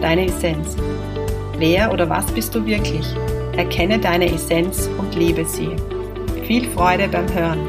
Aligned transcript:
deine 0.00 0.26
Essenz. 0.26 0.76
Wer 1.58 1.92
oder 1.92 2.08
was 2.08 2.26
bist 2.32 2.54
du 2.54 2.64
wirklich? 2.64 3.06
Erkenne 3.56 3.98
deine 3.98 4.32
Essenz 4.32 4.88
und 4.98 5.14
lebe 5.14 5.44
sie. 5.44 5.76
Viel 6.46 6.68
Freude 6.70 7.08
beim 7.08 7.32
Hören. 7.32 7.68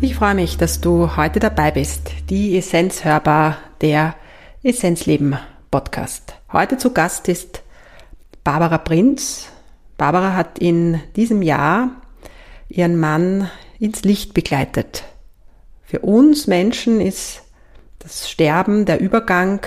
Ich 0.00 0.14
freue 0.14 0.34
mich, 0.34 0.56
dass 0.56 0.80
du 0.80 1.16
heute 1.16 1.40
dabei 1.40 1.72
bist. 1.72 2.10
Die 2.30 2.56
Essenz 2.56 3.04
hörbar, 3.04 3.58
der 3.80 4.14
Essenzleben 4.62 5.36
Podcast. 5.70 6.34
Heute 6.52 6.78
zu 6.78 6.92
Gast 6.92 7.28
ist 7.28 7.62
Barbara 8.44 8.78
Prinz. 8.78 9.48
Barbara 9.96 10.34
hat 10.34 10.58
in 10.58 11.00
diesem 11.16 11.42
Jahr 11.42 11.90
ihren 12.68 12.98
Mann 12.98 13.50
ins 13.78 14.02
Licht 14.02 14.34
begleitet. 14.34 15.04
Für 15.82 16.00
uns 16.00 16.46
Menschen 16.46 17.00
ist 17.00 17.42
das 17.98 18.28
Sterben, 18.28 18.84
der 18.84 19.00
Übergang, 19.00 19.66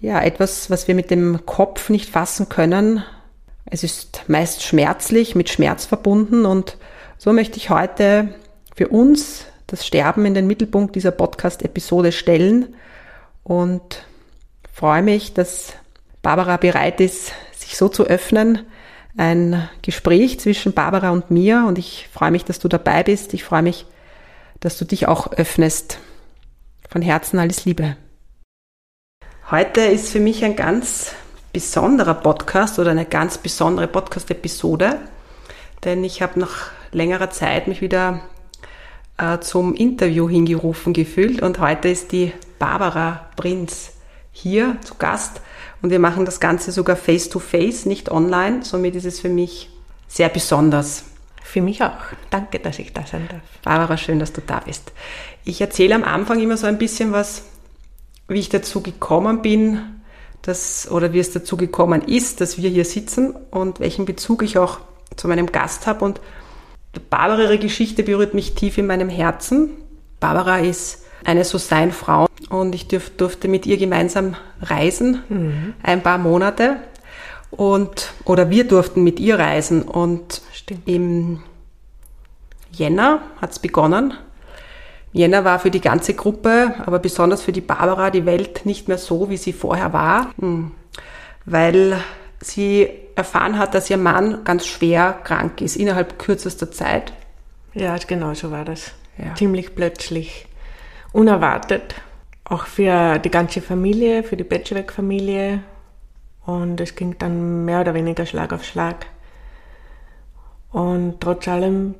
ja, 0.00 0.20
etwas, 0.22 0.70
was 0.70 0.88
wir 0.88 0.94
mit 0.94 1.10
dem 1.10 1.44
Kopf 1.44 1.90
nicht 1.90 2.08
fassen 2.08 2.48
können. 2.48 3.04
Es 3.66 3.84
ist 3.84 4.24
meist 4.28 4.62
schmerzlich, 4.62 5.34
mit 5.34 5.50
Schmerz 5.50 5.84
verbunden 5.84 6.46
und 6.46 6.78
so 7.18 7.32
möchte 7.32 7.58
ich 7.58 7.68
heute 7.68 8.34
für 8.74 8.88
uns 8.88 9.44
das 9.66 9.86
Sterben 9.86 10.24
in 10.24 10.34
den 10.34 10.46
Mittelpunkt 10.46 10.96
dieser 10.96 11.10
Podcast-Episode 11.10 12.12
stellen 12.12 12.74
und 13.44 14.04
freue 14.72 15.02
mich, 15.02 15.34
dass 15.34 15.74
Barbara 16.22 16.56
bereit 16.56 17.00
ist, 17.00 17.32
sich 17.52 17.76
so 17.76 17.88
zu 17.88 18.04
öffnen. 18.04 18.60
Ein 19.16 19.68
Gespräch 19.82 20.38
zwischen 20.38 20.72
Barbara 20.72 21.10
und 21.10 21.30
mir 21.30 21.64
und 21.66 21.78
ich 21.78 22.08
freue 22.12 22.30
mich, 22.30 22.44
dass 22.44 22.58
du 22.58 22.68
dabei 22.68 23.02
bist. 23.02 23.34
Ich 23.34 23.44
freue 23.44 23.62
mich, 23.62 23.86
dass 24.60 24.78
du 24.78 24.84
dich 24.84 25.08
auch 25.08 25.32
öffnest. 25.32 25.98
Von 26.88 27.02
Herzen 27.02 27.38
alles 27.38 27.64
Liebe. 27.64 27.96
Heute 29.50 29.80
ist 29.80 30.10
für 30.10 30.20
mich 30.20 30.44
ein 30.44 30.54
ganz 30.54 31.14
besonderer 31.52 32.14
Podcast 32.14 32.78
oder 32.78 32.92
eine 32.92 33.04
ganz 33.04 33.38
besondere 33.38 33.88
Podcast-Episode, 33.88 34.98
denn 35.84 36.04
ich 36.04 36.22
habe 36.22 36.38
nach 36.38 36.70
längerer 36.92 37.30
Zeit 37.30 37.66
mich 37.66 37.80
wieder 37.80 38.20
äh, 39.18 39.40
zum 39.40 39.74
Interview 39.74 40.28
hingerufen 40.28 40.92
gefühlt 40.92 41.42
und 41.42 41.58
heute 41.58 41.88
ist 41.88 42.12
die 42.12 42.32
Barbara 42.60 43.28
Prinz 43.36 43.92
hier 44.30 44.76
zu 44.82 44.94
Gast 44.94 45.40
und 45.82 45.90
wir 45.90 45.98
machen 45.98 46.24
das 46.24 46.40
Ganze 46.40 46.72
sogar 46.72 46.96
face-to-face, 46.96 47.84
-face, 47.84 47.88
nicht 47.88 48.10
online. 48.10 48.62
Somit 48.64 48.96
ist 48.96 49.06
es 49.06 49.20
für 49.20 49.28
mich 49.28 49.70
sehr 50.08 50.28
besonders. 50.28 51.04
Für 51.42 51.62
mich 51.62 51.82
auch. 51.82 51.96
Danke, 52.30 52.58
dass 52.58 52.78
ich 52.78 52.92
da 52.92 53.06
sein 53.06 53.26
darf. 53.28 53.40
Barbara, 53.62 53.96
schön, 53.96 54.18
dass 54.18 54.32
du 54.32 54.40
da 54.40 54.60
bist. 54.60 54.92
Ich 55.44 55.60
erzähle 55.60 55.94
am 55.94 56.04
Anfang 56.04 56.40
immer 56.40 56.56
so 56.56 56.66
ein 56.66 56.78
bisschen 56.78 57.12
was, 57.12 57.44
wie 58.28 58.38
ich 58.38 58.50
dazu 58.50 58.82
gekommen 58.82 59.42
bin, 59.42 59.80
dass, 60.42 60.90
oder 60.90 61.12
wie 61.12 61.18
es 61.18 61.32
dazu 61.32 61.56
gekommen 61.56 62.02
ist, 62.02 62.40
dass 62.40 62.58
wir 62.58 62.70
hier 62.70 62.84
sitzen 62.84 63.34
und 63.50 63.80
welchen 63.80 64.04
Bezug 64.04 64.42
ich 64.42 64.58
auch 64.58 64.80
zu 65.16 65.28
meinem 65.28 65.50
Gast 65.50 65.86
habe. 65.86 66.04
Und 66.04 66.20
Barbara, 67.08 67.42
ihre 67.42 67.58
Geschichte 67.58 68.02
berührt 68.02 68.34
mich 68.34 68.54
tief 68.54 68.78
in 68.78 68.86
meinem 68.86 69.08
Herzen. 69.08 69.70
Barbara 70.18 70.58
ist 70.58 71.04
eine 71.24 71.44
so 71.44 71.58
sein 71.58 71.92
Frau 71.92 72.26
und 72.48 72.74
ich 72.74 72.88
dürf, 72.88 73.10
durfte 73.16 73.48
mit 73.48 73.66
ihr 73.66 73.76
gemeinsam 73.76 74.36
reisen, 74.60 75.22
mhm. 75.28 75.74
ein 75.82 76.02
paar 76.02 76.18
Monate 76.18 76.76
und 77.50 78.12
oder 78.24 78.50
wir 78.50 78.66
durften 78.66 79.02
mit 79.02 79.20
ihr 79.20 79.38
reisen 79.38 79.82
und 79.82 80.42
Stimmt. 80.52 80.88
im 80.88 81.42
Jänner 82.72 83.22
hat 83.40 83.52
es 83.52 83.58
begonnen. 83.58 84.14
Jänner 85.12 85.44
war 85.44 85.58
für 85.58 85.72
die 85.72 85.80
ganze 85.80 86.14
Gruppe, 86.14 86.74
aber 86.86 87.00
besonders 87.00 87.42
für 87.42 87.52
die 87.52 87.60
Barbara 87.60 88.10
die 88.10 88.26
Welt 88.26 88.64
nicht 88.64 88.86
mehr 88.86 88.98
so, 88.98 89.28
wie 89.28 89.36
sie 89.36 89.52
vorher 89.52 89.92
war, 89.92 90.32
hm. 90.38 90.70
weil 91.44 92.00
sie 92.40 92.88
erfahren 93.16 93.58
hat, 93.58 93.74
dass 93.74 93.90
ihr 93.90 93.96
Mann 93.96 94.44
ganz 94.44 94.66
schwer 94.66 95.18
krank 95.24 95.60
ist, 95.60 95.76
innerhalb 95.76 96.18
kürzester 96.18 96.70
Zeit. 96.70 97.12
Ja, 97.74 97.96
genau 97.98 98.34
so 98.34 98.52
war 98.52 98.64
das. 98.64 98.92
Ja. 99.18 99.34
Ziemlich 99.34 99.74
plötzlich 99.74 100.46
unerwartet. 101.12 101.94
Auch 102.44 102.66
für 102.66 103.18
die 103.18 103.30
ganze 103.30 103.60
Familie, 103.60 104.22
für 104.22 104.36
die 104.36 104.44
Betschweg-Familie. 104.44 105.62
Und 106.46 106.80
es 106.80 106.94
ging 106.96 107.16
dann 107.18 107.64
mehr 107.64 107.80
oder 107.80 107.94
weniger 107.94 108.26
Schlag 108.26 108.52
auf 108.52 108.64
Schlag. 108.64 109.06
Und 110.72 111.20
trotz 111.20 111.48
allem 111.48 111.94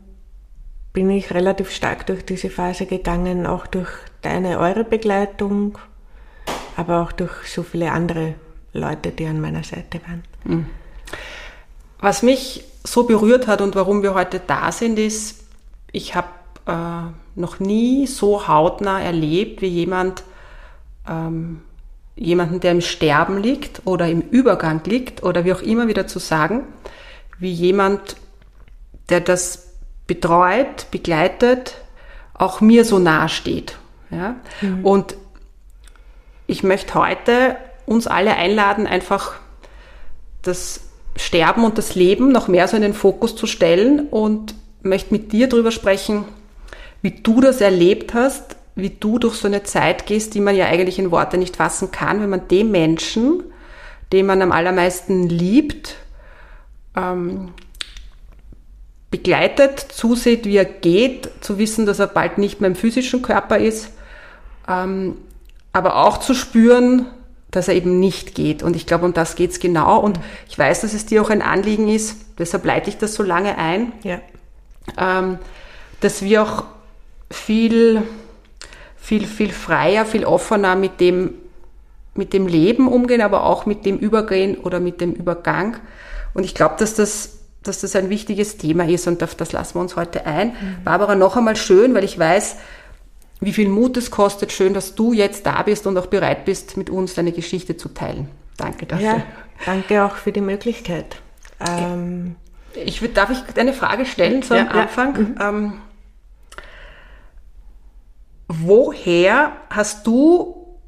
bin 0.93 1.11
ich 1.11 1.33
relativ 1.33 1.71
stark 1.71 2.07
durch 2.07 2.25
diese 2.25 2.51
Phase 2.51 2.87
gegangen, 2.87 3.47
auch 3.47 3.67
durch 3.67 3.91
deine, 4.23 4.59
eure 4.59 4.85
Begleitung, 4.85 5.79
aber 6.77 7.03
auch 7.03 7.13
durch 7.13 7.33
so 7.47 7.63
viele 7.63 7.93
andere 7.93 8.35
Leute, 8.73 9.11
die 9.11 9.27
an 9.27 9.41
meiner 9.41 9.63
Seite 9.63 10.01
waren. 10.07 10.25
Hm. 10.45 10.67
Was 12.01 12.23
mich 12.23 12.65
so 12.83 13.05
berührt 13.05 13.47
hat 13.47 13.61
und 13.61 13.75
warum 13.75 14.03
wir 14.03 14.15
heute 14.15 14.41
da 14.45 14.73
sind, 14.73 14.99
ist, 14.99 15.45
ich 15.93 16.15
habe 16.15 16.29
äh, 16.71 17.41
noch 17.41 17.61
nie 17.61 18.07
so 18.07 18.47
hautnah 18.49 19.01
erlebt, 19.01 19.63
wie 19.63 19.69
jemand, 19.69 20.23
ähm, 21.09 21.63
jemanden, 22.17 22.61
der 22.61 22.73
im 22.73 22.81
Sterben 22.81 23.43
liegt 23.43 23.83
oder 23.87 24.09
im 24.09 24.21
Übergang 24.21 24.83
liegt 24.85 25.23
oder 25.23 25.45
wie 25.45 25.53
auch 25.53 25.63
immer 25.63 25.89
wieder 25.89 26.07
zu 26.07 26.19
sagen, 26.19 26.65
wie 27.39 27.53
jemand, 27.53 28.17
der 29.09 29.21
das 29.21 29.71
betreut, 30.07 30.91
begleitet, 30.91 31.77
auch 32.35 32.61
mir 32.61 32.85
so 32.85 32.99
nahe 32.99 33.29
steht. 33.29 33.77
Ja? 34.11 34.37
Mhm. 34.61 34.85
Und 34.85 35.17
ich 36.47 36.63
möchte 36.63 36.95
heute 36.95 37.57
uns 37.87 38.07
alle 38.07 38.37
einladen, 38.37 38.87
einfach 38.87 39.35
das 40.43 40.81
Sterben 41.17 41.65
und 41.65 41.79
das 41.79 41.95
Leben 41.95 42.33
noch 42.33 42.49
mehr 42.49 42.67
so 42.69 42.77
in 42.77 42.83
den 42.83 42.95
Fokus 42.95 43.37
zu 43.37 43.47
stellen 43.47 44.09
und 44.09 44.55
möchte 44.83 45.13
mit 45.13 45.33
dir 45.33 45.49
darüber 45.49 45.71
sprechen, 45.71 46.25
wie 47.03 47.13
du 47.13 47.41
das 47.41 47.61
erlebt 47.61 48.15
hast, 48.15 48.57
wie 48.75 48.91
du 48.91 49.19
durch 49.19 49.35
so 49.35 49.47
eine 49.47 49.63
Zeit 49.63 50.07
gehst, 50.07 50.35
die 50.35 50.41
man 50.41 50.57
ja 50.57 50.67
eigentlich 50.67 50.99
in 50.99 51.11
Worte 51.11 51.39
nicht 51.39 51.57
fassen 51.57 51.91
kann, 51.91 52.21
wenn 52.21 52.31
man 52.31 52.49
dem 52.49 52.71
Menschen, 52.71 53.43
den 54.13 54.27
man 54.27 54.43
am 54.43 54.53
allermeisten 54.53 55.29
liebt, 55.29 55.97
ähm, 56.97 57.53
begleitet, 59.11 59.81
zusieht, 59.81 60.45
wie 60.45 60.57
er 60.57 60.65
geht, 60.65 61.31
zu 61.41 61.59
wissen, 61.59 61.87
dass 61.87 61.99
er 61.99 62.07
bald 62.07 62.39
nicht 62.39 62.61
mehr 62.61 62.69
im 62.69 62.77
physischen 62.77 63.23
Körper 63.23 63.59
ist, 63.59 63.91
ähm, 64.69 65.17
aber 65.73 65.97
auch 65.97 66.19
zu 66.19 66.35
spüren, 66.35 67.07
dass 67.51 67.67
er 67.67 67.75
eben 67.75 67.99
nicht 67.99 68.35
geht. 68.35 68.63
Und 68.63 68.77
ich 68.77 68.87
glaube, 68.87 69.05
um 69.05 69.13
das 69.13 69.35
geht's 69.35 69.59
genau. 69.59 69.99
Und 69.99 70.21
ich 70.49 70.57
weiß, 70.57 70.83
dass 70.83 70.95
es 70.95 71.07
dir 71.07 71.23
auch 71.23 71.31
ein 71.31 71.43
Anliegen 71.43 71.89
ist, 71.89 72.17
deshalb 72.39 72.65
leite 72.65 72.91
ich 72.91 72.99
das 72.99 73.15
so 73.15 73.25
lange 73.25 73.59
ein, 73.59 73.93
ja. 74.05 74.21
ähm, 74.97 75.39
dass 76.01 76.23
wir 76.23 76.43
auch 76.43 76.65
viel, 77.31 78.03
viel, 78.97 79.27
viel 79.27 79.53
freier, 79.53 80.05
viel 80.05 80.25
offener 80.25 80.77
mit 80.77 81.01
dem, 81.01 81.35
mit 82.15 82.33
dem 82.33 82.47
Leben 82.47 82.89
umgehen, 82.89 83.21
aber 83.21 83.45
auch 83.45 83.67
mit 83.67 83.87
dem 83.87 83.99
Übergehen 83.99 84.59
oder 84.59 84.81
mit 84.81 85.01
dem 85.01 85.13
Übergang. 85.13 85.77
Und 86.35 86.45
ich 86.45 86.55
glaube, 86.55 86.75
dass 86.79 86.95
das, 86.95 87.39
dass 87.63 87.81
das 87.81 87.97
ein 87.97 88.11
wichtiges 88.11 88.57
Thema 88.57 88.89
ist 88.89 89.07
und 89.07 89.23
auf 89.23 89.35
das 89.35 89.53
lassen 89.53 89.77
wir 89.77 89.81
uns 89.81 89.97
heute 89.97 90.27
ein. 90.27 90.49
Mhm. 90.49 90.85
Barbara, 90.85 91.15
noch 91.15 91.37
einmal 91.37 91.57
schön, 91.57 91.95
weil 91.95 92.05
ich 92.05 92.19
weiß, 92.19 92.57
wie 93.41 93.53
viel 93.53 93.69
Mut 93.69 93.97
es 93.97 94.11
kostet. 94.11 94.53
Schön, 94.53 94.75
dass 94.75 94.95
du 94.95 95.13
jetzt 95.13 95.47
da 95.47 95.63
bist 95.63 95.87
und 95.87 95.97
auch 95.97 96.07
bereit 96.07 96.45
bist, 96.45 96.77
mit 96.77 96.91
uns 96.91 97.15
deine 97.15 97.33
Geschichte 97.33 97.77
zu 97.77 97.89
teilen. 97.89 98.29
Danke 98.57 98.87
dafür. 98.87 99.07
Ja, 99.07 99.23
danke 99.65 100.05
auch 100.05 100.17
für 100.17 100.33
die 100.33 100.43
Möglichkeit. 100.43 101.17
Ähm, 101.67 102.37
ich 102.75 103.01
würd, 103.01 103.17
darf 103.17 103.31
ich 103.31 103.39
eine 103.57 103.73
Frage 103.73 104.05
stellen 104.05 104.43
ja, 104.49 104.67
Anfang? 104.67 105.35
Ja. 105.39 105.53
Mhm. 105.53 105.57
Ähm, 105.59 105.73
woher 108.63 109.53
hast 109.71 110.07
du 110.07 110.79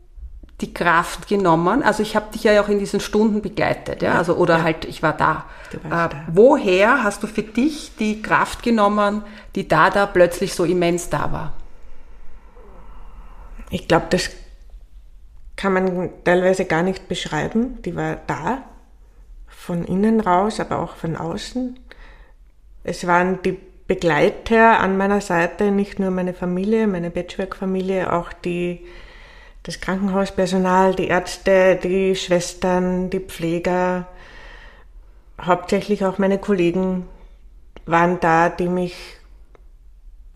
die 0.61 0.73
Kraft 0.73 1.29
genommen? 1.29 1.83
Also 1.83 2.03
ich 2.03 2.15
habe 2.15 2.33
dich 2.33 2.45
ja 2.45 2.63
auch 2.63 2.69
in 2.69 2.79
diesen 2.79 3.01
Stunden 3.01 3.43
begleitet, 3.43 4.03
ja, 4.03 4.15
also 4.15 4.37
oder 4.37 4.59
ja. 4.59 4.63
halt 4.63 4.85
ich 4.85 5.03
war 5.03 5.13
da. 5.13 5.45
Äh, 5.73 5.89
da. 5.89 6.11
Woher 6.29 7.03
hast 7.03 7.23
du 7.23 7.27
für 7.27 7.43
dich 7.43 7.97
die 7.99 8.23
Kraft 8.23 8.63
genommen, 8.63 9.23
die 9.55 9.67
da 9.67 9.91
da 9.91 10.07
plötzlich 10.07 10.55
so 10.55 10.65
immens 10.65 11.11
da 11.11 11.33
war? 11.33 11.53
Ich 13.71 13.89
glaube, 13.89 14.07
das 14.11 14.31
kann 15.57 15.73
man 15.73 16.11
teilweise 16.25 16.65
gar 16.65 16.83
nicht 16.83 17.09
beschreiben. 17.09 17.81
Die 17.83 17.97
war 17.97 18.19
da, 18.27 18.63
von 19.47 19.85
innen 19.85 20.21
raus, 20.21 20.61
aber 20.61 20.79
auch 20.79 20.97
von 20.97 21.17
außen. 21.17 21.79
Es 22.85 23.07
waren 23.07 23.41
die 23.43 23.59
Begleiter 23.93 24.81
an 24.81 24.97
meiner 24.97 25.21
Seite, 25.21 25.71
nicht 25.71 25.99
nur 25.99 26.11
meine 26.11 26.33
Familie, 26.33 26.87
meine 26.87 27.11
Patchwork-Familie, 27.11 28.11
auch 28.11 28.33
die 28.33 28.87
das 29.65 29.83
Krankenhauspersonal, 29.83 30.95
die 30.95 31.09
Ärzte, 31.09 31.77
die 31.77 32.17
Schwestern, 32.17 33.11
die 33.11 33.21
Pfleger, 33.21 34.09
hauptsächlich 35.39 36.07
auch 36.07 36.17
meine 36.17 36.39
Kollegen 36.39 37.07
waren 37.85 38.19
da, 38.21 38.49
die 38.49 38.69
mich 38.69 38.95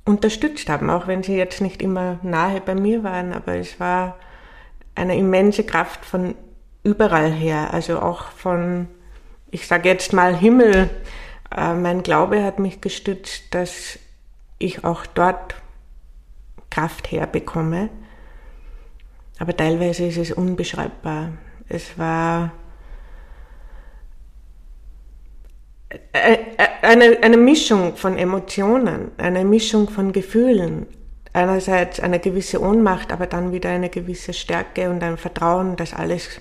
unterstützt 0.04 0.68
haben, 0.68 0.90
auch 0.90 1.06
wenn 1.06 1.22
sie 1.22 1.38
jetzt 1.38 1.62
nicht 1.62 1.80
immer 1.80 2.18
nahe 2.22 2.60
bei 2.60 2.74
mir 2.74 3.04
waren, 3.04 3.32
aber 3.32 3.54
es 3.54 3.80
war 3.80 4.18
eine 4.94 5.16
immense 5.16 5.64
Kraft 5.64 6.04
von 6.04 6.34
überall 6.82 7.32
her, 7.32 7.72
also 7.72 8.00
auch 8.00 8.24
von, 8.32 8.86
ich 9.50 9.66
sage 9.66 9.88
jetzt 9.88 10.12
mal 10.12 10.36
Himmel. 10.36 10.90
Äh, 11.54 11.74
mein 11.74 12.02
Glaube 12.02 12.42
hat 12.42 12.58
mich 12.58 12.80
gestützt, 12.80 13.54
dass 13.54 13.98
ich 14.58 14.84
auch 14.84 15.06
dort 15.06 15.54
Kraft 16.70 17.10
herbekomme. 17.10 17.90
Aber 19.38 19.56
teilweise 19.56 20.06
ist 20.06 20.16
es 20.16 20.32
unbeschreibbar. 20.32 21.32
Es 21.68 21.98
war 21.98 22.52
eine, 26.82 27.18
eine 27.22 27.36
Mischung 27.36 27.96
von 27.96 28.16
Emotionen, 28.16 29.10
eine 29.18 29.44
Mischung 29.44 29.88
von 29.88 30.12
Gefühlen. 30.12 30.86
Einerseits 31.32 32.00
eine 32.00 32.18
gewisse 32.18 32.62
Ohnmacht, 32.62 33.12
aber 33.12 33.26
dann 33.26 33.52
wieder 33.52 33.68
eine 33.70 33.90
gewisse 33.90 34.32
Stärke 34.32 34.88
und 34.88 35.02
ein 35.02 35.18
Vertrauen, 35.18 35.76
dass 35.76 35.92
alles 35.92 36.40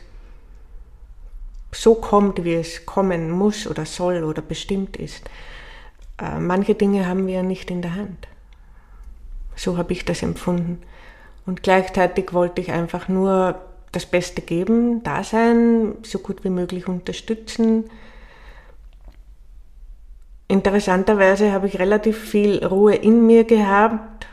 so 1.75 1.95
kommt, 1.95 2.43
wie 2.43 2.53
es 2.53 2.85
kommen 2.85 3.29
muss 3.29 3.67
oder 3.67 3.85
soll 3.85 4.23
oder 4.23 4.41
bestimmt 4.41 4.97
ist. 4.97 5.29
Äh, 6.21 6.39
manche 6.39 6.75
Dinge 6.75 7.07
haben 7.07 7.27
wir 7.27 7.43
nicht 7.43 7.69
in 7.69 7.81
der 7.81 7.95
Hand. 7.95 8.27
So 9.55 9.77
habe 9.77 9.93
ich 9.93 10.05
das 10.05 10.23
empfunden. 10.23 10.81
Und 11.45 11.63
gleichzeitig 11.63 12.33
wollte 12.33 12.61
ich 12.61 12.71
einfach 12.71 13.07
nur 13.07 13.59
das 13.91 14.05
Beste 14.05 14.41
geben, 14.41 15.03
da 15.03 15.23
sein, 15.23 15.95
so 16.03 16.19
gut 16.19 16.43
wie 16.43 16.49
möglich 16.49 16.87
unterstützen. 16.87 17.89
Interessanterweise 20.47 21.51
habe 21.51 21.67
ich 21.67 21.79
relativ 21.79 22.17
viel 22.17 22.63
Ruhe 22.65 22.95
in 22.95 23.25
mir 23.25 23.45
gehabt 23.45 24.27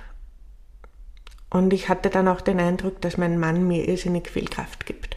und 1.51 1.73
ich 1.73 1.89
hatte 1.89 2.11
dann 2.11 2.29
auch 2.29 2.41
den 2.41 2.61
Eindruck, 2.61 3.01
dass 3.01 3.19
mein 3.19 3.39
Mann 3.39 3.67
mir 3.67 3.89
irrsinnig 3.89 4.29
viel 4.29 4.47
Kraft 4.47 4.87
gibt. 4.87 5.12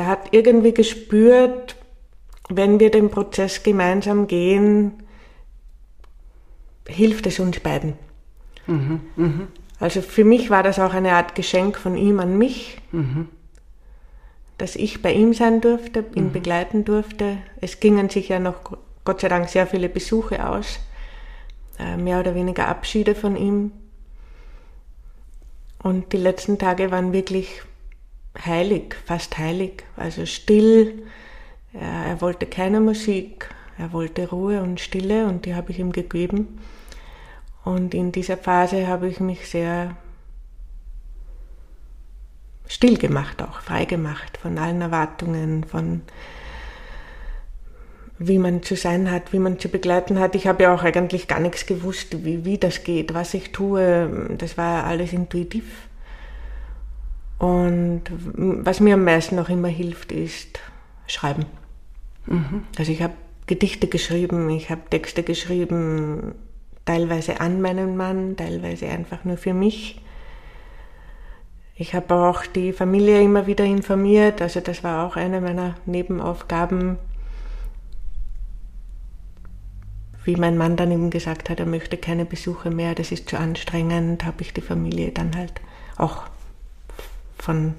Der 0.00 0.06
hat 0.06 0.28
irgendwie 0.30 0.72
gespürt, 0.72 1.76
wenn 2.48 2.80
wir 2.80 2.90
den 2.90 3.10
Prozess 3.10 3.62
gemeinsam 3.62 4.28
gehen, 4.28 5.02
hilft 6.88 7.26
es 7.26 7.38
uns 7.38 7.60
beiden. 7.60 7.98
Mhm, 8.66 9.00
mh. 9.16 9.46
Also 9.78 10.00
für 10.00 10.24
mich 10.24 10.48
war 10.48 10.62
das 10.62 10.78
auch 10.78 10.94
eine 10.94 11.12
Art 11.12 11.34
Geschenk 11.34 11.76
von 11.76 11.98
ihm 11.98 12.18
an 12.18 12.38
mich, 12.38 12.78
mhm. 12.92 13.28
dass 14.56 14.74
ich 14.74 15.02
bei 15.02 15.12
ihm 15.12 15.34
sein 15.34 15.60
durfte, 15.60 16.02
ihn 16.14 16.28
mhm. 16.28 16.32
begleiten 16.32 16.86
durfte. 16.86 17.36
Es 17.60 17.78
gingen 17.78 18.08
sich 18.08 18.30
ja 18.30 18.38
noch 18.38 18.78
Gott 19.04 19.20
sei 19.20 19.28
Dank 19.28 19.50
sehr 19.50 19.66
viele 19.66 19.90
Besuche 19.90 20.48
aus, 20.48 20.80
äh, 21.78 21.98
mehr 21.98 22.20
oder 22.20 22.34
weniger 22.34 22.68
Abschiede 22.68 23.14
von 23.14 23.36
ihm. 23.36 23.72
Und 25.82 26.14
die 26.14 26.16
letzten 26.16 26.58
Tage 26.58 26.90
waren 26.90 27.12
wirklich 27.12 27.60
heilig, 28.38 28.94
fast 29.04 29.38
heilig, 29.38 29.84
also 29.96 30.26
still. 30.26 31.02
Er 31.72 32.20
wollte 32.20 32.46
keine 32.46 32.80
Musik, 32.80 33.48
er 33.78 33.92
wollte 33.92 34.28
Ruhe 34.28 34.62
und 34.62 34.80
Stille 34.80 35.26
und 35.26 35.46
die 35.46 35.54
habe 35.54 35.70
ich 35.70 35.78
ihm 35.78 35.92
gegeben. 35.92 36.58
Und 37.64 37.94
in 37.94 38.10
dieser 38.12 38.36
Phase 38.36 38.86
habe 38.86 39.08
ich 39.08 39.20
mich 39.20 39.48
sehr 39.48 39.96
still 42.66 42.96
gemacht, 42.96 43.42
auch 43.42 43.60
frei 43.60 43.84
gemacht 43.84 44.38
von 44.38 44.58
allen 44.58 44.80
Erwartungen, 44.80 45.64
von 45.64 46.02
wie 48.18 48.38
man 48.38 48.62
zu 48.62 48.76
sein 48.76 49.10
hat, 49.10 49.32
wie 49.32 49.38
man 49.38 49.58
zu 49.58 49.68
begleiten 49.68 50.18
hat. 50.18 50.34
Ich 50.34 50.46
habe 50.46 50.64
ja 50.64 50.74
auch 50.74 50.82
eigentlich 50.82 51.26
gar 51.26 51.40
nichts 51.40 51.66
gewusst, 51.66 52.24
wie, 52.24 52.44
wie 52.44 52.58
das 52.58 52.84
geht, 52.84 53.14
was 53.14 53.32
ich 53.34 53.50
tue. 53.50 54.36
Das 54.36 54.58
war 54.58 54.84
alles 54.84 55.12
intuitiv. 55.12 55.64
Und 57.40 58.02
was 58.34 58.80
mir 58.80 58.94
am 58.94 59.04
meisten 59.04 59.38
auch 59.38 59.48
immer 59.48 59.68
hilft, 59.68 60.12
ist 60.12 60.60
Schreiben. 61.06 61.46
Mhm. 62.26 62.64
Also 62.78 62.92
ich 62.92 63.02
habe 63.02 63.14
Gedichte 63.46 63.88
geschrieben, 63.88 64.50
ich 64.50 64.68
habe 64.68 64.82
Texte 64.90 65.22
geschrieben, 65.22 66.34
teilweise 66.84 67.40
an 67.40 67.62
meinen 67.62 67.96
Mann, 67.96 68.36
teilweise 68.36 68.88
einfach 68.88 69.24
nur 69.24 69.38
für 69.38 69.54
mich. 69.54 70.02
Ich 71.74 71.94
habe 71.94 72.14
auch 72.14 72.44
die 72.44 72.74
Familie 72.74 73.22
immer 73.22 73.46
wieder 73.46 73.64
informiert, 73.64 74.42
also 74.42 74.60
das 74.60 74.84
war 74.84 75.06
auch 75.06 75.16
eine 75.16 75.40
meiner 75.40 75.76
Nebenaufgaben. 75.86 76.98
Wie 80.24 80.36
mein 80.36 80.58
Mann 80.58 80.76
dann 80.76 80.92
eben 80.92 81.08
gesagt 81.08 81.48
hat, 81.48 81.58
er 81.58 81.64
möchte 81.64 81.96
keine 81.96 82.26
Besuche 82.26 82.70
mehr, 82.70 82.94
das 82.94 83.12
ist 83.12 83.30
zu 83.30 83.38
anstrengend, 83.38 84.26
habe 84.26 84.42
ich 84.42 84.52
die 84.52 84.60
Familie 84.60 85.10
dann 85.10 85.34
halt 85.34 85.54
auch 85.96 86.24
von 87.40 87.74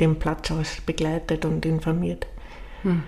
dem 0.00 0.16
Platz 0.16 0.50
aus 0.50 0.78
begleitet 0.84 1.44
und 1.44 1.64
informiert. 1.66 2.26
Hm. 2.82 3.02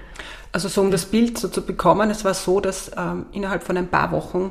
Also 0.52 0.68
so 0.68 0.80
um 0.80 0.90
das 0.90 1.06
Bild 1.06 1.38
so 1.38 1.48
zu 1.48 1.64
bekommen, 1.64 2.10
es 2.10 2.24
war 2.24 2.34
so, 2.34 2.60
dass 2.60 2.90
ähm, 2.96 3.26
innerhalb 3.32 3.62
von 3.62 3.76
ein 3.76 3.88
paar 3.88 4.10
Wochen 4.10 4.50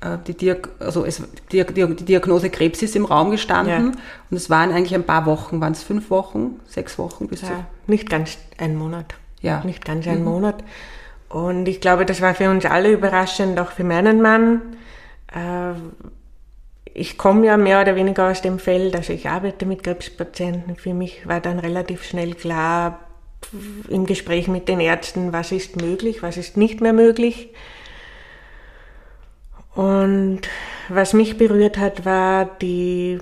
äh, 0.00 0.18
die, 0.26 0.34
Diag 0.34 0.68
also 0.78 1.04
es, 1.04 1.22
die, 1.52 1.64
die, 1.64 2.04
Diagnose 2.04 2.48
Krebs 2.48 2.82
ist 2.82 2.96
im 2.96 3.04
Raum 3.04 3.30
gestanden 3.30 3.92
ja. 3.92 4.00
und 4.30 4.36
es 4.36 4.48
waren 4.48 4.72
eigentlich 4.72 4.94
ein 4.94 5.04
paar 5.04 5.26
Wochen, 5.26 5.60
waren 5.60 5.72
es 5.72 5.82
fünf 5.82 6.10
Wochen, 6.10 6.60
sechs 6.66 6.98
Wochen 6.98 7.28
bis 7.28 7.42
ja, 7.42 7.66
Nicht 7.86 8.08
ganz 8.08 8.38
ein 8.56 8.76
Monat. 8.76 9.14
Ja. 9.42 9.62
Nicht 9.64 9.84
ganz 9.84 10.06
ein 10.06 10.20
mhm. 10.20 10.24
Monat. 10.24 10.64
Und 11.28 11.66
ich 11.66 11.80
glaube, 11.80 12.06
das 12.06 12.22
war 12.22 12.34
für 12.34 12.48
uns 12.48 12.64
alle 12.64 12.92
überraschend, 12.92 13.58
auch 13.60 13.72
für 13.72 13.84
meinen 13.84 14.22
Mann. 14.22 14.62
Äh, 15.34 15.74
ich 16.94 17.18
komme 17.18 17.46
ja 17.46 17.56
mehr 17.56 17.80
oder 17.80 17.96
weniger 17.96 18.30
aus 18.30 18.40
dem 18.40 18.60
Feld, 18.60 18.94
also 18.94 19.12
ich 19.12 19.28
arbeite 19.28 19.66
mit 19.66 19.82
Krebspatienten. 19.82 20.76
Für 20.76 20.94
mich 20.94 21.26
war 21.26 21.40
dann 21.40 21.58
relativ 21.58 22.04
schnell 22.04 22.34
klar 22.34 23.00
im 23.88 24.06
Gespräch 24.06 24.46
mit 24.46 24.68
den 24.68 24.78
Ärzten, 24.78 25.32
was 25.32 25.50
ist 25.50 25.76
möglich, 25.80 26.22
was 26.22 26.36
ist 26.36 26.56
nicht 26.56 26.80
mehr 26.80 26.92
möglich. 26.92 27.50
Und 29.74 30.42
was 30.88 31.12
mich 31.14 31.36
berührt 31.36 31.78
hat, 31.78 32.04
war 32.04 32.44
die 32.44 33.18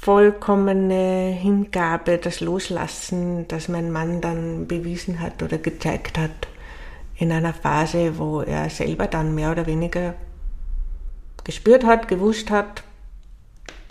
vollkommene 0.00 1.36
Hingabe, 1.40 2.18
das 2.18 2.40
Loslassen, 2.40 3.46
das 3.46 3.68
mein 3.68 3.92
Mann 3.92 4.20
dann 4.20 4.66
bewiesen 4.66 5.20
hat 5.20 5.40
oder 5.44 5.58
gezeigt 5.58 6.18
hat 6.18 6.48
in 7.16 7.30
einer 7.30 7.54
Phase, 7.54 8.18
wo 8.18 8.40
er 8.40 8.68
selber 8.68 9.06
dann 9.06 9.36
mehr 9.36 9.52
oder 9.52 9.66
weniger 9.66 10.14
gespürt 11.44 11.84
hat, 11.84 12.08
gewusst 12.08 12.50
hat, 12.50 12.82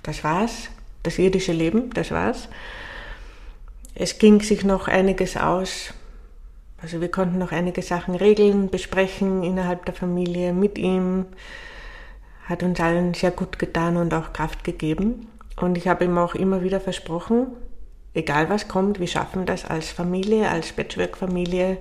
das 0.03 0.24
war's, 0.24 0.70
das 1.03 1.20
irdische 1.20 1.53
Leben, 1.53 1.91
das 1.93 2.12
war's. 2.12 2.50
Es 3.96 4.17
ging 4.17 4.41
sich 4.41 4.63
noch 4.63 4.88
einiges 4.88 5.38
aus. 5.38 5.93
Also 6.81 7.01
wir 7.01 7.12
konnten 7.12 7.38
noch 7.38 7.51
einige 7.51 7.81
Sachen 7.81 8.15
regeln, 8.15 8.70
besprechen 8.70 9.43
innerhalb 9.43 9.86
der 9.86 9.93
Familie 9.93 10.53
mit 10.53 10.77
ihm. 10.77 11.25
Hat 12.46 12.63
uns 12.63 12.79
allen 12.79 13.13
sehr 13.13 13.31
gut 13.31 13.60
getan 13.60 13.98
und 13.98 14.13
auch 14.13 14.34
Kraft 14.34 14.63
gegeben. 14.63 15.27
Und 15.58 15.77
ich 15.77 15.88
habe 15.88 16.05
ihm 16.05 16.17
auch 16.17 16.34
immer 16.34 16.63
wieder 16.63 16.79
versprochen, 16.79 17.48
egal 18.13 18.50
was 18.50 18.67
kommt, 18.67 19.00
wir 19.00 19.08
schaffen 19.08 19.46
das 19.46 19.65
als 19.65 19.91
Familie, 19.91 20.50
als 20.50 20.72
Patchwork-Familie 20.72 21.77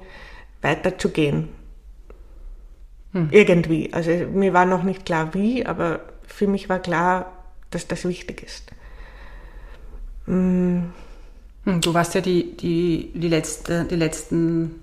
weiterzugehen. 0.60 1.48
Hm. 3.12 3.28
Irgendwie. 3.30 3.92
Also 3.92 4.10
mir 4.10 4.52
war 4.52 4.66
noch 4.66 4.82
nicht 4.82 5.04
klar 5.04 5.34
wie, 5.34 5.66
aber 5.66 6.00
für 6.26 6.46
mich 6.46 6.68
war 6.68 6.78
klar, 6.78 7.32
dass 7.70 7.86
das 7.86 8.04
wichtig 8.04 8.42
ist. 8.42 8.70
Hm. 10.26 10.92
hm. 11.64 11.80
Du 11.80 11.94
warst 11.94 12.14
ja 12.14 12.20
die, 12.20 12.56
die, 12.56 13.10
die, 13.14 13.28
letzte, 13.28 13.84
die 13.84 13.96
letzten 13.96 14.80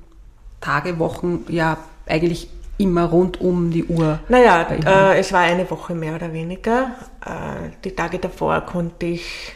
Tage, 0.59 0.99
Wochen 0.99 1.45
ja 1.49 1.77
eigentlich 2.05 2.49
immer 2.77 3.05
rund 3.05 3.41
um 3.41 3.71
die 3.71 3.85
Uhr. 3.85 4.19
Naja, 4.29 4.61
äh, 4.69 5.19
es 5.19 5.33
war 5.33 5.41
eine 5.41 5.69
Woche 5.69 5.95
mehr 5.95 6.15
oder 6.15 6.31
weniger. 6.33 6.95
Äh, 7.25 7.71
die 7.83 7.91
Tage 7.91 8.19
davor 8.19 8.61
konnte 8.61 9.07
ich 9.07 9.53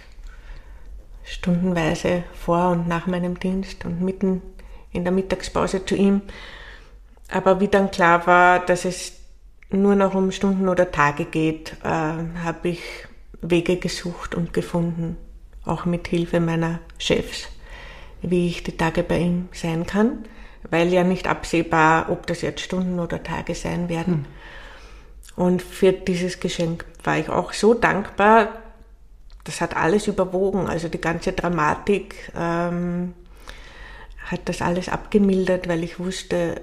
stundenweise 1.23 2.23
vor 2.33 2.69
und 2.69 2.87
nach 2.87 3.07
meinem 3.07 3.39
Dienst 3.39 3.85
und 3.85 4.01
mitten 4.01 4.41
in 4.91 5.03
der 5.03 5.13
Mittagspause 5.13 5.85
zu 5.85 5.95
ihm. 5.95 6.21
Aber 7.31 7.59
wie 7.59 7.69
dann 7.69 7.91
klar 7.91 8.27
war, 8.27 8.59
dass 8.59 8.85
es 8.85 9.13
nur 9.69 9.95
noch 9.95 10.13
um 10.13 10.31
Stunden 10.31 10.67
oder 10.67 10.91
Tage 10.91 11.25
geht, 11.25 11.73
äh, 11.83 11.87
habe 11.87 12.69
ich 12.69 12.81
Wege 13.41 13.77
gesucht 13.77 14.35
und 14.35 14.53
gefunden, 14.53 15.17
auch 15.65 15.85
mit 15.85 16.07
Hilfe 16.07 16.39
meiner 16.39 16.79
Chefs, 16.97 17.47
wie 18.21 18.47
ich 18.47 18.63
die 18.63 18.75
Tage 18.75 19.03
bei 19.03 19.19
ihm 19.19 19.47
sein 19.53 19.87
kann, 19.87 20.25
weil 20.69 20.89
ja 20.89 21.03
nicht 21.03 21.27
absehbar, 21.27 22.09
ob 22.09 22.27
das 22.27 22.41
jetzt 22.41 22.61
Stunden 22.61 22.99
oder 22.99 23.23
Tage 23.23 23.55
sein 23.55 23.87
werden. 23.89 24.25
Hm. 25.35 25.45
Und 25.45 25.61
für 25.61 25.93
dieses 25.93 26.39
Geschenk 26.39 26.85
war 27.03 27.17
ich 27.17 27.29
auch 27.29 27.53
so 27.53 27.73
dankbar. 27.73 28.49
Das 29.45 29.61
hat 29.61 29.75
alles 29.75 30.07
überwogen, 30.07 30.67
also 30.67 30.87
die 30.89 31.01
ganze 31.01 31.31
Dramatik 31.31 32.31
ähm, 32.37 33.13
hat 34.25 34.41
das 34.45 34.61
alles 34.61 34.87
abgemildert, 34.87 35.67
weil 35.67 35.83
ich 35.83 35.97
wusste, 35.97 36.61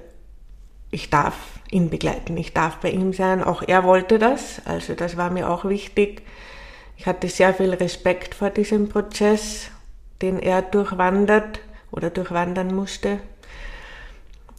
ich 0.91 1.09
darf 1.09 1.35
ihn 1.71 1.89
begleiten, 1.89 2.37
ich 2.37 2.53
darf 2.53 2.77
bei 2.77 2.89
ihm 2.89 3.13
sein. 3.13 3.43
Auch 3.43 3.61
er 3.65 3.83
wollte 3.83 4.19
das, 4.19 4.61
also 4.65 4.93
das 4.93 5.17
war 5.17 5.29
mir 5.29 5.49
auch 5.49 5.65
wichtig. 5.65 6.23
Ich 6.97 7.05
hatte 7.05 7.27
sehr 7.29 7.53
viel 7.53 7.73
Respekt 7.73 8.35
vor 8.35 8.49
diesem 8.49 8.89
Prozess, 8.89 9.69
den 10.21 10.39
er 10.39 10.61
durchwandert 10.61 11.59
oder 11.91 12.09
durchwandern 12.09 12.73
musste. 12.73 13.19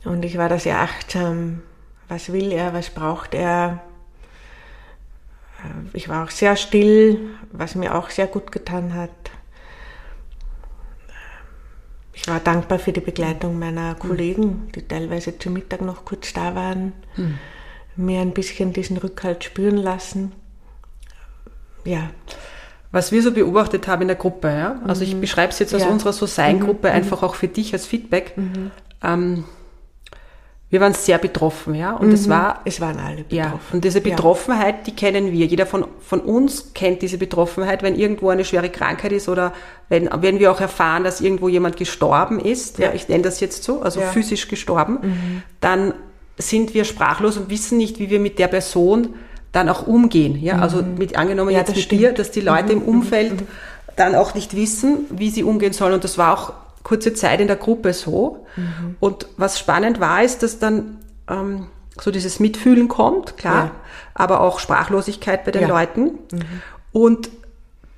Und 0.04 0.24
ich 0.24 0.38
war 0.38 0.48
da 0.48 0.58
sehr 0.58 0.80
achtsam. 0.80 1.62
Was 2.08 2.32
will 2.32 2.52
er? 2.52 2.72
Was 2.72 2.90
braucht 2.90 3.34
er? 3.34 3.82
Ich 5.92 6.08
war 6.08 6.24
auch 6.24 6.30
sehr 6.30 6.56
still, 6.56 7.34
was 7.52 7.74
mir 7.74 7.94
auch 7.94 8.08
sehr 8.08 8.26
gut 8.26 8.50
getan 8.50 8.94
hat. 8.94 9.10
Ich 12.22 12.28
war 12.28 12.40
dankbar 12.40 12.78
für 12.78 12.92
die 12.92 13.00
Begleitung 13.00 13.58
meiner 13.58 13.94
Kollegen, 13.94 14.68
die 14.74 14.82
teilweise 14.82 15.38
zu 15.38 15.50
Mittag 15.50 15.80
noch 15.80 16.04
kurz 16.04 16.32
da 16.32 16.54
waren, 16.54 16.92
mhm. 17.16 17.38
mir 17.96 18.20
ein 18.20 18.32
bisschen 18.32 18.72
diesen 18.72 18.98
Rückhalt 18.98 19.44
spüren 19.44 19.78
lassen 19.78 20.32
ja. 21.84 22.10
Was 22.92 23.12
wir 23.12 23.22
so 23.22 23.30
beobachtet 23.30 23.86
haben 23.86 24.02
in 24.02 24.08
der 24.08 24.16
Gruppe, 24.16 24.48
ja? 24.48 24.80
also 24.84 25.04
ich 25.04 25.14
mhm. 25.14 25.20
beschreibe 25.20 25.52
es 25.52 25.60
jetzt 25.60 25.74
aus 25.74 25.82
ja. 25.82 25.88
unserer 25.88 26.12
So-Sein-Gruppe 26.12 26.88
mhm. 26.88 26.94
einfach 26.94 27.22
auch 27.22 27.36
für 27.36 27.46
dich 27.46 27.72
als 27.72 27.86
Feedback. 27.86 28.36
Mhm. 28.36 28.70
Ähm, 29.02 29.44
wir 30.70 30.80
waren 30.80 30.94
sehr 30.94 31.18
betroffen, 31.18 31.74
ja. 31.74 31.94
Und 31.96 32.12
es 32.12 32.26
mhm. 32.26 32.30
war. 32.30 32.60
Es 32.64 32.80
waren 32.80 32.98
alle 33.00 33.24
betroffen. 33.24 33.36
Ja. 33.36 33.60
Und 33.72 33.84
diese 33.84 34.00
Betroffenheit, 34.00 34.76
ja. 34.76 34.82
die 34.86 34.92
kennen 34.92 35.32
wir. 35.32 35.46
Jeder 35.46 35.66
von, 35.66 35.84
von 36.00 36.20
uns 36.20 36.72
kennt 36.74 37.02
diese 37.02 37.18
Betroffenheit, 37.18 37.82
wenn 37.82 37.96
irgendwo 37.96 38.28
eine 38.30 38.44
schwere 38.44 38.70
Krankheit 38.70 39.10
ist 39.10 39.28
oder 39.28 39.52
wenn, 39.88 40.08
wenn 40.20 40.38
wir 40.38 40.52
auch 40.52 40.60
erfahren, 40.60 41.02
dass 41.02 41.20
irgendwo 41.20 41.48
jemand 41.48 41.76
gestorben 41.76 42.38
ist, 42.38 42.78
ja, 42.78 42.86
ja 42.86 42.94
ich 42.94 43.08
nenne 43.08 43.24
das 43.24 43.40
jetzt 43.40 43.64
so, 43.64 43.82
also 43.82 44.00
physisch 44.00 44.46
gestorben, 44.46 44.98
mhm. 45.02 45.42
dann 45.60 45.92
sind 46.38 46.72
wir 46.72 46.84
sprachlos 46.84 47.36
und 47.36 47.50
wissen 47.50 47.76
nicht, 47.76 47.98
wie 47.98 48.08
wir 48.08 48.20
mit 48.20 48.38
der 48.38 48.48
Person 48.48 49.14
dann 49.50 49.68
auch 49.68 49.88
umgehen. 49.88 50.40
Ja? 50.40 50.60
Also 50.60 50.82
mhm. 50.82 50.98
mit 50.98 51.16
angenommen 51.16 51.50
ja, 51.50 51.58
jetzt 51.58 51.74
mit 51.74 51.80
stimmt. 51.80 52.00
dir, 52.00 52.12
dass 52.12 52.30
die 52.30 52.40
Leute 52.40 52.76
mhm. 52.76 52.82
im 52.82 52.88
Umfeld 52.88 53.40
mhm. 53.40 53.46
dann 53.96 54.14
auch 54.14 54.34
nicht 54.34 54.54
wissen, 54.54 55.06
wie 55.10 55.30
sie 55.30 55.42
umgehen 55.42 55.72
sollen. 55.72 55.94
Und 55.94 56.04
das 56.04 56.16
war 56.16 56.32
auch 56.32 56.52
kurze 56.82 57.14
Zeit 57.14 57.40
in 57.40 57.46
der 57.46 57.56
Gruppe 57.56 57.92
so. 57.92 58.46
Mhm. 58.56 58.96
Und 59.00 59.26
was 59.36 59.58
spannend 59.58 60.00
war, 60.00 60.22
ist, 60.22 60.42
dass 60.42 60.58
dann 60.58 60.98
ähm, 61.28 61.66
so 62.00 62.10
dieses 62.10 62.40
Mitfühlen 62.40 62.88
kommt, 62.88 63.36
klar, 63.36 63.64
ja. 63.64 63.70
aber 64.14 64.40
auch 64.40 64.58
Sprachlosigkeit 64.58 65.44
bei 65.44 65.50
den 65.50 65.62
ja. 65.62 65.68
Leuten. 65.68 66.18
Mhm. 66.32 66.62
Und 66.92 67.30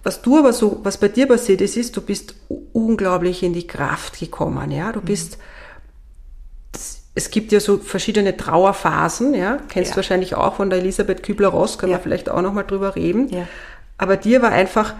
was 0.02 0.20
du 0.20 0.38
aber 0.38 0.52
so, 0.52 0.80
was 0.82 0.98
bei 0.98 1.08
dir 1.08 1.28
passiert 1.28 1.60
ist, 1.60 1.76
ist, 1.76 1.96
du 1.96 2.00
bist 2.00 2.34
unglaublich 2.72 3.42
in 3.42 3.52
die 3.52 3.66
Kraft 3.66 4.18
gekommen, 4.18 4.70
ja. 4.70 4.92
Du 4.92 5.00
mhm. 5.00 5.04
bist 5.04 5.38
es 7.14 7.30
gibt 7.30 7.52
ja 7.52 7.60
so 7.60 7.76
verschiedene 7.76 8.36
Trauerphasen, 8.36 9.34
ja, 9.34 9.58
kennst 9.68 9.90
ja. 9.90 9.94
du 9.94 9.96
wahrscheinlich 9.96 10.34
auch 10.34 10.54
von 10.54 10.70
der 10.70 10.78
Elisabeth 10.78 11.22
Kübler-Ross, 11.22 11.76
können 11.76 11.92
wir 11.92 11.98
vielleicht 11.98 12.30
auch 12.30 12.40
nochmal 12.40 12.64
drüber 12.64 12.96
reden. 12.96 13.30
Aber 13.98 14.16
dir 14.16 14.40
war 14.40 14.50
einfach, 14.50 14.94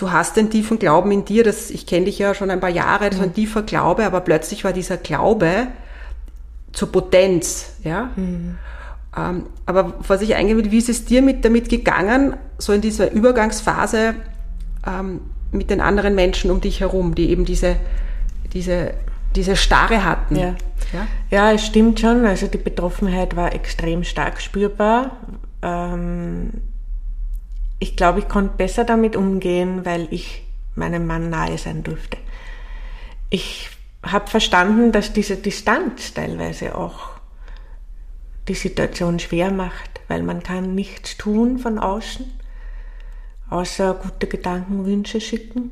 du 0.00 0.10
hast 0.10 0.36
den 0.36 0.50
tiefen 0.50 0.78
Glauben 0.78 1.10
in 1.12 1.24
dir, 1.24 1.44
das, 1.44 1.70
ich 1.70 1.86
kenne 1.86 2.06
dich 2.06 2.18
ja 2.18 2.34
schon 2.34 2.50
ein 2.50 2.60
paar 2.60 2.70
Jahre, 2.70 3.10
das 3.10 3.16
mhm. 3.16 3.20
war 3.20 3.28
ein 3.28 3.34
tiefer 3.34 3.62
Glaube, 3.62 4.04
aber 4.04 4.20
plötzlich 4.20 4.64
war 4.64 4.72
dieser 4.72 4.96
Glaube 4.96 5.68
zur 6.72 6.90
Potenz, 6.92 7.74
ja. 7.84 8.10
Mhm. 8.16 8.58
Ähm, 9.16 9.46
aber 9.66 9.94
was 10.06 10.22
ich 10.22 10.34
eingehen 10.36 10.56
will, 10.56 10.70
wie 10.70 10.78
ist 10.78 10.88
es 10.88 11.04
dir 11.04 11.20
mit, 11.20 11.44
damit 11.44 11.68
gegangen, 11.68 12.36
so 12.58 12.72
in 12.72 12.80
dieser 12.80 13.10
Übergangsphase 13.10 14.14
ähm, 14.86 15.20
mit 15.50 15.70
den 15.70 15.80
anderen 15.80 16.14
Menschen 16.14 16.50
um 16.50 16.60
dich 16.60 16.80
herum, 16.80 17.14
die 17.14 17.30
eben 17.30 17.44
diese, 17.44 17.76
diese 18.52 18.94
diese 19.36 19.56
Starre 19.56 20.04
hatten. 20.04 20.36
Ja. 20.36 20.54
ja. 20.92 21.06
Ja? 21.30 21.52
es 21.52 21.64
stimmt 21.64 22.00
schon. 22.00 22.24
Also 22.24 22.46
die 22.46 22.58
Betroffenheit 22.58 23.36
war 23.36 23.54
extrem 23.54 24.04
stark 24.04 24.40
spürbar. 24.40 25.16
Ähm, 25.62 26.50
ich 27.80 27.96
glaube, 27.96 28.20
ich 28.20 28.28
konnte 28.28 28.56
besser 28.56 28.84
damit 28.84 29.16
umgehen, 29.16 29.84
weil 29.84 30.06
ich 30.10 30.44
meinem 30.74 31.06
Mann 31.06 31.30
nahe 31.30 31.58
sein 31.58 31.82
durfte. 31.82 32.18
Ich 33.30 33.70
habe 34.04 34.28
verstanden, 34.28 34.92
dass 34.92 35.12
diese 35.12 35.36
Distanz 35.36 36.14
teilweise 36.14 36.76
auch 36.76 37.10
die 38.48 38.54
Situation 38.54 39.18
schwer 39.18 39.50
macht, 39.50 40.00
weil 40.08 40.22
man 40.22 40.42
kann 40.42 40.74
nichts 40.74 41.16
tun 41.16 41.58
von 41.58 41.78
außen, 41.78 42.26
außer 43.48 43.94
gute 43.94 44.26
Gedanken, 44.26 44.84
Wünsche 44.84 45.20
schicken. 45.20 45.70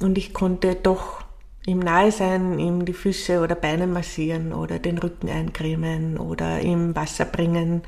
Und 0.00 0.18
ich 0.18 0.34
konnte 0.34 0.74
doch 0.74 1.24
ihm 1.66 1.78
nahe 1.78 2.12
sein, 2.12 2.58
ihm 2.58 2.84
die 2.84 2.92
Füße 2.92 3.40
oder 3.40 3.54
Beine 3.54 3.86
massieren 3.86 4.52
oder 4.52 4.78
den 4.78 4.98
Rücken 4.98 5.28
eincremen 5.28 6.18
oder 6.18 6.60
ihm 6.60 6.94
Wasser 6.94 7.24
bringen. 7.24 7.82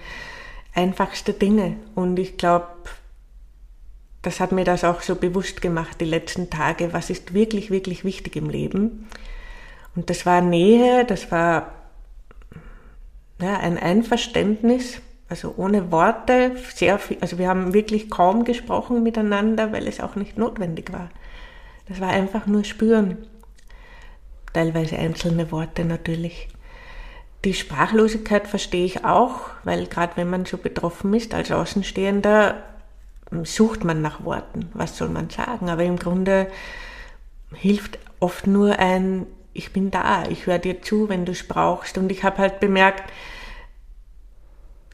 Einfachste 0.75 1.33
Dinge. 1.33 1.77
Und 1.95 2.19
ich 2.19 2.37
glaube, 2.37 2.69
das 4.27 4.41
hat 4.41 4.51
mir 4.51 4.65
das 4.65 4.83
auch 4.83 5.03
so 5.03 5.15
bewusst 5.15 5.63
gemacht, 5.63 6.01
die 6.01 6.05
letzten 6.05 6.51
Tage, 6.51 6.93
was 6.93 7.11
ist 7.11 7.33
wirklich, 7.33 7.71
wirklich 7.71 8.05
wichtig 8.05 8.35
im 8.35 8.51
Leben. 8.51 9.07
Und 9.95 10.11
das 10.11 10.27
war 10.27 10.41
Nähe, 10.41 11.05
das 11.05 11.31
war 11.31 11.73
ja, 13.41 13.57
ein 13.59 13.79
Einverständnis, 13.79 15.01
also 15.29 15.55
ohne 15.57 15.93
Worte, 15.93 16.57
sehr 16.75 16.99
viel, 16.99 17.19
also 17.21 17.39
wir 17.39 17.49
haben 17.49 17.73
wirklich 17.73 18.11
kaum 18.11 18.45
gesprochen 18.45 19.05
miteinander, 19.05 19.73
weil 19.73 19.87
es 19.87 20.01
auch 20.01 20.17
nicht 20.17 20.37
notwendig 20.37 20.93
war. 20.93 21.11
Das 21.89 22.01
war 22.01 22.09
einfach 22.09 22.47
nur 22.47 22.65
spüren 22.65 23.19
teilweise 24.53 24.99
einzelne 24.99 25.53
Worte 25.53 25.85
natürlich. 25.85 26.49
Die 27.45 27.55
Sprachlosigkeit 27.55 28.49
verstehe 28.49 28.87
ich 28.87 29.05
auch, 29.05 29.51
weil 29.63 29.87
gerade 29.87 30.17
wenn 30.17 30.31
man 30.31 30.47
so 30.47 30.57
betroffen 30.57 31.15
ist 31.15 31.33
als 31.33 31.53
Außenstehender, 31.53 32.57
sucht 33.43 33.85
man 33.85 34.03
nach 34.03 34.25
Worten. 34.25 34.71
Was 34.75 34.97
soll 34.97 35.09
man 35.09 35.31
sagen? 35.31 35.69
Aber 35.69 35.85
im 35.85 35.99
Grunde 35.99 36.49
hilft 37.55 37.99
oft 38.21 38.47
nur 38.47 38.79
ein 38.79 39.27
Ich 39.53 39.73
bin 39.73 39.91
da, 39.91 40.25
ich 40.29 40.47
höre 40.47 40.59
dir 40.59 40.83
zu, 40.83 41.09
wenn 41.09 41.25
du 41.25 41.33
es 41.33 41.47
brauchst. 41.47 41.99
Und 41.99 42.13
ich 42.13 42.25
habe 42.25 42.39
halt 42.39 42.61
bemerkt, 42.61 43.11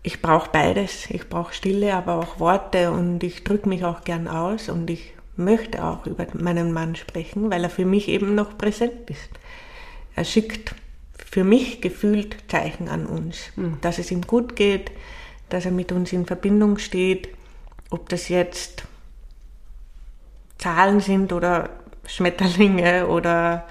ich 0.03 0.23
brauche 0.23 0.51
beides. 0.51 1.09
Ich 1.11 1.29
brauche 1.29 1.53
Stille, 1.53 1.95
aber 1.95 2.17
auch 2.17 2.39
Worte 2.39 2.91
und 2.91 3.23
ich 3.23 3.45
drücke 3.45 3.69
mich 3.69 3.85
auch 3.85 4.05
gern 4.05 4.29
aus 4.29 4.69
und 4.69 4.91
ich 4.91 5.15
möchte 5.37 5.85
auch 5.85 6.07
über 6.07 6.27
meinen 6.35 6.73
Mann 6.73 6.97
sprechen, 6.97 7.51
weil 7.51 7.65
er 7.65 7.71
für 7.71 7.85
mich 7.85 8.09
eben 8.09 8.35
noch 8.35 8.59
präsent 8.59 9.09
ist. 9.09 9.31
Er 10.15 10.25
schickt 10.25 10.75
für 11.31 11.45
mich 11.45 11.81
gefühlt 11.81 12.37
Zeichen 12.49 12.89
an 12.89 13.07
uns, 13.07 13.53
mhm. 13.57 13.79
dass 13.81 13.99
es 13.99 14.11
ihm 14.11 14.23
gut 14.23 14.57
geht, 14.57 14.91
dass 15.49 15.65
er 15.65 15.71
mit 15.71 15.91
uns 15.91 16.13
in 16.13 16.27
Verbindung 16.27 16.79
steht, 16.79 17.29
ob 17.93 18.09
das 18.09 18.29
jetzt 18.29 18.85
Zahlen 20.59 21.01
sind 21.01 21.33
oder 21.33 21.71
Schmetterlinge 22.07 23.07
oder 23.07 23.67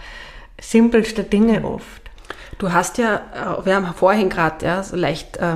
simpelste 0.59 1.23
Dinge 1.23 1.65
oft. 1.65 2.00
Du 2.61 2.71
hast 2.71 2.99
ja, 2.99 3.15
äh, 3.15 3.65
wir 3.65 3.73
haben 3.73 3.87
vorhin 3.95 4.29
gerade 4.29 4.63
ja, 4.63 4.83
so 4.83 4.95
leicht 4.95 5.37
äh, 5.37 5.55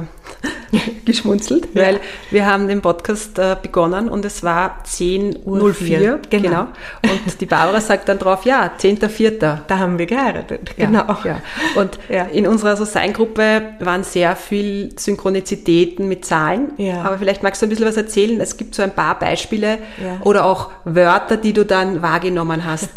geschmunzelt, 1.05 1.67
ja. 1.75 1.83
weil 1.83 1.99
wir 2.31 2.47
haben 2.47 2.67
den 2.67 2.81
Podcast 2.81 3.37
äh, 3.37 3.55
begonnen 3.61 4.09
und 4.09 4.25
es 4.25 4.41
war 4.41 4.79
10.04 4.83 5.43
Uhr. 5.45 6.19
Genau. 6.31 6.49
genau. 6.49 6.61
Und 7.03 7.39
die 7.39 7.45
Barbara 7.45 7.79
sagt 7.79 8.09
dann 8.09 8.17
drauf, 8.17 8.43
ja, 8.45 8.71
10.04. 8.79 9.59
Da 9.67 9.77
haben 9.77 9.99
wir 9.99 10.07
geheiratet. 10.07 10.75
Genau. 10.77 11.15
Ja. 11.23 11.41
Und 11.75 11.99
in 12.31 12.47
unserer 12.47 12.75
So-Sein-Gruppe 12.75 13.75
waren 13.79 14.03
sehr 14.03 14.35
viel 14.35 14.97
Synchronizitäten 14.97 16.07
mit 16.07 16.25
Zahlen. 16.25 16.71
Ja. 16.77 17.03
Aber 17.03 17.19
vielleicht 17.19 17.43
magst 17.43 17.61
du 17.61 17.67
ein 17.67 17.69
bisschen 17.69 17.85
was 17.85 17.97
erzählen. 17.97 18.41
Es 18.41 18.57
gibt 18.57 18.73
so 18.73 18.81
ein 18.81 18.95
paar 18.95 19.19
Beispiele 19.19 19.77
oder 20.21 20.45
auch 20.45 20.71
Wörter, 20.85 21.37
die 21.37 21.53
du 21.53 21.65
dann 21.65 22.01
wahrgenommen 22.01 22.65
hast, 22.65 22.89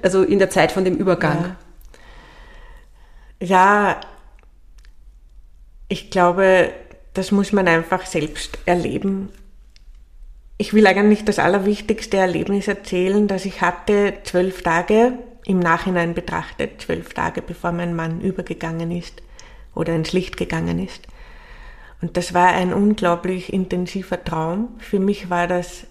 also 0.00 0.22
in 0.22 0.38
der 0.38 0.50
Zeit 0.50 0.70
von 0.70 0.84
dem 0.84 0.94
Übergang. 0.96 1.56
Ja, 3.42 3.98
ich 5.88 6.10
glaube, 6.12 6.72
das 7.12 7.32
muss 7.32 7.52
man 7.52 7.66
einfach 7.66 8.06
selbst 8.06 8.56
erleben. 8.66 9.30
ich 10.58 10.72
will 10.74 10.86
eigentlich 10.86 11.24
das 11.24 11.40
allerwichtigste 11.40 12.18
Erlebnis 12.18 12.68
erzählen, 12.68 13.26
dass 13.26 13.44
ich 13.44 13.60
hatte 13.62 14.14
zwölf 14.22 14.62
Tage 14.62 15.18
im 15.44 15.58
Nachhinein 15.58 16.14
betrachtet, 16.14 16.82
zwölf 16.82 17.14
Tage 17.14 17.42
bevor 17.42 17.72
mein 17.72 17.96
Mann 17.96 18.20
übergegangen 18.20 18.92
ist 18.92 19.22
oder 19.74 19.92
ins 19.92 20.12
Licht 20.12 20.36
gegangen 20.36 20.78
ist. 20.78 21.08
Und 22.00 22.16
das 22.16 22.34
war 22.34 22.52
ein 22.52 22.72
unglaublich 22.72 23.52
intensiver 23.52 24.22
Traum. 24.22 24.68
Für 24.78 25.00
mich 25.00 25.30
war 25.30 25.48
das 25.48 25.88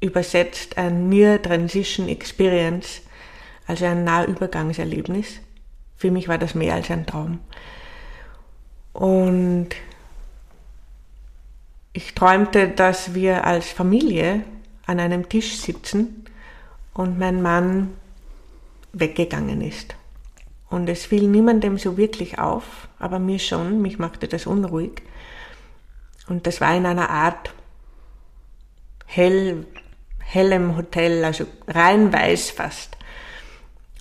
übersetzt 0.00 0.76
ein 0.76 1.08
Near 1.08 1.40
Transition 1.40 2.10
Experience, 2.10 3.00
also 3.66 3.86
ein 3.86 4.04
Nahübergangserlebnis. 4.04 5.40
Für 5.96 6.10
mich 6.10 6.28
war 6.28 6.38
das 6.38 6.54
mehr 6.54 6.74
als 6.74 6.90
ein 6.90 7.06
Traum. 7.06 7.40
Und 8.92 9.70
ich 11.92 12.14
träumte, 12.14 12.68
dass 12.68 13.14
wir 13.14 13.44
als 13.44 13.70
Familie 13.70 14.42
an 14.86 15.00
einem 15.00 15.28
Tisch 15.28 15.58
sitzen 15.58 16.26
und 16.94 17.18
mein 17.18 17.42
Mann 17.42 17.94
weggegangen 18.92 19.60
ist. 19.60 19.96
Und 20.68 20.88
es 20.88 21.06
fiel 21.06 21.28
niemandem 21.28 21.78
so 21.78 21.96
wirklich 21.96 22.38
auf, 22.38 22.88
aber 22.98 23.18
mir 23.18 23.38
schon, 23.38 23.82
mich 23.82 23.98
machte 23.98 24.28
das 24.28 24.46
unruhig. 24.46 25.02
Und 26.28 26.46
das 26.46 26.60
war 26.60 26.76
in 26.76 26.86
einer 26.86 27.10
Art 27.10 27.52
hell, 29.06 29.66
hellem 30.18 30.76
Hotel, 30.76 31.24
also 31.24 31.46
rein 31.68 32.12
weiß 32.12 32.50
fast. 32.50 32.96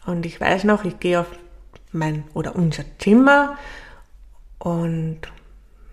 Und 0.05 0.25
ich 0.25 0.39
weiß 0.41 0.63
noch, 0.63 0.85
ich 0.85 0.99
gehe 0.99 1.19
auf 1.19 1.27
mein 1.95 2.25
oder 2.33 2.55
unser 2.55 2.83
Zimmer 2.99 3.57
und 4.59 5.21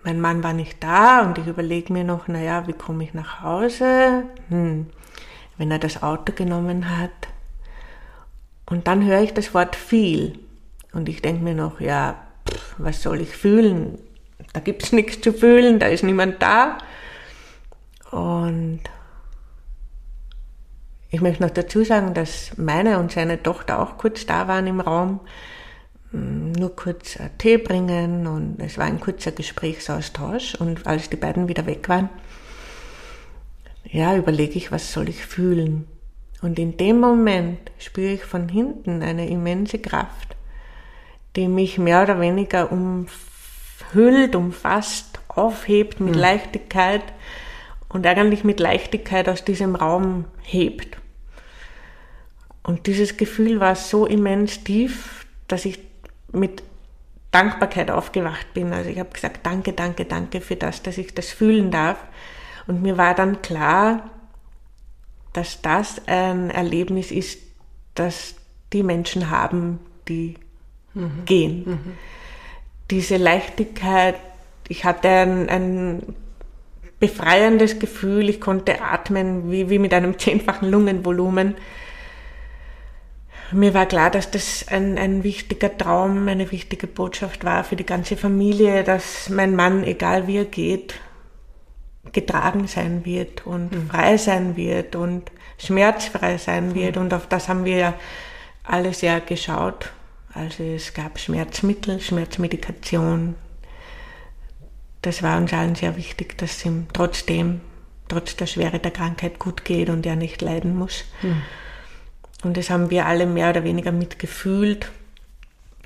mein 0.03 0.19
Mann 0.19 0.43
war 0.43 0.53
nicht 0.53 0.83
da 0.83 1.21
und 1.21 1.37
ich 1.37 1.47
überlege 1.47 1.93
mir 1.93 2.03
noch, 2.03 2.27
naja, 2.27 2.67
wie 2.67 2.73
komme 2.73 3.03
ich 3.03 3.13
nach 3.13 3.41
Hause? 3.41 4.23
Hm, 4.49 4.87
wenn 5.57 5.71
er 5.71 5.79
das 5.79 6.03
Auto 6.03 6.33
genommen 6.33 6.97
hat. 6.97 7.11
Und 8.65 8.87
dann 8.87 9.05
höre 9.05 9.21
ich 9.21 9.33
das 9.33 9.53
Wort 9.53 9.75
viel. 9.75 10.39
Und 10.91 11.07
ich 11.07 11.21
denke 11.21 11.43
mir 11.43 11.55
noch, 11.55 11.79
ja, 11.79 12.17
pff, 12.49 12.75
was 12.77 13.01
soll 13.01 13.21
ich 13.21 13.29
fühlen? 13.29 13.97
Da 14.51 14.59
gibt 14.59 14.83
es 14.83 14.91
nichts 14.91 15.21
zu 15.21 15.31
fühlen, 15.31 15.79
da 15.79 15.87
ist 15.87 16.03
niemand 16.03 16.41
da. 16.41 16.77
Und 18.11 18.81
ich 21.09 21.21
möchte 21.21 21.43
noch 21.43 21.51
dazu 21.51 21.83
sagen, 21.83 22.13
dass 22.13 22.57
meine 22.57 22.99
und 22.99 23.11
seine 23.11 23.41
Tochter 23.41 23.79
auch 23.79 23.97
kurz 23.97 24.25
da 24.25 24.47
waren 24.47 24.67
im 24.67 24.79
Raum 24.81 25.19
nur 26.13 26.75
kurz 26.75 27.17
Tee 27.39 27.57
bringen 27.57 28.27
und 28.27 28.57
es 28.59 28.77
war 28.77 28.85
ein 28.85 28.99
kurzer 28.99 29.31
Gesprächsaustausch 29.31 30.55
und 30.55 30.85
als 30.85 31.09
die 31.09 31.17
beiden 31.17 31.47
wieder 31.47 31.65
weg 31.65 31.89
waren, 31.89 32.09
ja, 33.85 34.15
überlege 34.15 34.53
ich, 34.53 34.71
was 34.71 34.93
soll 34.93 35.09
ich 35.09 35.25
fühlen? 35.25 35.87
Und 36.41 36.59
in 36.59 36.77
dem 36.77 36.99
Moment 36.99 37.71
spüre 37.79 38.13
ich 38.13 38.23
von 38.23 38.49
hinten 38.49 39.01
eine 39.01 39.27
immense 39.27 39.79
Kraft, 39.79 40.35
die 41.35 41.47
mich 41.47 41.77
mehr 41.77 42.03
oder 42.03 42.19
weniger 42.19 42.71
umhüllt, 42.71 44.35
umfasst, 44.35 45.19
aufhebt 45.29 45.99
mit 45.99 46.15
mhm. 46.15 46.21
Leichtigkeit 46.21 47.03
und 47.89 48.05
eigentlich 48.05 48.43
mit 48.43 48.59
Leichtigkeit 48.59 49.29
aus 49.29 49.45
diesem 49.45 49.75
Raum 49.75 50.25
hebt. 50.41 50.97
Und 52.61 52.87
dieses 52.87 53.17
Gefühl 53.17 53.59
war 53.59 53.75
so 53.75 54.05
immens 54.05 54.63
tief, 54.63 55.25
dass 55.47 55.65
ich 55.65 55.79
mit 56.33 56.63
Dankbarkeit 57.31 57.89
aufgewacht 57.89 58.53
bin. 58.53 58.73
Also 58.73 58.89
ich 58.89 58.99
habe 58.99 59.09
gesagt, 59.09 59.45
danke, 59.45 59.73
danke, 59.73 60.05
danke 60.05 60.41
für 60.41 60.55
das, 60.55 60.83
dass 60.83 60.97
ich 60.97 61.13
das 61.13 61.29
fühlen 61.29 61.71
darf. 61.71 61.97
Und 62.67 62.81
mir 62.81 62.97
war 62.97 63.15
dann 63.15 63.41
klar, 63.41 64.09
dass 65.33 65.61
das 65.61 66.01
ein 66.05 66.51
Erlebnis 66.51 67.11
ist, 67.11 67.41
das 67.95 68.35
die 68.71 68.83
Menschen 68.83 69.29
haben, 69.29 69.79
die 70.07 70.35
mhm. 70.93 71.25
gehen. 71.25 71.63
Mhm. 71.65 71.93
Diese 72.91 73.17
Leichtigkeit, 73.17 74.15
ich 74.67 74.85
hatte 74.85 75.09
ein, 75.09 75.49
ein 75.49 76.15
befreiendes 76.99 77.79
Gefühl, 77.79 78.29
ich 78.29 78.39
konnte 78.39 78.81
atmen 78.81 79.51
wie, 79.51 79.69
wie 79.69 79.79
mit 79.79 79.93
einem 79.93 80.19
zehnfachen 80.19 80.69
Lungenvolumen 80.69 81.55
mir 83.53 83.73
war 83.73 83.85
klar, 83.85 84.09
dass 84.09 84.31
das 84.31 84.65
ein, 84.69 84.97
ein 84.97 85.23
wichtiger 85.23 85.75
Traum, 85.77 86.27
eine 86.27 86.51
wichtige 86.51 86.87
Botschaft 86.87 87.43
war 87.43 87.63
für 87.63 87.75
die 87.75 87.85
ganze 87.85 88.17
Familie, 88.17 88.83
dass 88.83 89.29
mein 89.29 89.55
Mann, 89.55 89.83
egal 89.83 90.27
wie 90.27 90.37
er 90.37 90.45
geht, 90.45 90.95
getragen 92.11 92.67
sein 92.67 93.05
wird 93.05 93.45
und 93.45 93.71
mhm. 93.71 93.87
frei 93.89 94.17
sein 94.17 94.55
wird 94.55 94.95
und 94.95 95.31
schmerzfrei 95.57 96.37
sein 96.37 96.75
wird. 96.75 96.95
Mhm. 96.95 97.03
Und 97.03 97.13
auf 97.13 97.27
das 97.27 97.49
haben 97.49 97.65
wir 97.65 97.77
ja 97.77 97.93
alles 98.63 99.01
ja 99.01 99.19
geschaut. 99.19 99.91
Also 100.33 100.63
es 100.63 100.93
gab 100.93 101.19
Schmerzmittel, 101.19 102.01
Schmerzmedikation. 102.01 103.35
Das 105.01 105.21
war 105.21 105.37
uns 105.37 105.53
allen 105.53 105.75
sehr 105.75 105.95
wichtig, 105.97 106.37
dass 106.37 106.57
es 106.57 106.65
ihm 106.65 106.87
trotzdem, 106.93 107.61
trotz 108.07 108.35
der 108.35 108.47
Schwere 108.47 108.79
der 108.79 108.91
Krankheit 108.91 109.37
gut 109.37 109.65
geht 109.65 109.89
und 109.89 110.05
er 110.05 110.15
nicht 110.15 110.41
leiden 110.41 110.75
muss. 110.75 111.03
Mhm. 111.21 111.41
Und 112.43 112.57
das 112.57 112.69
haben 112.69 112.89
wir 112.89 113.05
alle 113.05 113.25
mehr 113.25 113.49
oder 113.49 113.63
weniger 113.63 113.91
mitgefühlt. 113.91 114.91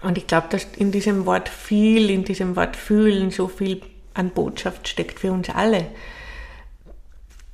Und 0.02 0.18
ich 0.18 0.28
glaube, 0.28 0.48
dass 0.50 0.68
in 0.78 0.92
diesem 0.92 1.26
Wort 1.26 1.50
viel, 1.50 2.10
in 2.10 2.24
diesem 2.24 2.56
Wort 2.56 2.76
fühlen 2.76 3.32
so 3.32 3.48
viel 3.48 3.82
an 4.14 4.30
Botschaft 4.32 4.88
steckt 4.88 5.20
für 5.20 5.32
uns 5.32 5.50
alle. 5.50 5.88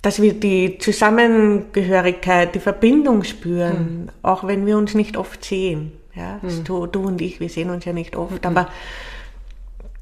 Dass 0.01 0.21
wir 0.21 0.33
die 0.33 0.77
Zusammengehörigkeit, 0.79 2.55
die 2.55 2.59
Verbindung 2.59 3.23
spüren, 3.23 4.03
mhm. 4.03 4.09
auch 4.21 4.45
wenn 4.45 4.65
wir 4.65 4.77
uns 4.77 4.93
nicht 4.93 5.15
oft 5.15 5.43
sehen. 5.43 5.93
Ja, 6.15 6.39
mhm. 6.41 6.63
du, 6.63 6.85
du, 6.87 7.07
und 7.07 7.21
ich, 7.21 7.39
wir 7.39 7.49
sehen 7.49 7.69
uns 7.69 7.85
ja 7.85 7.93
nicht 7.93 8.15
oft, 8.15 8.43
mhm. 8.43 8.49
aber 8.49 8.69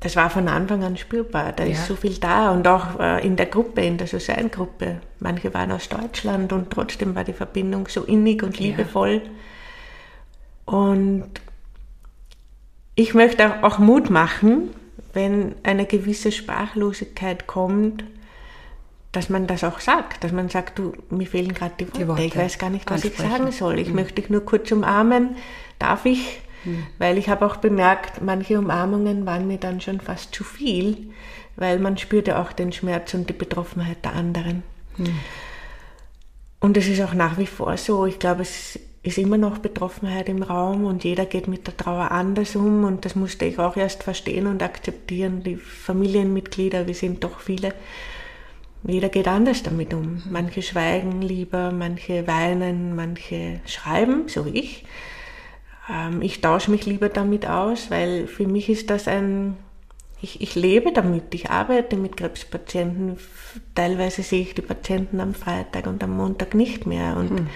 das 0.01 0.15
war 0.15 0.31
von 0.31 0.47
Anfang 0.47 0.83
an 0.83 0.97
spürbar. 0.97 1.53
Da 1.53 1.63
ja. 1.63 1.73
ist 1.73 1.85
so 1.85 1.95
viel 1.95 2.17
da 2.17 2.51
und 2.51 2.67
auch 2.67 2.99
äh, 2.99 3.25
in 3.25 3.35
der 3.35 3.45
Gruppe, 3.45 3.81
in 3.81 3.97
der 3.97 4.07
Susanne-Gruppe. 4.07 4.99
Manche 5.19 5.53
waren 5.53 5.71
aus 5.71 5.89
Deutschland 5.89 6.51
und 6.51 6.71
trotzdem 6.71 7.15
war 7.15 7.23
die 7.23 7.33
Verbindung 7.33 7.87
so 7.87 8.03
innig 8.03 8.41
und 8.41 8.59
liebevoll. 8.59 9.21
Ja. 10.67 10.77
Und 10.77 11.29
ich 12.95 13.13
möchte 13.13 13.63
auch 13.63 13.77
Mut 13.77 14.09
machen, 14.09 14.71
wenn 15.13 15.53
eine 15.61 15.85
gewisse 15.85 16.31
Sprachlosigkeit 16.31 17.45
kommt, 17.45 18.03
dass 19.11 19.29
man 19.29 19.45
das 19.45 19.63
auch 19.63 19.81
sagt, 19.81 20.23
dass 20.23 20.31
man 20.31 20.49
sagt, 20.49 20.79
du, 20.79 20.93
mir 21.11 21.27
fehlen 21.27 21.53
gerade 21.53 21.73
die, 21.79 21.85
die, 21.85 22.07
Worte, 22.07 22.23
ich 22.23 22.35
weiß 22.35 22.57
gar 22.57 22.71
nicht, 22.71 22.89
was 22.89 23.03
ich 23.03 23.17
sagen 23.17 23.51
soll. 23.51 23.77
Ich 23.77 23.89
mhm. 23.89 23.95
möchte 23.95 24.15
dich 24.15 24.31
nur 24.31 24.43
kurz 24.45 24.71
umarmen. 24.71 25.35
Darf 25.77 26.05
ich? 26.05 26.41
Mhm. 26.65 26.85
Weil 26.97 27.17
ich 27.17 27.29
habe 27.29 27.45
auch 27.45 27.57
bemerkt, 27.57 28.21
manche 28.21 28.57
Umarmungen 28.59 29.25
waren 29.25 29.47
mir 29.47 29.57
dann 29.57 29.81
schon 29.81 29.99
fast 29.99 30.33
zu 30.33 30.43
viel, 30.43 31.11
weil 31.55 31.79
man 31.79 31.97
spürte 31.97 32.39
auch 32.39 32.51
den 32.51 32.71
Schmerz 32.71 33.13
und 33.13 33.29
die 33.29 33.33
Betroffenheit 33.33 34.03
der 34.03 34.13
anderen. 34.13 34.63
Mhm. 34.97 35.19
Und 36.59 36.77
es 36.77 36.87
ist 36.87 37.01
auch 37.01 37.13
nach 37.13 37.37
wie 37.37 37.47
vor 37.47 37.75
so. 37.77 38.05
Ich 38.05 38.19
glaube, 38.19 38.43
es 38.43 38.79
ist 39.03 39.17
immer 39.17 39.37
noch 39.37 39.57
Betroffenheit 39.57 40.29
im 40.29 40.43
Raum 40.43 40.85
und 40.85 41.03
jeder 41.03 41.25
geht 41.25 41.47
mit 41.47 41.65
der 41.65 41.75
Trauer 41.75 42.11
anders 42.11 42.55
um 42.55 42.83
und 42.83 43.03
das 43.03 43.15
musste 43.15 43.45
ich 43.45 43.57
auch 43.57 43.75
erst 43.75 44.03
verstehen 44.03 44.45
und 44.45 44.61
akzeptieren. 44.61 45.41
Die 45.41 45.55
Familienmitglieder, 45.55 46.85
wir 46.85 46.93
sind 46.93 47.23
doch 47.23 47.39
viele, 47.39 47.73
jeder 48.83 49.09
geht 49.09 49.27
anders 49.27 49.63
damit 49.63 49.93
um. 49.93 50.21
Manche 50.29 50.61
schweigen 50.61 51.21
lieber, 51.21 51.71
manche 51.71 52.27
weinen, 52.27 52.95
manche 52.95 53.61
schreiben, 53.65 54.27
so 54.27 54.45
wie 54.45 54.59
ich. 54.59 54.85
Ähm, 55.91 56.21
ich 56.21 56.41
tausche 56.41 56.71
mich 56.71 56.85
lieber 56.85 57.09
damit 57.09 57.45
aus, 57.45 57.91
weil 57.91 58.27
für 58.27 58.47
mich 58.47 58.69
ist 58.69 58.89
das 58.89 59.07
ein, 59.07 59.57
ich, 60.21 60.41
ich 60.41 60.55
lebe 60.55 60.93
damit, 60.93 61.33
ich 61.33 61.49
arbeite 61.49 61.97
mit 61.97 62.17
Krebspatienten. 62.17 63.17
Teilweise 63.75 64.23
sehe 64.23 64.41
ich 64.41 64.55
die 64.55 64.61
Patienten 64.61 65.19
am 65.19 65.33
Freitag 65.33 65.87
und 65.87 66.03
am 66.03 66.15
Montag 66.15 66.53
nicht 66.53 66.85
mehr. 66.85 67.17
Und 67.17 67.31
mhm. 67.31 67.47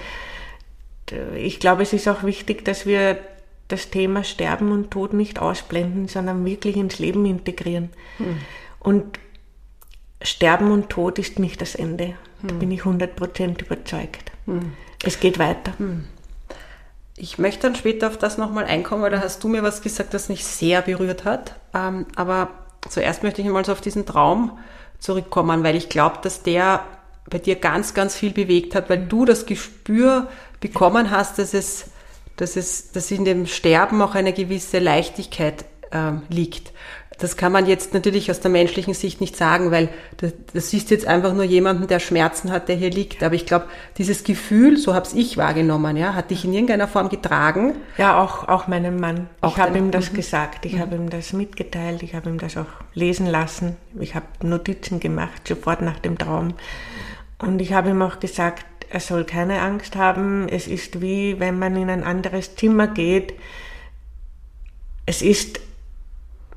ich 1.38 1.60
glaube, 1.60 1.84
es 1.84 1.94
ist 1.94 2.08
auch 2.08 2.24
wichtig, 2.24 2.66
dass 2.66 2.86
wir 2.86 3.20
das 3.68 3.90
Thema 3.90 4.24
Sterben 4.24 4.72
und 4.72 4.92
Tod 4.92 5.14
nicht 5.14 5.40
ausblenden, 5.40 6.08
sondern 6.08 6.46
wirklich 6.46 6.76
ins 6.76 7.00
Leben 7.00 7.26
integrieren. 7.26 7.90
Mhm. 8.20 8.38
Und 8.80 9.20
Sterben 10.22 10.72
und 10.72 10.90
Tod 10.90 11.20
ist 11.20 11.40
nicht 11.40 11.62
das 11.62 11.76
Ende. 11.76 12.16
Da 12.42 12.54
mhm. 12.54 12.60
bin 12.60 12.72
ich 12.72 12.82
100% 12.82 13.62
überzeugt. 13.62 14.32
Hm. 14.46 14.74
Es 15.04 15.20
geht 15.20 15.40
weiter. 15.40 15.74
Ich 17.18 17.38
möchte 17.38 17.62
dann 17.62 17.76
später 17.76 18.08
auf 18.08 18.18
das 18.18 18.38
nochmal 18.38 18.66
einkommen, 18.66 19.02
weil 19.02 19.12
da 19.12 19.22
hast 19.22 19.44
du 19.44 19.48
mir 19.48 19.64
was 19.64 19.82
gesagt, 19.82 20.14
das 20.14 20.28
mich 20.28 20.44
sehr 20.46 20.82
berührt 20.82 21.24
hat. 21.24 21.56
Ähm, 21.74 22.06
aber 22.16 22.50
zuerst 22.90 23.24
möchte 23.24 23.42
ich 23.42 23.48
mal 23.48 23.64
so 23.64 23.72
auf 23.72 23.82
diesen 23.82 24.06
Traum 24.06 24.58
zurückkommen, 25.00 25.64
weil 25.64 25.76
ich 25.76 25.90
glaube, 25.90 26.20
dass 26.22 26.44
der 26.44 26.84
bei 27.30 27.40
dir 27.40 27.56
ganz, 27.56 27.94
ganz 27.94 28.16
viel 28.16 28.32
bewegt 28.32 28.76
hat, 28.76 28.90
weil 28.90 29.06
du 29.06 29.26
das 29.26 29.46
Gespür 29.46 30.28
bekommen 30.60 31.10
hast, 31.10 31.40
dass 31.40 31.54
es, 31.54 31.92
dass 32.36 32.56
es, 32.56 32.92
dass 32.92 33.10
in 33.12 33.26
dem 33.26 33.46
Sterben 33.48 34.02
auch 34.02 34.16
eine 34.16 34.34
gewisse 34.34 34.80
Leichtigkeit 34.80 35.66
ähm, 35.92 36.24
liegt. 36.30 36.72
Das 37.18 37.38
kann 37.38 37.52
man 37.52 37.66
jetzt 37.66 37.94
natürlich 37.94 38.30
aus 38.30 38.42
der 38.42 38.52
menschlichen 38.52 38.94
Sicht 38.94 39.22
nicht 39.22 39.38
sagen, 39.38 39.72
weil 39.72 39.90
das, 40.18 40.34
das 40.54 40.74
ist 40.74 40.90
jetzt 40.92 41.06
einfach 41.06 41.34
nur 41.34 41.44
jemanden, 41.44 41.88
der 41.88 42.00
Schmerzen 42.00 42.52
hat, 42.52 42.68
der 42.68 42.76
hier 42.76 42.90
liegt. 42.90 43.24
Aber 43.24 43.36
ich 43.36 43.46
glaube, 43.46 43.66
dieses 43.98 44.24
Gefühl, 44.24 44.78
so 44.78 44.94
habe 44.94 45.08
ich 45.14 45.38
wahrgenommen, 45.38 45.96
ja, 45.96 46.14
hat 46.14 46.32
dich 46.32 46.44
in 46.44 46.54
irgendeiner 46.54 46.88
Form 46.88 47.10
getragen. 47.10 47.76
Ja, 47.98 48.22
auch, 48.22 48.48
auch 48.48 48.68
meinem 48.68 49.00
Mann. 49.00 49.30
Auch 49.42 49.58
ich 49.58 49.64
habe 49.64 49.78
ihm 49.78 49.92
das 49.92 50.12
mhm. 50.12 50.16
gesagt, 50.16 50.66
ich 50.66 50.74
mhm. 50.74 50.80
habe 50.80 50.96
ihm 50.96 51.10
das 51.10 51.32
mitgeteilt, 51.32 52.04
ich 52.04 52.16
habe 52.16 52.30
ihm 52.30 52.38
das 52.38 52.58
auch 52.58 52.66
lesen 52.94 53.28
lassen. 53.28 53.78
Ich 54.00 54.16
habe 54.16 54.26
Notizen 54.42 55.00
gemacht, 55.00 55.48
sofort 55.48 55.82
nach 55.82 56.00
dem 56.00 56.18
Traum. 56.18 56.56
Und 57.38 57.62
ich 57.62 57.74
habe 57.74 57.90
ihm 57.90 58.02
auch 58.02 58.20
gesagt, 58.20 58.66
er 58.90 59.00
soll 59.00 59.24
keine 59.24 59.62
Angst 59.62 59.96
haben. 59.96 60.48
Es 60.50 60.68
ist 60.68 61.02
wie, 61.02 61.40
wenn 61.40 61.60
man 61.60 61.76
in 61.76 61.90
ein 61.90 62.04
anderes 62.04 62.56
Zimmer 62.56 62.88
geht. 62.88 63.34
Es 65.06 65.22
ist 65.22 65.60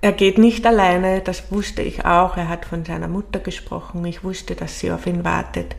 er 0.00 0.12
geht 0.12 0.38
nicht 0.38 0.64
alleine, 0.64 1.20
das 1.20 1.50
wusste 1.50 1.82
ich 1.82 2.04
auch. 2.04 2.36
Er 2.36 2.48
hat 2.48 2.64
von 2.64 2.84
seiner 2.84 3.08
Mutter 3.08 3.40
gesprochen. 3.40 4.04
Ich 4.04 4.22
wusste, 4.22 4.54
dass 4.54 4.78
sie 4.78 4.92
auf 4.92 5.06
ihn 5.06 5.24
wartet. 5.24 5.74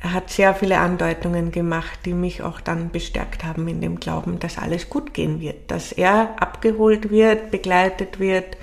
Er 0.00 0.12
hat 0.12 0.30
sehr 0.30 0.54
viele 0.54 0.78
Andeutungen 0.78 1.50
gemacht, 1.50 2.00
die 2.04 2.12
mich 2.12 2.42
auch 2.42 2.60
dann 2.60 2.90
bestärkt 2.90 3.44
haben 3.44 3.66
in 3.68 3.80
dem 3.80 4.00
Glauben, 4.00 4.38
dass 4.38 4.58
alles 4.58 4.90
gut 4.90 5.14
gehen 5.14 5.40
wird, 5.40 5.70
dass 5.70 5.92
er 5.92 6.34
abgeholt 6.40 7.10
wird, 7.10 7.50
begleitet 7.50 8.18
wird. 8.18 8.56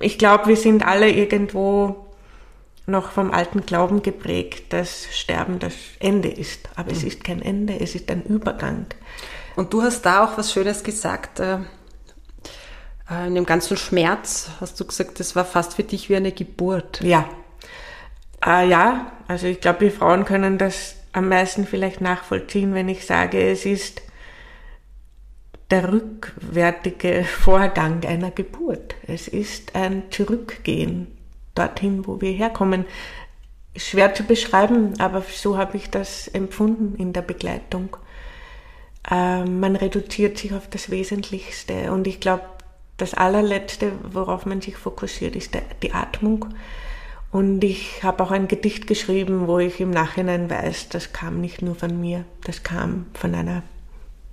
Ich 0.00 0.18
glaube, 0.18 0.46
wir 0.46 0.56
sind 0.56 0.86
alle 0.86 1.10
irgendwo 1.10 2.06
noch 2.86 3.10
vom 3.10 3.32
alten 3.32 3.64
Glauben 3.66 4.02
geprägt, 4.02 4.72
dass 4.72 5.08
Sterben 5.12 5.58
das 5.58 5.74
Ende 6.00 6.28
ist. 6.28 6.68
Aber 6.76 6.92
es 6.92 7.02
mhm. 7.02 7.08
ist 7.08 7.24
kein 7.24 7.42
Ende, 7.42 7.80
es 7.80 7.94
ist 7.94 8.10
ein 8.10 8.22
Übergang. 8.22 8.86
Und 9.56 9.72
du 9.72 9.82
hast 9.82 10.02
da 10.02 10.24
auch 10.24 10.36
was 10.36 10.52
Schönes 10.52 10.84
gesagt 10.84 11.40
äh, 11.40 11.58
äh, 13.10 13.26
in 13.26 13.34
dem 13.34 13.46
ganzen 13.46 13.76
Schmerz 13.76 14.50
hast 14.60 14.78
du 14.80 14.84
gesagt, 14.84 15.20
das 15.20 15.36
war 15.36 15.44
fast 15.44 15.74
für 15.74 15.84
dich 15.84 16.08
wie 16.08 16.16
eine 16.16 16.32
Geburt. 16.32 17.00
Ja. 17.02 17.28
Äh, 18.44 18.68
ja, 18.68 19.12
also 19.28 19.46
ich 19.46 19.60
glaube, 19.60 19.82
wir 19.82 19.92
Frauen 19.92 20.24
können 20.24 20.58
das 20.58 20.96
am 21.12 21.28
meisten 21.28 21.66
vielleicht 21.66 22.00
nachvollziehen, 22.00 22.74
wenn 22.74 22.88
ich 22.88 23.06
sage, 23.06 23.50
es 23.50 23.64
ist 23.64 24.02
der 25.70 25.92
rückwärtige 25.92 27.24
Vorgang 27.24 28.04
einer 28.04 28.30
Geburt. 28.30 28.96
Es 29.06 29.28
ist 29.28 29.74
ein 29.74 30.04
Zurückgehen 30.10 31.16
dorthin, 31.54 32.06
wo 32.06 32.20
wir 32.20 32.32
herkommen. 32.32 32.84
Schwer 33.76 34.14
zu 34.14 34.24
beschreiben, 34.24 35.00
aber 35.00 35.22
so 35.22 35.56
habe 35.56 35.76
ich 35.76 35.90
das 35.90 36.28
empfunden 36.28 36.96
in 36.96 37.12
der 37.12 37.22
Begleitung. 37.22 37.96
Äh, 39.10 39.44
man 39.44 39.76
reduziert 39.76 40.38
sich 40.38 40.54
auf 40.54 40.68
das 40.68 40.90
Wesentlichste 40.90 41.92
und 41.92 42.06
ich 42.06 42.20
glaube, 42.20 42.44
das 42.96 43.14
allerletzte, 43.14 43.92
worauf 44.02 44.46
man 44.46 44.60
sich 44.60 44.76
fokussiert, 44.76 45.36
ist 45.36 45.56
die 45.82 45.92
Atmung. 45.92 46.46
Und 47.32 47.64
ich 47.64 48.04
habe 48.04 48.22
auch 48.22 48.30
ein 48.30 48.46
Gedicht 48.46 48.86
geschrieben, 48.86 49.48
wo 49.48 49.58
ich 49.58 49.80
im 49.80 49.90
Nachhinein 49.90 50.48
weiß, 50.48 50.90
das 50.90 51.12
kam 51.12 51.40
nicht 51.40 51.62
nur 51.62 51.74
von 51.74 52.00
mir, 52.00 52.24
das 52.44 52.62
kam 52.62 53.06
von 53.14 53.34
einer 53.34 53.62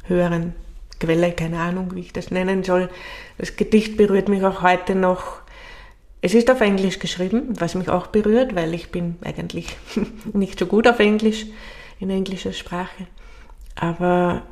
höheren 0.04 0.54
Quelle, 1.00 1.32
keine 1.32 1.60
Ahnung, 1.60 1.96
wie 1.96 2.02
ich 2.02 2.14
das 2.14 2.30
nennen 2.30 2.64
soll. 2.64 2.90
Das 3.40 3.56
Gedicht 3.56 3.98
berührt 3.98 4.30
mich 4.30 4.44
auch 4.44 4.62
heute 4.62 4.94
noch. 4.94 5.42
Es 6.22 6.36
ist 6.36 6.52
auf 6.52 6.62
Englisch 6.62 7.00
geschrieben, 7.00 7.60
was 7.60 7.74
mich 7.74 7.90
auch 7.90 8.06
berührt, 8.06 8.54
weil 8.54 8.76
ich 8.76 8.92
bin 8.92 9.16
eigentlich 9.24 9.76
nicht 10.34 10.60
so 10.60 10.68
gut 10.68 10.88
auf 10.88 11.00
Englisch, 11.00 11.48
in 12.00 12.12
englischer 12.12 12.54
Sprache. 12.54 13.08
Aber 13.76 14.44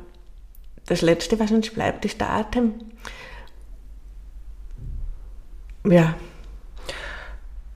das 0.86 1.02
Letzte, 1.02 1.38
was 1.38 1.52
uns 1.52 1.70
bleibt, 1.70 2.04
ist 2.04 2.20
der 2.20 2.30
Atem 2.30 2.74
ja. 5.84 6.14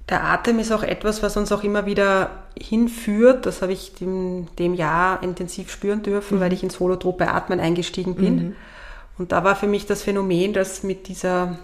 Der 0.08 0.24
Atem 0.24 0.58
ist 0.58 0.70
auch 0.70 0.82
etwas, 0.82 1.22
was 1.22 1.36
uns 1.36 1.50
auch 1.50 1.64
immer 1.64 1.86
wieder 1.86 2.30
hinführt. 2.58 3.46
Das 3.46 3.62
habe 3.62 3.72
ich 3.72 3.94
dem, 3.94 4.48
dem 4.58 4.74
Jahr 4.74 5.22
intensiv 5.22 5.70
spüren 5.70 6.02
dürfen, 6.02 6.36
mhm. 6.36 6.40
weil 6.40 6.52
ich 6.52 6.62
ins 6.62 6.78
holotrope 6.78 7.28
Atmen 7.28 7.58
eingestiegen 7.58 8.14
bin. 8.14 8.34
Mhm. 8.34 8.56
Und 9.16 9.32
da 9.32 9.44
war 9.44 9.56
für 9.56 9.66
mich 9.66 9.86
das 9.86 10.02
Phänomen, 10.02 10.52
dass 10.52 10.82
mit 10.82 11.08
dieser, 11.08 11.58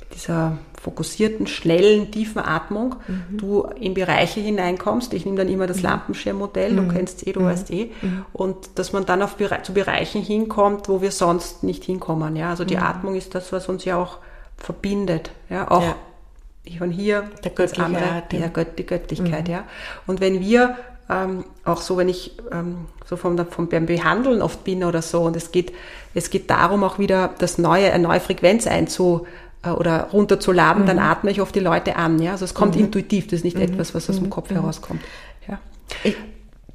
mit 0.00 0.14
dieser 0.14 0.56
fokussierten, 0.80 1.46
schnellen, 1.46 2.10
tiefen 2.10 2.40
Atmung 2.40 2.94
mhm. 3.06 3.36
du 3.36 3.62
in 3.78 3.92
Bereiche 3.92 4.40
hineinkommst. 4.40 5.12
Ich 5.12 5.26
nehme 5.26 5.36
dann 5.36 5.48
immer 5.48 5.66
das 5.66 5.78
mhm. 5.78 5.82
Lampenschirmmodell, 5.84 6.74
du 6.74 6.82
mhm. 6.82 6.92
kennst 6.92 7.26
eh, 7.26 7.32
du 7.32 7.40
mhm. 7.40 7.44
weißt 7.46 7.70
eh. 7.70 7.90
Und 8.32 8.56
dass 8.76 8.94
man 8.94 9.04
dann 9.04 9.20
auf, 9.20 9.36
zu 9.62 9.74
Bereichen 9.74 10.22
hinkommt, 10.22 10.88
wo 10.88 11.02
wir 11.02 11.10
sonst 11.10 11.64
nicht 11.64 11.84
hinkommen. 11.84 12.34
Ja? 12.36 12.50
Also 12.50 12.64
die 12.64 12.78
Atmung 12.78 13.14
ist 13.14 13.34
das, 13.34 13.52
was 13.52 13.68
uns 13.68 13.84
ja 13.84 13.96
auch 13.96 14.18
verbindet. 14.56 15.30
Ja, 15.48 15.70
auch 15.70 15.82
ja. 15.82 16.78
von 16.78 16.90
hier 16.90 17.30
der 17.44 17.50
göttliche 17.52 17.84
andere, 17.84 18.22
der 18.30 18.48
Gött, 18.48 18.78
die 18.78 18.86
Göttlichkeit, 18.86 19.46
mhm. 19.46 19.52
ja. 19.52 19.64
Und 20.06 20.20
wenn 20.20 20.40
wir 20.40 20.76
ähm, 21.08 21.44
auch 21.64 21.80
so, 21.80 21.96
wenn 21.96 22.08
ich 22.08 22.32
ähm, 22.52 22.86
so 23.04 23.16
vom, 23.16 23.38
vom 23.50 23.68
beim 23.68 23.86
Behandeln 23.86 24.42
oft 24.42 24.64
bin 24.64 24.82
oder 24.82 25.02
so, 25.02 25.22
und 25.22 25.36
es 25.36 25.52
geht, 25.52 25.72
es 26.14 26.30
geht 26.30 26.50
darum, 26.50 26.82
auch 26.82 26.98
wieder 26.98 27.30
das 27.38 27.58
neue, 27.58 27.92
eine 27.92 28.02
neue 28.02 28.20
Frequenz 28.20 28.66
einzu 28.66 29.26
äh, 29.62 29.70
oder 29.70 30.08
runterzuladen, 30.12 30.82
mhm. 30.82 30.86
dann 30.86 30.98
atme 30.98 31.30
ich 31.30 31.40
oft 31.40 31.54
die 31.54 31.60
Leute 31.60 31.96
an. 31.96 32.18
Ja? 32.20 32.32
Also 32.32 32.44
es 32.44 32.54
kommt 32.54 32.74
mhm. 32.74 32.86
intuitiv, 32.86 33.26
das 33.26 33.34
ist 33.34 33.44
nicht 33.44 33.56
mhm. 33.56 33.64
etwas, 33.64 33.94
was 33.94 34.10
aus 34.10 34.16
dem 34.16 34.26
mhm. 34.26 34.30
Kopf 34.30 34.50
mhm. 34.50 34.56
herauskommt. 34.56 35.02
Ja. 35.46 35.60
Ich, 36.02 36.16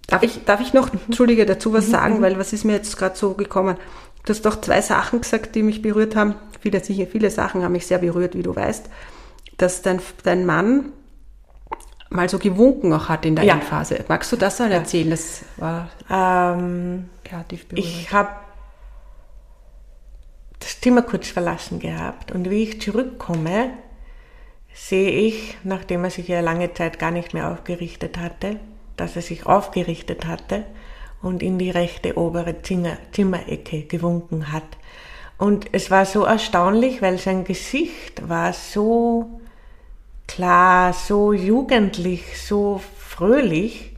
darf, 0.08 0.24
ich, 0.24 0.46
darf 0.46 0.62
ich 0.62 0.74
noch, 0.74 0.90
Entschuldige, 1.08 1.46
dazu 1.46 1.74
was 1.74 1.90
sagen, 1.90 2.22
weil 2.22 2.40
was 2.40 2.54
ist 2.54 2.64
mir 2.64 2.74
jetzt 2.74 2.98
gerade 2.98 3.18
so 3.18 3.34
gekommen? 3.34 3.76
Du 4.24 4.30
hast 4.30 4.46
doch 4.46 4.62
zwei 4.62 4.82
Sachen 4.82 5.22
gesagt, 5.22 5.56
die 5.56 5.64
mich 5.64 5.82
berührt 5.82 6.16
haben 6.16 6.36
viele, 6.62 6.84
sicher 6.84 7.08
viele 7.08 7.30
Sachen 7.30 7.64
haben 7.64 7.74
mich 7.74 7.86
sehr 7.86 7.98
berührt, 7.98 8.36
wie 8.36 8.44
du 8.44 8.56
weißt, 8.56 8.90
dass 9.58 9.82
dein, 9.82 10.00
dein 10.24 10.46
Mann 10.46 10.94
mal 12.10 12.30
so 12.30 12.40
gewunken 12.40 12.94
auch 12.94 13.10
hat 13.10 13.26
in 13.26 13.36
der 13.36 13.46
ja. 13.46 13.56
Endphase. 13.56 14.04
Magst 14.08 14.32
du 14.32 14.36
das 14.36 14.60
mal 14.60 14.72
erzählen? 14.72 15.10
Das 15.10 15.44
war 15.58 15.90
ähm, 16.10 17.10
kreativ 17.24 17.68
berührend. 17.68 17.90
Ich 17.90 18.12
habe 18.12 18.30
das 20.60 20.80
Zimmer 20.80 21.02
kurz 21.02 21.30
verlassen 21.30 21.80
gehabt 21.80 22.32
und 22.32 22.50
wie 22.50 22.64
ich 22.64 22.82
zurückkomme, 22.82 23.72
sehe 24.74 25.10
ich, 25.10 25.58
nachdem 25.64 26.04
er 26.04 26.12
sich 26.12 26.28
ja 26.28 26.40
lange 26.40 26.74
Zeit 26.74 27.00
gar 27.00 27.12
nicht 27.12 27.34
mehr 27.34 27.52
aufgerichtet 27.52 28.18
hatte, 28.18 28.60
dass 28.96 29.16
er 29.16 29.22
sich 29.22 29.46
aufgerichtet 29.46 30.28
hatte 30.28 30.66
und 31.22 31.44
in 31.44 31.58
die 31.58 31.70
rechte 31.70 32.18
obere 32.18 32.62
Zimmer, 32.62 32.98
Zimmerecke 33.12 33.84
gewunken 33.84 34.52
hat. 34.52 34.64
Und 35.42 35.70
es 35.72 35.90
war 35.90 36.06
so 36.06 36.24
erstaunlich, 36.24 37.02
weil 37.02 37.18
sein 37.18 37.46
Gesicht 37.46 38.30
war 38.30 38.54
so 38.54 39.42
klar, 40.28 40.94
so 40.94 41.34
jugendlich, 41.34 42.40
so 42.40 42.80
fröhlich. 43.00 43.96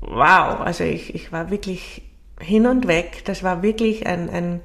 Wow, 0.00 0.58
also 0.58 0.82
ich, 0.82 1.14
ich 1.14 1.30
war 1.30 1.52
wirklich 1.52 2.02
hin 2.40 2.66
und 2.66 2.88
weg. 2.88 3.22
Das 3.26 3.44
war 3.44 3.62
wirklich 3.62 4.08
ein, 4.08 4.28
ein 4.30 4.60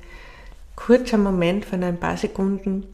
kurzer 0.75 1.19
Moment 1.19 1.63
von 1.63 1.84
ein 1.84 1.99
paar 1.99 2.17
Sekunden. 2.17 2.88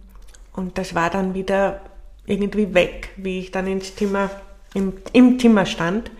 Und 0.51 0.77
das 0.77 0.93
war 0.93 1.09
dann 1.09 1.33
wieder 1.33 1.79
irgendwie 2.25 2.73
weg, 2.73 3.11
wie 3.15 3.39
ich 3.39 3.51
dann 3.51 3.67
ins 3.67 3.95
Zimmer, 3.95 4.29
im, 4.73 4.91
im 5.13 5.39
Zimmer 5.39 5.65
stand. 5.65 6.11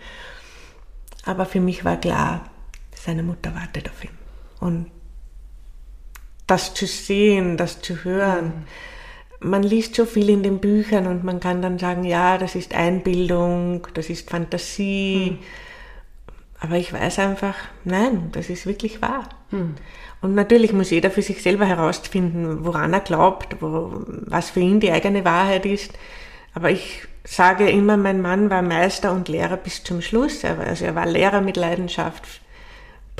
Aber 1.26 1.44
für 1.44 1.60
mich 1.60 1.84
war 1.84 1.98
klar, 1.98 2.46
seine 2.94 3.22
Mutter 3.22 3.54
wartet 3.54 3.90
auf 3.90 4.02
ihn. 4.02 4.16
Und 4.60 4.86
das 6.50 6.74
zu 6.74 6.86
sehen, 6.86 7.56
das 7.56 7.80
zu 7.80 8.04
hören. 8.04 8.64
Man 9.38 9.62
liest 9.62 9.94
so 9.94 10.04
viel 10.04 10.28
in 10.28 10.42
den 10.42 10.58
Büchern 10.58 11.06
und 11.06 11.24
man 11.24 11.40
kann 11.40 11.62
dann 11.62 11.78
sagen, 11.78 12.04
ja, 12.04 12.38
das 12.38 12.54
ist 12.54 12.74
Einbildung, 12.74 13.86
das 13.94 14.10
ist 14.10 14.28
Fantasie. 14.28 15.30
Hm. 15.30 15.38
Aber 16.58 16.76
ich 16.76 16.92
weiß 16.92 17.20
einfach, 17.20 17.54
nein, 17.84 18.30
das 18.32 18.50
ist 18.50 18.66
wirklich 18.66 19.00
wahr. 19.00 19.28
Hm. 19.50 19.76
Und 20.20 20.34
natürlich 20.34 20.74
muss 20.74 20.90
jeder 20.90 21.10
für 21.10 21.22
sich 21.22 21.42
selber 21.42 21.64
herausfinden, 21.64 22.64
woran 22.64 22.92
er 22.92 23.00
glaubt, 23.00 23.56
wo, 23.60 24.04
was 24.06 24.50
für 24.50 24.60
ihn 24.60 24.80
die 24.80 24.92
eigene 24.92 25.24
Wahrheit 25.24 25.64
ist. 25.64 25.92
Aber 26.52 26.70
ich 26.70 27.06
sage 27.24 27.70
immer, 27.70 27.96
mein 27.96 28.20
Mann 28.20 28.50
war 28.50 28.60
Meister 28.60 29.12
und 29.12 29.28
Lehrer 29.28 29.56
bis 29.56 29.84
zum 29.84 30.02
Schluss. 30.02 30.44
Also 30.44 30.84
er 30.84 30.94
war 30.94 31.06
Lehrer 31.06 31.40
mit 31.40 31.56
Leidenschaft 31.56 32.40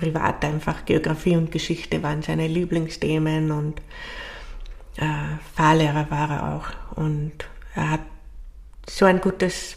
privat 0.01 0.45
einfach 0.45 0.87
Geografie 0.87 1.37
und 1.37 1.53
Geschichte 1.53 2.03
waren 2.03 2.23
seine 2.23 2.49
Lieblingsthemen 2.49 3.51
und 3.51 3.81
äh, 4.97 5.37
Fahrlehrer 5.55 6.11
war 6.11 6.31
er 6.31 6.55
auch. 6.55 6.97
Und 6.97 7.33
er 7.75 7.91
hat 7.91 8.01
so 8.89 9.05
ein 9.05 9.21
gutes, 9.21 9.77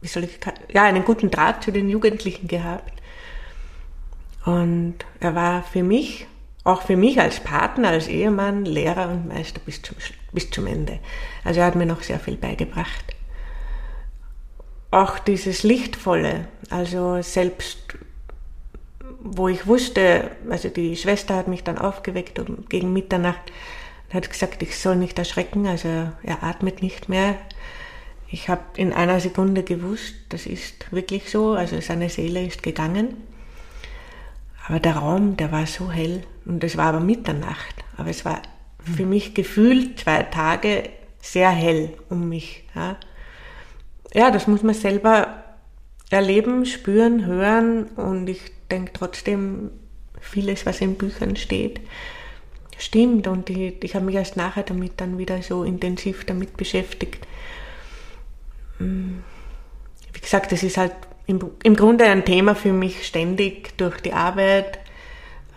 wie 0.00 0.08
soll 0.08 0.24
ich, 0.24 0.38
ja, 0.72 0.84
einen 0.84 1.04
guten 1.04 1.30
Draht 1.30 1.64
zu 1.64 1.72
den 1.72 1.88
Jugendlichen 1.88 2.46
gehabt. 2.46 2.92
Und 4.44 4.98
er 5.18 5.34
war 5.34 5.64
für 5.64 5.82
mich, 5.82 6.28
auch 6.62 6.82
für 6.82 6.96
mich 6.96 7.20
als 7.20 7.40
Partner, 7.40 7.88
als 7.88 8.06
Ehemann, 8.06 8.64
Lehrer 8.64 9.08
und 9.08 9.26
Meister 9.26 9.60
bis 9.66 9.82
zum, 9.82 9.96
bis 10.32 10.48
zum 10.50 10.68
Ende. 10.68 11.00
Also 11.44 11.60
er 11.60 11.66
hat 11.66 11.74
mir 11.74 11.86
noch 11.86 12.02
sehr 12.02 12.20
viel 12.20 12.36
beigebracht. 12.36 13.14
Auch 14.92 15.18
dieses 15.18 15.64
Lichtvolle, 15.64 16.46
also 16.70 17.20
selbst 17.20 17.98
wo 19.28 19.48
ich 19.48 19.66
wusste, 19.66 20.30
also 20.48 20.68
die 20.68 20.96
Schwester 20.96 21.36
hat 21.36 21.48
mich 21.48 21.64
dann 21.64 21.78
aufgeweckt 21.78 22.38
um, 22.38 22.66
gegen 22.68 22.92
Mitternacht, 22.92 23.52
Er 24.08 24.16
hat 24.16 24.30
gesagt, 24.30 24.62
ich 24.62 24.78
soll 24.78 24.96
nicht 24.96 25.18
erschrecken, 25.18 25.66
also 25.66 25.88
er 25.88 26.42
atmet 26.42 26.82
nicht 26.82 27.08
mehr. 27.08 27.36
Ich 28.28 28.48
habe 28.48 28.62
in 28.76 28.92
einer 28.92 29.20
Sekunde 29.20 29.62
gewusst, 29.62 30.14
das 30.28 30.46
ist 30.46 30.92
wirklich 30.92 31.30
so, 31.30 31.52
also 31.52 31.80
seine 31.80 32.08
Seele 32.08 32.44
ist 32.44 32.62
gegangen. 32.62 33.16
Aber 34.66 34.80
der 34.80 34.96
Raum, 34.96 35.36
der 35.36 35.52
war 35.52 35.66
so 35.66 35.90
hell 35.90 36.22
und 36.44 36.62
es 36.64 36.76
war 36.76 36.86
aber 36.86 37.00
Mitternacht. 37.00 37.84
Aber 37.96 38.10
es 38.10 38.24
war 38.24 38.42
für 38.80 39.06
mich 39.06 39.34
gefühlt 39.34 40.00
zwei 40.00 40.22
Tage 40.24 40.90
sehr 41.20 41.50
hell 41.50 41.94
um 42.08 42.28
mich. 42.28 42.64
Ja, 42.74 42.96
ja 44.12 44.30
das 44.30 44.46
muss 44.46 44.62
man 44.62 44.74
selber 44.74 45.44
erleben, 46.10 46.66
spüren, 46.66 47.26
hören 47.26 47.84
und 47.96 48.28
ich 48.28 48.55
denke 48.70 48.92
trotzdem, 48.92 49.70
vieles, 50.20 50.66
was 50.66 50.80
in 50.80 50.96
Büchern 50.96 51.36
steht, 51.36 51.80
stimmt 52.78 53.26
und 53.26 53.48
ich, 53.50 53.82
ich 53.82 53.94
habe 53.94 54.04
mich 54.04 54.16
erst 54.16 54.36
nachher 54.36 54.62
damit 54.62 55.00
dann 55.00 55.18
wieder 55.18 55.42
so 55.42 55.64
intensiv 55.64 56.24
damit 56.24 56.56
beschäftigt. 56.56 57.26
Hm. 58.78 59.22
Wie 60.12 60.20
gesagt, 60.20 60.52
das 60.52 60.62
ist 60.62 60.76
halt 60.76 60.92
im, 61.26 61.40
im 61.62 61.76
Grunde 61.76 62.04
ein 62.04 62.24
Thema 62.24 62.54
für 62.54 62.72
mich 62.72 63.06
ständig 63.06 63.76
durch 63.78 64.00
die 64.00 64.12
Arbeit, 64.12 64.78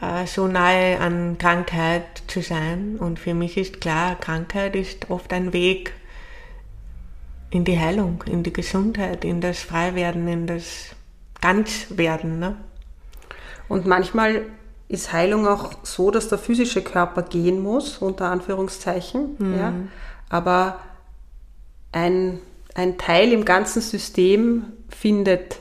äh, 0.02 0.26
so 0.26 0.48
nahe 0.48 1.00
an 1.00 1.38
Krankheit 1.38 2.24
zu 2.28 2.42
sein. 2.42 2.98
Und 2.98 3.20
für 3.20 3.34
mich 3.34 3.58
ist 3.58 3.82
klar, 3.82 4.16
Krankheit 4.16 4.76
ist 4.76 5.10
oft 5.10 5.32
ein 5.34 5.54
Weg 5.54 5.94
in 7.52 7.66
die 7.66 7.80
Heilung, 7.80 8.24
in 8.28 8.44
die 8.44 8.54
Gesundheit, 8.54 9.26
in 9.26 9.42
das 9.42 9.60
Freiwerden, 9.60 10.28
in 10.28 10.48
das 10.48 10.96
Ganzwerden. 11.42 12.40
Ne? 12.40 12.58
Und 13.70 13.86
manchmal 13.86 14.42
ist 14.90 15.14
Heilung 15.14 15.48
auch 15.48 15.72
so, 15.84 16.12
dass 16.12 16.28
der 16.28 16.40
physische 16.40 16.82
Körper 16.82 17.22
gehen 17.22 17.62
muss, 17.62 18.00
unter 18.00 18.26
Anführungszeichen. 18.26 19.36
Mhm. 19.38 19.58
Ja? 19.58 19.74
Aber 20.30 20.80
ein, 21.92 22.40
ein 22.76 22.98
Teil 22.98 23.32
im 23.32 23.46
ganzen 23.46 23.82
System 23.82 24.66
findet 24.90 25.60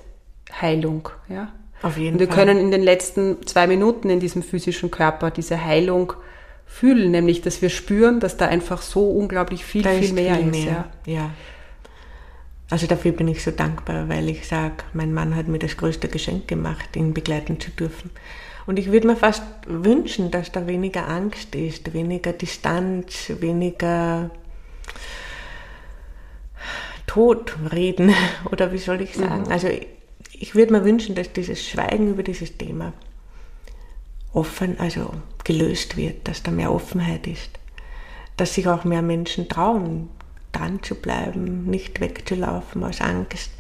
Heilung. 0.60 1.10
Ja? 1.28 1.52
Auf 1.82 1.96
jeden 1.98 2.14
Und 2.14 2.20
wir 2.20 2.26
Fall. 2.26 2.36
können 2.46 2.58
in 2.58 2.70
den 2.70 2.82
letzten 2.82 3.46
zwei 3.46 3.66
Minuten 3.66 4.10
in 4.10 4.18
diesem 4.18 4.42
physischen 4.42 4.90
Körper 4.90 5.30
diese 5.30 5.62
Heilung 5.62 6.14
fühlen, 6.66 7.10
nämlich 7.10 7.40
dass 7.42 7.62
wir 7.62 7.70
spüren, 7.70 8.20
dass 8.20 8.36
da 8.36 8.46
einfach 8.46 8.82
so 8.82 9.10
unglaublich 9.10 9.64
viel, 9.64 9.82
da 9.82 9.90
viel 9.90 10.12
mehr 10.12 10.36
viel 10.36 10.46
ist. 10.46 10.64
Mehr. 10.64 10.84
Ja. 11.06 11.12
ja. 11.12 11.30
Also 12.70 12.86
dafür 12.86 13.12
bin 13.12 13.28
ich 13.28 13.42
so 13.42 13.50
dankbar, 13.50 14.08
weil 14.08 14.28
ich 14.28 14.46
sage, 14.46 14.84
mein 14.92 15.14
Mann 15.14 15.34
hat 15.34 15.48
mir 15.48 15.58
das 15.58 15.76
größte 15.76 16.08
Geschenk 16.08 16.48
gemacht, 16.48 16.96
ihn 16.96 17.14
begleiten 17.14 17.58
zu 17.60 17.70
dürfen. 17.70 18.10
Und 18.66 18.78
ich 18.78 18.92
würde 18.92 19.06
mir 19.06 19.16
fast 19.16 19.42
wünschen, 19.66 20.30
dass 20.30 20.52
da 20.52 20.66
weniger 20.66 21.08
Angst 21.08 21.54
ist, 21.54 21.94
weniger 21.94 22.34
Distanz, 22.34 23.32
weniger 23.40 24.30
Todreden 27.06 28.12
oder 28.52 28.70
wie 28.72 28.78
soll 28.78 29.00
ich 29.00 29.14
sagen. 29.14 29.44
Mhm. 29.44 29.52
Also 29.52 29.68
ich 30.32 30.54
würde 30.54 30.72
mir 30.72 30.84
wünschen, 30.84 31.14
dass 31.14 31.32
dieses 31.32 31.66
Schweigen 31.66 32.10
über 32.10 32.22
dieses 32.22 32.58
Thema 32.58 32.92
offen, 34.34 34.78
also 34.78 35.14
gelöst 35.44 35.96
wird, 35.96 36.28
dass 36.28 36.42
da 36.42 36.50
mehr 36.50 36.70
Offenheit 36.70 37.26
ist, 37.26 37.50
dass 38.36 38.54
sich 38.54 38.68
auch 38.68 38.84
mehr 38.84 39.00
Menschen 39.00 39.48
trauen, 39.48 40.10
dran 40.52 40.82
zu 40.82 40.94
bleiben, 40.94 41.64
nicht 41.64 42.00
wegzulaufen 42.00 42.84
aus 42.84 43.00
Angst, 43.00 43.50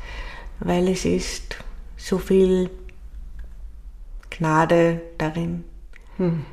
weil 0.60 0.88
es 0.88 1.04
ist 1.04 1.56
so 1.96 2.18
viel 2.18 2.70
Gnade 4.30 5.00
darin 5.18 5.64
hm. 6.16 6.44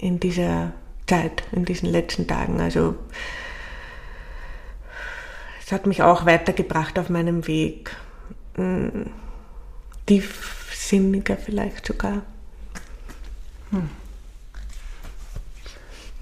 in 0.00 0.20
dieser 0.20 0.72
Zeit, 1.06 1.42
in 1.52 1.64
diesen 1.64 1.88
letzten 1.88 2.26
Tagen. 2.26 2.60
Also 2.60 2.96
es 5.64 5.72
hat 5.72 5.86
mich 5.86 6.02
auch 6.02 6.26
weitergebracht 6.26 6.98
auf 6.98 7.08
meinem 7.08 7.46
Weg. 7.46 7.96
Hm, 8.54 9.10
tiefsinniger 10.06 11.36
vielleicht 11.36 11.86
sogar. 11.86 12.22
Hm. 13.70 13.88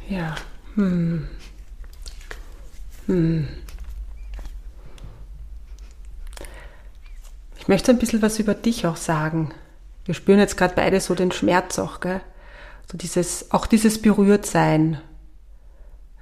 Ja. 0.09 0.37
Hm. 0.75 1.29
Hm. 3.11 3.49
Ich 7.59 7.69
möchte 7.69 7.91
ein 7.91 7.99
bisschen 7.99 8.23
was 8.23 8.39
über 8.39 8.55
dich 8.55 8.87
auch 8.87 8.97
sagen 8.97 9.53
wir 10.11 10.15
spüren 10.15 10.41
jetzt 10.41 10.57
gerade 10.57 10.75
beide 10.75 10.99
so 10.99 11.15
den 11.15 11.31
Schmerz 11.31 11.79
auch, 11.79 12.01
gell? 12.01 12.21
So 12.91 12.99
dieses, 12.99 13.53
auch 13.53 13.67
dieses 13.67 14.03
Berührtsein. 14.03 15.01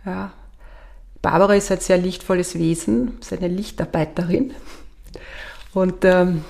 Ja. 0.05 0.35
Barbara 1.22 1.55
ist 1.55 1.70
ein 1.72 1.81
sehr 1.81 1.96
lichtvolles 1.96 2.59
Wesen, 2.59 3.18
ist 3.18 3.33
eine 3.33 3.48
Lichtarbeiterin. 3.48 4.53
Und 5.72 6.05
ähm, 6.05 6.44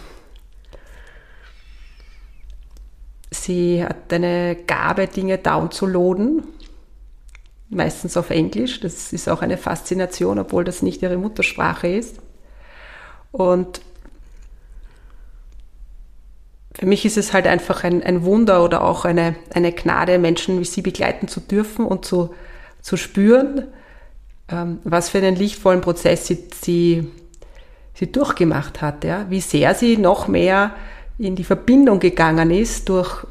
sie 3.30 3.84
hat 3.84 4.12
eine 4.12 4.56
Gabe, 4.66 5.06
Dinge 5.06 5.38
downzuladen. 5.38 6.42
Meistens 7.70 8.16
auf 8.16 8.30
Englisch. 8.30 8.80
Das 8.80 9.12
ist 9.12 9.28
auch 9.28 9.42
eine 9.42 9.58
Faszination, 9.58 10.38
obwohl 10.38 10.64
das 10.64 10.82
nicht 10.82 11.02
ihre 11.02 11.18
Muttersprache 11.18 11.88
ist. 11.88 12.16
Und 13.30 13.80
für 16.78 16.86
mich 16.86 17.04
ist 17.04 17.18
es 17.18 17.32
halt 17.32 17.46
einfach 17.46 17.84
ein, 17.84 18.02
ein 18.02 18.24
Wunder 18.24 18.64
oder 18.64 18.82
auch 18.84 19.04
eine, 19.04 19.34
eine 19.52 19.72
Gnade, 19.72 20.18
Menschen 20.18 20.60
wie 20.60 20.64
Sie 20.64 20.80
begleiten 20.80 21.28
zu 21.28 21.40
dürfen 21.40 21.84
und 21.84 22.04
zu, 22.04 22.34
zu 22.80 22.96
spüren, 22.96 23.64
ähm, 24.48 24.78
was 24.84 25.08
für 25.08 25.18
einen 25.18 25.36
lichtvollen 25.36 25.80
Prozess 25.80 26.26
sie, 26.26 26.44
sie, 26.62 27.10
sie 27.94 28.10
durchgemacht 28.10 28.80
hat. 28.80 29.04
Ja? 29.04 29.26
Wie 29.28 29.40
sehr 29.40 29.74
sie 29.74 29.96
noch 29.96 30.28
mehr 30.28 30.74
in 31.18 31.34
die 31.34 31.44
Verbindung 31.44 31.98
gegangen 31.98 32.50
ist 32.50 32.88
durch, 32.88 33.26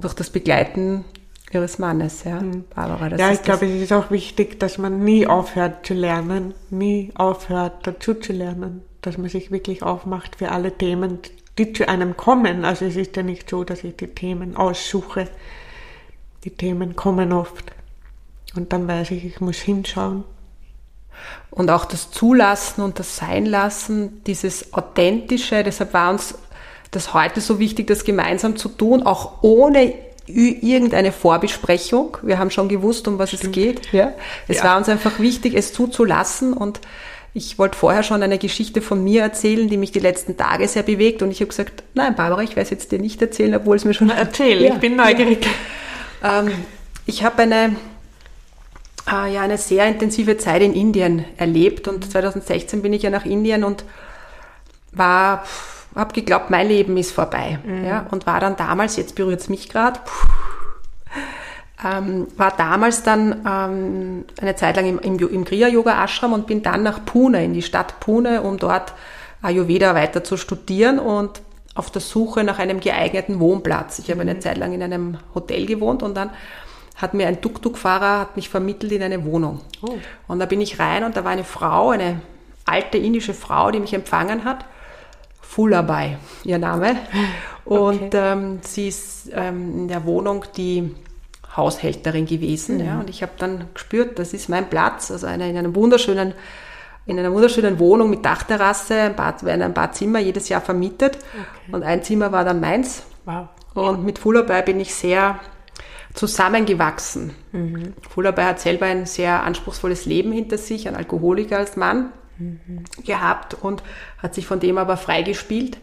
durch 0.00 0.14
das 0.14 0.30
Begleiten 0.30 1.04
ihres 1.52 1.78
Mannes, 1.78 2.24
ja, 2.24 2.40
mhm. 2.40 2.64
Barbara. 2.74 3.16
ja, 3.16 3.32
ich 3.32 3.42
glaube, 3.42 3.66
es 3.66 3.82
ist 3.82 3.92
auch 3.92 4.10
wichtig, 4.10 4.60
dass 4.60 4.78
man 4.78 5.02
nie 5.04 5.26
aufhört 5.26 5.86
zu 5.86 5.94
lernen, 5.94 6.54
nie 6.70 7.10
aufhört 7.14 7.86
dazu 7.86 8.14
zu 8.14 8.32
lernen, 8.32 8.82
dass 9.02 9.18
man 9.18 9.28
sich 9.28 9.50
wirklich 9.50 9.82
aufmacht 9.82 10.36
für 10.36 10.50
alle 10.50 10.76
Themen, 10.76 11.20
die 11.56 11.72
zu 11.72 11.88
einem 11.88 12.16
kommen. 12.16 12.64
Also 12.64 12.84
es 12.84 12.96
ist 12.96 13.16
ja 13.16 13.22
nicht 13.22 13.48
so, 13.48 13.64
dass 13.64 13.84
ich 13.84 13.96
die 13.96 14.08
Themen 14.08 14.56
aussuche. 14.56 15.28
Die 16.44 16.50
Themen 16.50 16.96
kommen 16.96 17.32
oft. 17.32 17.72
Und 18.54 18.72
dann 18.72 18.86
weiß 18.86 19.10
ich, 19.10 19.24
ich 19.24 19.40
muss 19.40 19.58
hinschauen. 19.58 20.24
Und 21.50 21.70
auch 21.70 21.84
das 21.84 22.10
Zulassen 22.10 22.82
und 22.82 22.98
das 22.98 23.16
Seinlassen, 23.16 24.22
dieses 24.24 24.72
Authentische, 24.72 25.64
deshalb 25.64 25.92
war 25.94 26.10
uns 26.10 26.38
das 26.90 27.12
heute 27.12 27.40
so 27.40 27.58
wichtig, 27.58 27.88
das 27.88 28.04
gemeinsam 28.04 28.56
zu 28.56 28.68
tun, 28.68 29.02
auch 29.02 29.42
ohne 29.42 29.94
irgendeine 30.28 31.12
Vorbesprechung. 31.12 32.18
Wir 32.22 32.38
haben 32.38 32.50
schon 32.50 32.68
gewusst, 32.68 33.08
um 33.08 33.18
was 33.18 33.30
Stimmt. 33.30 33.44
es 33.44 33.50
geht. 33.52 33.92
Ja. 33.92 34.12
Es 34.46 34.58
ja. 34.58 34.64
war 34.64 34.76
uns 34.76 34.88
einfach 34.88 35.18
wichtig, 35.18 35.54
es 35.54 35.72
zuzulassen 35.72 36.52
und 36.52 36.80
ich 37.34 37.58
wollte 37.58 37.76
vorher 37.76 38.02
schon 38.02 38.22
eine 38.22 38.38
Geschichte 38.38 38.82
von 38.82 39.02
mir 39.04 39.22
erzählen, 39.22 39.68
die 39.68 39.76
mich 39.76 39.92
die 39.92 40.00
letzten 40.00 40.36
Tage 40.36 40.66
sehr 40.66 40.82
bewegt 40.82 41.22
und 41.22 41.30
ich 41.30 41.40
habe 41.40 41.48
gesagt, 41.48 41.82
nein, 41.94 42.14
Barbara, 42.14 42.42
ich 42.42 42.50
werde 42.50 42.62
es 42.62 42.70
jetzt 42.70 42.90
dir 42.90 42.98
nicht 42.98 43.20
erzählen, 43.22 43.54
obwohl 43.54 43.76
es 43.76 43.84
mir 43.84 43.94
schon... 43.94 44.10
Erzähl, 44.10 44.62
ja, 44.62 44.74
ich 44.74 44.80
bin 44.80 44.96
neugierig. 44.96 45.46
Ähm, 46.22 46.50
ich 47.06 47.22
habe 47.22 47.42
eine, 47.42 47.76
äh, 49.10 49.32
ja, 49.32 49.42
eine 49.42 49.58
sehr 49.58 49.86
intensive 49.86 50.36
Zeit 50.36 50.62
in 50.62 50.74
Indien 50.74 51.24
erlebt 51.36 51.86
und 51.86 52.10
2016 52.10 52.82
bin 52.82 52.92
ich 52.92 53.02
ja 53.02 53.10
nach 53.10 53.24
Indien 53.24 53.62
und 53.62 53.84
war, 54.92 55.44
habe 55.94 56.12
geglaubt, 56.12 56.50
mein 56.50 56.68
Leben 56.68 56.96
ist 56.96 57.12
vorbei. 57.12 57.58
Mhm. 57.64 57.84
Ja, 57.84 58.06
und 58.10 58.26
war 58.26 58.40
dann 58.40 58.56
damals, 58.56 58.96
jetzt 58.96 59.14
berührt 59.14 59.40
es 59.40 59.48
mich 59.48 59.68
gerade, 59.68 60.00
ähm, 61.84 62.26
war 62.36 62.52
damals 62.56 63.02
dann 63.02 63.44
ähm, 63.46 64.24
eine 64.40 64.56
Zeit 64.56 64.76
lang 64.76 64.86
im, 64.86 64.98
im, 64.98 65.18
im 65.18 65.44
Kriya-Yoga-Ashram 65.44 66.32
und 66.32 66.46
bin 66.46 66.62
dann 66.62 66.82
nach 66.82 67.04
Pune, 67.04 67.44
in 67.44 67.52
die 67.52 67.62
Stadt 67.62 68.00
Pune, 68.00 68.42
um 68.42 68.58
dort 68.58 68.94
Ayurveda 69.42 69.94
weiter 69.94 70.24
zu 70.24 70.36
studieren 70.36 70.98
und 70.98 71.40
auf 71.74 71.90
der 71.90 72.00
Suche 72.00 72.42
nach 72.42 72.58
einem 72.58 72.80
geeigneten 72.80 73.38
Wohnplatz. 73.38 74.00
Ich 74.00 74.10
habe 74.10 74.22
eine 74.22 74.34
mhm. 74.34 74.40
Zeit 74.40 74.58
lang 74.58 74.72
in 74.72 74.82
einem 74.82 75.18
Hotel 75.34 75.66
gewohnt 75.66 76.02
und 76.02 76.16
dann 76.16 76.30
hat 76.96 77.14
mir 77.14 77.28
ein 77.28 77.40
Tuk-Tuk-Fahrer 77.40 78.18
hat 78.18 78.36
mich 78.36 78.48
vermittelt 78.48 78.90
in 78.90 79.02
eine 79.02 79.24
Wohnung. 79.24 79.60
Oh. 79.82 79.94
Und 80.26 80.40
da 80.40 80.46
bin 80.46 80.60
ich 80.60 80.80
rein 80.80 81.04
und 81.04 81.16
da 81.16 81.22
war 81.22 81.30
eine 81.30 81.44
Frau, 81.44 81.90
eine 81.90 82.20
alte 82.64 82.98
indische 82.98 83.34
Frau, 83.34 83.70
die 83.70 83.78
mich 83.78 83.94
empfangen 83.94 84.44
hat. 84.44 84.64
Fulabai, 85.48 86.18
ihr 86.44 86.58
Name. 86.58 86.96
Und 87.64 88.14
okay. 88.14 88.32
ähm, 88.32 88.58
sie 88.62 88.88
ist 88.88 89.30
ähm, 89.32 89.78
in 89.78 89.88
der 89.88 90.04
Wohnung 90.04 90.44
die 90.58 90.94
Haushälterin 91.56 92.26
gewesen. 92.26 92.76
Mhm. 92.76 92.84
Ja, 92.84 93.00
und 93.00 93.08
ich 93.08 93.22
habe 93.22 93.32
dann 93.38 93.64
gespürt, 93.72 94.18
das 94.18 94.34
ist 94.34 94.50
mein 94.50 94.68
Platz, 94.68 95.10
also 95.10 95.26
eine, 95.26 95.48
in 95.48 95.56
einem 95.56 95.74
wunderschönen 95.74 96.34
in 97.06 97.18
einer 97.18 97.32
wunderschönen 97.32 97.78
Wohnung 97.78 98.10
mit 98.10 98.22
Dachterrasse, 98.26 99.00
ein 99.00 99.16
werden 99.16 99.62
ein 99.62 99.72
paar 99.72 99.92
Zimmer 99.92 100.18
jedes 100.18 100.50
Jahr 100.50 100.60
vermietet. 100.60 101.16
Okay. 101.16 101.72
Und 101.72 101.82
ein 101.82 102.02
Zimmer 102.02 102.30
war 102.32 102.44
dann 102.44 102.60
meins. 102.60 103.02
Wow. 103.24 103.48
Und 103.72 104.04
mit 104.04 104.18
Fullerbei 104.18 104.60
bin 104.60 104.78
ich 104.78 104.94
sehr 104.94 105.40
zusammengewachsen. 106.12 107.34
Mhm. 107.52 107.94
Fullabei 108.10 108.44
hat 108.44 108.60
selber 108.60 108.84
ein 108.84 109.06
sehr 109.06 109.42
anspruchsvolles 109.42 110.04
Leben 110.04 110.32
hinter 110.32 110.58
sich, 110.58 110.86
ein 110.86 110.96
Alkoholiker 110.96 111.56
als 111.56 111.76
Mann 111.76 112.12
mhm. 112.38 112.84
gehabt 113.04 113.54
und 113.54 113.82
hat 114.18 114.34
sich 114.34 114.46
von 114.46 114.60
dem 114.60 114.78
aber 114.78 114.96
freigespielt. 114.96 115.78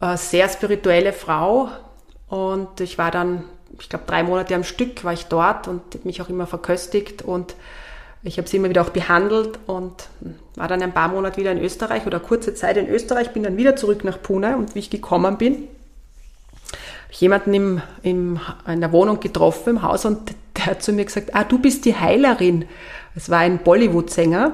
Äh, 0.00 0.16
sehr 0.16 0.48
spirituelle 0.48 1.12
Frau 1.12 1.68
und 2.28 2.80
ich 2.80 2.98
war 2.98 3.10
dann, 3.10 3.44
ich 3.78 3.88
glaube, 3.88 4.04
drei 4.06 4.22
Monate 4.22 4.54
am 4.54 4.64
Stück 4.64 5.04
war 5.04 5.12
ich 5.12 5.26
dort 5.26 5.68
und 5.68 6.04
mich 6.04 6.20
auch 6.20 6.28
immer 6.28 6.46
verköstigt 6.46 7.22
und 7.22 7.54
ich 8.22 8.38
habe 8.38 8.48
sie 8.48 8.56
immer 8.56 8.68
wieder 8.68 8.82
auch 8.82 8.90
behandelt 8.90 9.58
und 9.66 10.08
war 10.56 10.68
dann 10.68 10.82
ein 10.82 10.92
paar 10.92 11.08
Monate 11.08 11.36
wieder 11.36 11.52
in 11.52 11.62
Österreich 11.62 12.06
oder 12.06 12.18
kurze 12.18 12.54
Zeit 12.54 12.76
in 12.76 12.88
Österreich, 12.88 13.32
bin 13.32 13.44
dann 13.44 13.56
wieder 13.56 13.76
zurück 13.76 14.04
nach 14.04 14.20
Pune 14.20 14.56
und 14.56 14.74
wie 14.74 14.80
ich 14.80 14.90
gekommen 14.90 15.38
bin, 15.38 15.54
habe 15.54 17.12
ich 17.12 17.20
jemanden 17.20 17.54
im, 17.54 17.82
im, 18.02 18.40
in 18.66 18.80
der 18.80 18.90
Wohnung 18.90 19.20
getroffen 19.20 19.70
im 19.70 19.82
Haus 19.82 20.04
und 20.04 20.34
der 20.56 20.66
hat 20.66 20.82
zu 20.82 20.92
mir 20.92 21.04
gesagt, 21.04 21.34
ah, 21.34 21.44
du 21.44 21.58
bist 21.58 21.84
die 21.84 21.94
Heilerin. 21.94 22.64
Es 23.16 23.30
war 23.30 23.38
ein 23.38 23.58
Bollywood-Sänger, 23.58 24.52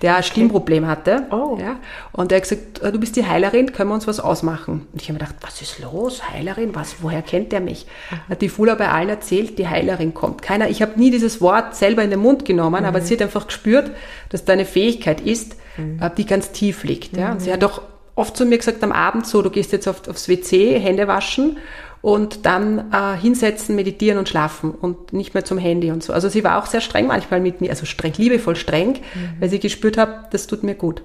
der 0.00 0.16
ein 0.16 0.22
Stimmproblem 0.22 0.86
hatte. 0.86 1.24
Oh. 1.32 1.58
Ja, 1.60 1.80
und 2.12 2.30
er 2.30 2.36
hat 2.36 2.44
gesagt, 2.44 2.84
ah, 2.84 2.92
du 2.92 3.00
bist 3.00 3.16
die 3.16 3.26
Heilerin, 3.26 3.72
können 3.72 3.90
wir 3.90 3.94
uns 3.94 4.06
was 4.06 4.20
ausmachen? 4.20 4.86
Und 4.92 5.02
ich 5.02 5.08
habe 5.08 5.14
mir 5.14 5.18
gedacht, 5.18 5.34
was 5.40 5.60
ist 5.60 5.80
los? 5.80 6.22
Heilerin? 6.30 6.72
Was? 6.76 6.96
Woher 7.02 7.20
kennt 7.22 7.50
der 7.50 7.60
mich? 7.60 7.86
Hat 8.28 8.42
die 8.42 8.48
Fula 8.48 8.76
bei 8.76 8.88
allen 8.90 9.08
erzählt, 9.08 9.58
die 9.58 9.66
Heilerin 9.66 10.14
kommt. 10.14 10.40
Keiner, 10.40 10.70
ich 10.70 10.82
habe 10.82 10.98
nie 11.00 11.10
dieses 11.10 11.40
Wort 11.40 11.74
selber 11.74 12.04
in 12.04 12.10
den 12.10 12.20
Mund 12.20 12.44
genommen, 12.44 12.82
mhm. 12.82 12.88
aber 12.88 13.00
sie 13.00 13.14
hat 13.14 13.22
einfach 13.22 13.48
gespürt, 13.48 13.90
dass 14.28 14.44
da 14.44 14.52
eine 14.52 14.66
Fähigkeit 14.66 15.20
ist, 15.20 15.56
mhm. 15.76 16.00
Äh, 16.00 16.10
die 16.16 16.26
ganz 16.26 16.52
tief 16.52 16.84
liegt. 16.84 17.16
Ja. 17.16 17.32
Und 17.32 17.42
sie 17.42 17.52
hat 17.52 17.64
auch 17.64 17.82
oft 18.14 18.36
zu 18.36 18.46
mir 18.46 18.58
gesagt 18.58 18.84
am 18.84 18.92
Abend 18.92 19.26
so, 19.26 19.42
du 19.42 19.50
gehst 19.50 19.72
jetzt 19.72 19.88
auf, 19.88 20.06
aufs 20.08 20.28
WC, 20.28 20.78
Hände 20.78 21.08
waschen 21.08 21.58
und 22.06 22.46
dann 22.46 22.92
äh, 22.92 23.16
hinsetzen, 23.16 23.74
meditieren 23.74 24.16
und 24.16 24.28
schlafen 24.28 24.70
und 24.70 25.12
nicht 25.12 25.34
mehr 25.34 25.44
zum 25.44 25.58
Handy 25.58 25.90
und 25.90 26.04
so. 26.04 26.12
Also 26.12 26.28
sie 26.28 26.44
war 26.44 26.56
auch 26.56 26.66
sehr 26.66 26.80
streng 26.80 27.08
manchmal 27.08 27.40
mit 27.40 27.60
mir, 27.60 27.70
also 27.70 27.84
streng, 27.84 28.12
liebevoll 28.16 28.54
streng, 28.54 28.90
mhm. 28.92 29.40
weil 29.40 29.48
sie 29.48 29.58
gespürt 29.58 29.98
hat, 29.98 30.32
das 30.32 30.46
tut 30.46 30.62
mir 30.62 30.76
gut. 30.76 31.02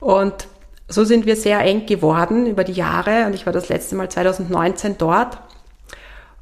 Und 0.00 0.32
so 0.88 1.04
sind 1.04 1.26
wir 1.26 1.36
sehr 1.36 1.60
eng 1.60 1.84
geworden 1.84 2.46
über 2.46 2.64
die 2.64 2.72
Jahre 2.72 3.26
und 3.26 3.34
ich 3.34 3.44
war 3.44 3.52
das 3.52 3.68
letzte 3.68 3.94
Mal 3.94 4.10
2019 4.10 4.96
dort 4.96 5.36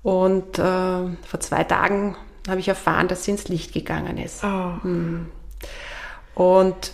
und 0.04 0.56
äh, 0.60 0.62
vor 0.62 1.40
zwei 1.40 1.64
Tagen 1.64 2.14
habe 2.48 2.60
ich 2.60 2.68
erfahren, 2.68 3.08
dass 3.08 3.24
sie 3.24 3.32
ins 3.32 3.48
Licht 3.48 3.74
gegangen 3.74 4.18
ist. 4.18 4.44
Oh. 4.44 4.86
Mhm. 4.86 5.26
Und 6.36 6.92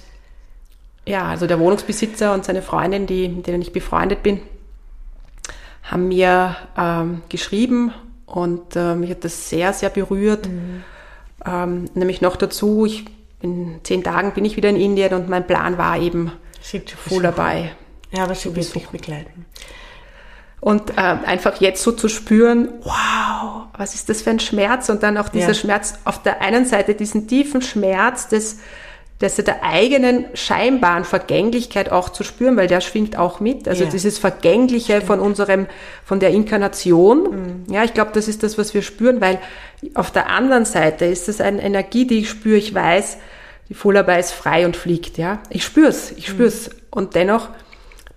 ja, 1.05 1.27
also 1.27 1.47
der 1.47 1.61
Wohnungsbesitzer 1.61 2.33
und 2.33 2.47
seine 2.47 2.63
Freundin, 2.63 3.07
die, 3.07 3.29
mit 3.29 3.47
denen 3.49 3.61
ich 3.61 3.75
befreundet 3.75 4.23
bin, 4.23 4.41
haben 5.87 6.09
mir 6.09 6.57
ähm, 6.77 7.23
geschrieben 7.29 7.93
und 8.27 8.77
äh, 8.77 8.95
mich 8.95 9.11
hat 9.11 9.25
das 9.25 9.49
sehr, 9.49 9.73
sehr 9.73 9.91
berührt. 9.91 10.49
Mhm. 10.49 10.83
Ähm, 11.45 11.85
nämlich 11.95 12.21
noch 12.21 12.37
dazu, 12.37 12.87
ich 12.87 13.05
in 13.41 13.81
zehn 13.83 14.03
Tagen 14.03 14.33
bin 14.33 14.45
ich 14.45 14.57
wieder 14.57 14.69
in 14.69 14.77
Indien 14.77 15.15
und 15.15 15.29
mein 15.29 15.47
Plan 15.47 15.79
war 15.79 15.99
eben 15.99 16.33
voll 17.09 17.23
dabei. 17.23 17.73
Ja, 18.11 18.25
aber 18.25 18.35
sie 18.35 18.55
wird 18.55 18.75
mich 18.75 18.89
begleiten. 18.89 19.47
Und 20.61 20.91
äh, 20.91 21.01
einfach 21.01 21.61
jetzt 21.61 21.83
so 21.83 21.93
zu 21.93 22.09
spüren, 22.09 22.71
wow, 22.83 23.67
was 23.77 23.95
ist 23.95 24.09
das 24.09 24.23
für 24.23 24.31
ein 24.31 24.41
Schmerz? 24.41 24.89
Und 24.89 25.03
dann 25.03 25.19
auch 25.19 25.29
dieser 25.29 25.49
ja. 25.49 25.55
Schmerz, 25.55 25.99
auf 26.05 26.23
der 26.23 26.41
einen 26.41 26.65
Seite 26.65 26.95
diesen 26.95 27.29
tiefen 27.29 27.63
Schmerz 27.63 28.29
des 28.29 28.59
dass 29.19 29.37
der 29.37 29.65
eigenen 29.65 30.27
scheinbaren 30.35 31.05
Vergänglichkeit 31.05 31.91
auch 31.91 32.11
zu 32.11 32.23
spüren, 32.23 32.57
weil 32.57 32.67
der 32.67 32.83
schwingt 32.83 33.17
auch 33.17 33.41
mit. 33.41 33.67
Also 33.67 33.85
ja. 33.85 33.91
dieses 33.91 34.19
Vergängliche 34.19 34.97
Stimmt. 34.97 35.07
von 35.07 35.21
unserem, 35.21 35.67
von 36.05 36.21
der 36.21 36.31
Inkarnation. 36.31 37.65
Mhm. 37.67 37.73
Ja, 37.73 37.83
ich 37.85 37.95
glaube, 37.95 38.11
das 38.13 38.29
ist 38.29 38.43
das, 38.43 38.59
was 38.59 38.75
wir 38.75 38.83
spüren, 38.83 39.23
weil 39.23 39.39
auf 39.95 40.11
der 40.11 40.29
anderen 40.29 40.67
Seite 40.67 41.07
ist 41.07 41.31
es 41.31 41.41
eine 41.41 41.63
Energie, 41.63 42.07
die 42.07 42.21
ich 42.21 42.29
spüre. 42.29 42.59
Ich 42.59 42.75
weiß, 42.75 43.17
die 43.71 43.75
Vollarbeit 43.75 44.21
ist 44.21 44.33
frei 44.33 44.67
und 44.67 44.77
fliegt. 44.77 45.17
Ja, 45.17 45.41
ich 45.49 45.65
spür's, 45.65 46.13
ich 46.13 46.29
spür's. 46.29 46.69
Mhm. 46.69 46.75
Und 46.91 47.15
dennoch 47.15 47.49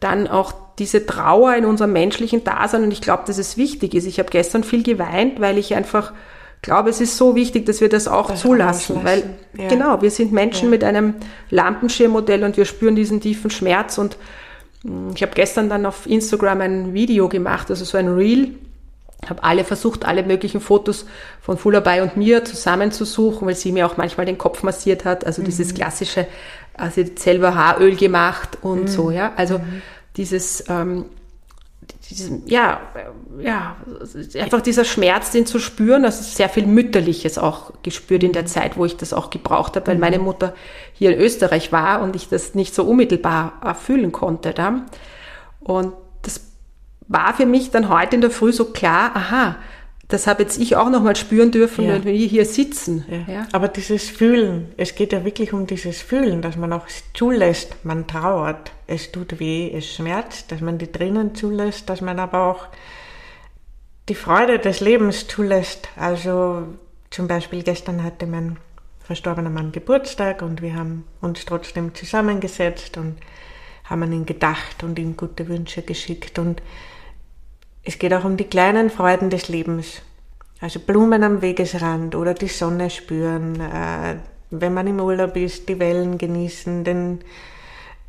dann 0.01 0.27
auch 0.27 0.53
diese 0.79 1.05
Trauer 1.05 1.55
in 1.55 1.65
unserem 1.65 1.93
menschlichen 1.93 2.43
Dasein. 2.43 2.83
Und 2.83 2.91
ich 2.91 3.01
glaube, 3.01 3.23
dass 3.25 3.37
es 3.37 3.55
wichtig 3.55 3.93
ist. 3.93 4.05
Ich 4.05 4.19
habe 4.19 4.29
gestern 4.29 4.65
viel 4.65 4.83
geweint, 4.83 5.39
weil 5.39 5.57
ich 5.57 5.75
einfach 5.75 6.13
glaube, 6.61 6.89
es 6.89 7.01
ist 7.01 7.17
so 7.17 7.35
wichtig, 7.35 7.65
dass 7.65 7.81
wir 7.81 7.89
das 7.89 8.07
auch 8.07 8.31
das 8.31 8.41
zulassen, 8.41 9.03
weil 9.03 9.23
ja. 9.57 9.67
genau, 9.69 10.01
wir 10.01 10.11
sind 10.11 10.31
Menschen 10.31 10.65
ja. 10.65 10.69
mit 10.71 10.83
einem 10.83 11.15
Lampenschirmmodell 11.49 12.43
und 12.43 12.57
wir 12.57 12.65
spüren 12.65 12.95
diesen 12.95 13.21
tiefen 13.21 13.49
Schmerz 13.49 13.97
und 13.97 14.17
mm, 14.83 15.11
ich 15.15 15.21
habe 15.21 15.33
gestern 15.33 15.69
dann 15.69 15.85
auf 15.85 16.05
Instagram 16.05 16.61
ein 16.61 16.93
Video 16.93 17.29
gemacht, 17.29 17.69
also 17.69 17.85
so 17.85 17.97
ein 17.97 18.09
Reel, 18.09 18.55
habe 19.27 19.43
alle 19.43 19.63
versucht, 19.63 20.05
alle 20.05 20.23
möglichen 20.23 20.61
Fotos 20.61 21.05
von 21.41 21.57
Fullabei 21.57 22.01
und 22.03 22.17
mir 22.17 22.45
zusammenzusuchen, 22.45 23.47
weil 23.47 23.55
sie 23.55 23.71
mir 23.71 23.85
auch 23.85 23.97
manchmal 23.97 24.25
den 24.25 24.37
Kopf 24.37 24.63
massiert 24.63 25.05
hat, 25.05 25.25
also 25.25 25.41
mhm. 25.41 25.45
dieses 25.45 25.73
klassische, 25.73 26.27
also 26.73 27.03
selber 27.15 27.55
Haaröl 27.55 27.95
gemacht 27.95 28.57
und 28.61 28.83
mhm. 28.83 28.87
so, 28.87 29.11
ja, 29.11 29.33
also 29.35 29.59
mhm. 29.59 29.81
dieses 30.15 30.63
ähm, 30.69 31.05
diesem, 32.09 32.43
ja, 32.47 32.81
ja, 33.39 33.75
einfach 34.39 34.61
dieser 34.61 34.83
Schmerz, 34.83 35.31
den 35.31 35.45
zu 35.45 35.59
spüren, 35.59 36.05
also 36.05 36.23
sehr 36.23 36.49
viel 36.49 36.65
Mütterliches 36.65 37.37
auch 37.37 37.73
gespürt 37.83 38.23
in 38.23 38.33
der 38.33 38.45
Zeit, 38.45 38.77
wo 38.77 38.85
ich 38.85 38.97
das 38.97 39.13
auch 39.13 39.29
gebraucht 39.29 39.75
habe, 39.75 39.87
weil 39.87 39.95
mhm. 39.95 40.01
meine 40.01 40.19
Mutter 40.19 40.53
hier 40.93 41.13
in 41.13 41.19
Österreich 41.19 41.71
war 41.71 42.01
und 42.01 42.15
ich 42.15 42.27
das 42.27 42.55
nicht 42.55 42.73
so 42.73 42.83
unmittelbar 42.83 43.75
fühlen 43.79 44.11
konnte. 44.11 44.53
Da. 44.53 44.85
Und 45.59 45.93
das 46.23 46.41
war 47.07 47.33
für 47.33 47.45
mich 47.45 47.71
dann 47.71 47.89
heute 47.89 48.15
in 48.15 48.21
der 48.21 48.31
Früh 48.31 48.51
so 48.51 48.65
klar, 48.65 49.11
aha, 49.13 49.57
das 50.09 50.25
habe 50.25 50.41
jetzt 50.41 50.59
ich 50.59 50.75
auch 50.75 50.89
nochmal 50.89 51.15
spüren 51.15 51.51
dürfen, 51.51 51.85
ja. 51.85 51.93
wenn 51.93 52.03
wir 52.03 52.13
hier 52.13 52.45
sitzen. 52.45 53.05
Ja. 53.09 53.33
ja. 53.33 53.47
Aber 53.51 53.67
dieses 53.67 54.09
Fühlen, 54.09 54.73
es 54.75 54.95
geht 54.95 55.13
ja 55.13 55.23
wirklich 55.23 55.53
um 55.53 55.67
dieses 55.67 56.01
Fühlen, 56.01 56.41
dass 56.41 56.57
man 56.57 56.73
auch 56.73 56.87
zulässt, 57.13 57.75
man 57.85 58.07
trauert, 58.07 58.71
es 58.87 59.11
tut 59.11 59.39
weh, 59.39 59.71
es 59.71 59.93
schmerzt, 59.93 60.51
dass 60.51 60.61
man 60.61 60.79
die 60.79 60.91
Tränen 60.91 61.35
zulässt, 61.35 61.89
dass 61.89 62.01
man 62.01 62.17
aber 62.19 62.47
auch 62.47 62.65
die 64.09 64.15
Freude 64.15 64.57
des 64.57 64.79
Lebens 64.79 65.27
zulässt. 65.27 65.89
Also 65.95 66.63
zum 67.11 67.27
Beispiel 67.27 67.61
gestern 67.61 68.03
hatte 68.03 68.25
mein 68.25 68.57
verstorbener 69.01 69.51
Mann 69.51 69.71
Geburtstag 69.71 70.41
und 70.41 70.63
wir 70.63 70.73
haben 70.73 71.03
uns 71.21 71.45
trotzdem 71.45 71.93
zusammengesetzt 71.93 72.97
und 72.97 73.17
haben 73.83 74.01
an 74.01 74.13
ihn 74.13 74.25
gedacht 74.25 74.83
und 74.83 74.97
ihm 74.97 75.15
gute 75.15 75.47
Wünsche 75.47 75.83
geschickt 75.83 76.39
und 76.39 76.63
es 77.89 77.97
geht 77.97 78.13
auch 78.13 78.23
um 78.23 78.37
die 78.37 78.43
kleinen 78.43 78.91
Freuden 78.91 79.31
des 79.31 79.47
Lebens. 79.47 80.03
Also 80.61 80.79
Blumen 80.79 81.23
am 81.23 81.41
Wegesrand 81.41 82.13
oder 82.13 82.35
die 82.35 82.47
Sonne 82.47 82.91
spüren, 82.91 83.59
äh, 83.59 84.17
wenn 84.51 84.75
man 84.75 84.85
im 84.85 84.99
Urlaub 84.99 85.35
ist, 85.35 85.67
die 85.67 85.79
Wellen 85.79 86.19
genießen, 86.19 86.83
den, 86.83 87.21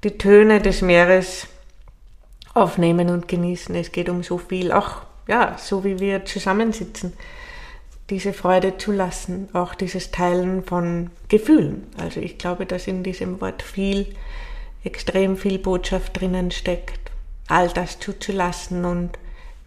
die 0.05 0.19
Töne 0.19 0.61
des 0.61 0.83
Meeres 0.83 1.47
aufnehmen 2.53 3.09
und 3.09 3.27
genießen. 3.27 3.75
Es 3.75 3.91
geht 3.91 4.11
um 4.11 4.23
so 4.23 4.37
viel, 4.37 4.71
auch 4.71 5.01
ja, 5.27 5.57
so 5.57 5.83
wie 5.83 5.99
wir 5.99 6.27
zusammensitzen, 6.27 7.15
diese 8.11 8.35
Freude 8.35 8.77
zu 8.77 8.93
lassen, 8.93 9.49
auch 9.55 9.75
dieses 9.75 10.11
Teilen 10.11 10.63
von 10.63 11.09
Gefühlen. 11.29 11.87
Also 11.97 12.21
ich 12.21 12.37
glaube, 12.37 12.67
dass 12.67 12.87
in 12.87 13.03
diesem 13.03 13.41
Wort 13.41 13.63
viel, 13.63 14.15
extrem 14.85 15.39
viel 15.39 15.59
Botschaft 15.59 16.21
drinnen 16.21 16.51
steckt, 16.51 17.01
all 17.49 17.71
das 17.71 17.99
zuzulassen 17.99 18.85
und 18.85 19.19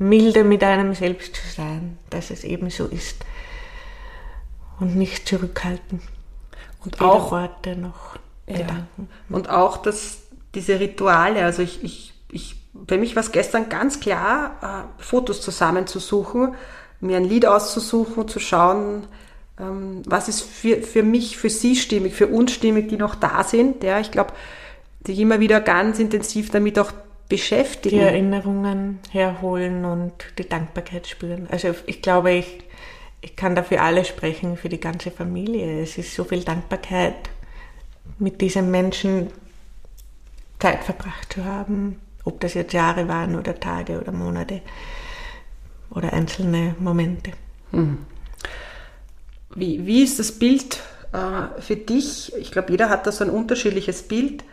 milde 0.04 0.44
mit 0.44 0.64
einem 0.64 0.94
selbst 0.94 1.36
zu 1.36 1.48
sein, 1.56 1.98
dass 2.10 2.30
es 2.30 2.44
eben 2.44 2.70
so 2.70 2.86
ist 2.86 3.26
und 4.80 4.96
nicht 4.96 5.28
zurückhalten. 5.28 6.02
Und 6.84 7.00
Weder 7.00 7.12
auch 7.12 7.32
Worte 7.32 7.76
noch 7.76 8.18
ja. 8.48 8.58
Gedanken. 8.58 9.10
Und 9.30 9.50
auch 9.50 9.78
dass 9.78 10.20
diese 10.54 10.80
Rituale, 10.80 11.44
also 11.44 11.62
ich, 11.62 11.84
ich, 11.84 12.14
ich, 12.32 12.56
für 12.88 12.98
mich 12.98 13.16
war 13.16 13.24
es 13.24 13.32
gestern 13.32 13.70
ganz 13.70 14.00
klar, 14.00 14.88
äh, 15.00 15.04
Fotos 15.04 15.42
zusammenzusuchen, 15.42 16.56
mir 17.00 17.18
ein 17.18 17.26
Lied 17.26 17.46
auszusuchen, 17.46 18.28
zu 18.28 18.40
schauen, 18.40 19.08
ähm, 19.60 20.02
was 20.06 20.28
ist 20.28 20.42
für, 20.42 20.82
für 20.82 21.04
mich, 21.04 21.38
für 21.38 21.50
sie 21.50 21.76
stimmig, 21.76 22.14
für 22.14 22.28
uns 22.28 22.52
stimmig, 22.52 22.90
die 22.90 22.98
noch 22.98 23.16
da 23.16 23.44
sind. 23.44 23.84
Ja, 23.84 24.00
ich 24.00 24.12
glaube, 24.12 24.34
die 25.08 25.22
immer 25.22 25.40
wieder 25.40 25.60
ganz 25.60 26.00
intensiv 26.00 26.50
damit 26.50 26.80
auch 26.80 26.92
beschäftigen. 27.30 27.98
Die 27.98 28.04
Erinnerungen 28.04 29.00
herholen 29.12 29.86
und 29.86 30.14
die 30.38 30.48
Dankbarkeit 30.48 31.08
spüren. 31.08 31.48
Also 31.50 31.74
ich 31.86 32.02
glaube, 32.02 32.32
ich, 32.32 32.60
ich 33.22 33.36
kann 33.36 33.56
dafür 33.56 33.82
alle 33.82 34.06
sprechen, 34.06 34.58
für 34.58 34.70
die 34.70 34.80
ganze 34.80 35.12
Familie. 35.12 35.82
Es 35.82 35.98
ist 35.98 36.14
so 36.14 36.24
viel 36.24 36.44
Dankbarkeit, 36.44 37.16
mit 38.20 38.42
diesem 38.42 38.72
Menschen 38.72 39.30
Zeit 40.60 40.84
verbracht 40.84 41.34
zu 41.34 41.44
haben, 41.44 42.00
ob 42.24 42.40
das 42.40 42.54
jetzt 42.54 42.74
Jahre 42.74 43.08
waren 43.08 43.36
oder 43.36 43.60
Tage 43.60 44.00
oder 44.00 44.12
Monate 44.12 44.62
oder 45.90 46.14
einzelne 46.14 46.76
Momente. 46.80 47.32
Hm. 47.72 48.00
Wie, 49.56 49.86
wie 49.86 50.04
ist 50.04 50.20
das 50.20 50.32
Bild 50.32 50.80
äh, 51.12 51.62
für 51.62 51.76
dich? 51.76 52.34
Ich 52.38 52.52
glaube, 52.52 52.72
jeder 52.72 52.90
hat 52.90 53.06
da 53.06 53.12
so 53.12 53.24
ein 53.24 53.30
unterschiedliches 53.30 54.04
Bild. 54.04 54.44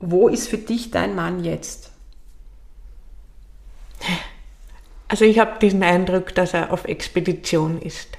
Wo 0.00 0.28
ist 0.28 0.48
für 0.48 0.58
dich 0.58 0.90
dein 0.90 1.14
Mann 1.14 1.44
jetzt? 1.44 1.91
Also 5.08 5.24
ich 5.24 5.38
habe 5.38 5.58
diesen 5.60 5.82
Eindruck, 5.82 6.34
dass 6.34 6.54
er 6.54 6.72
auf 6.72 6.84
Expedition 6.86 7.80
ist. 7.80 8.16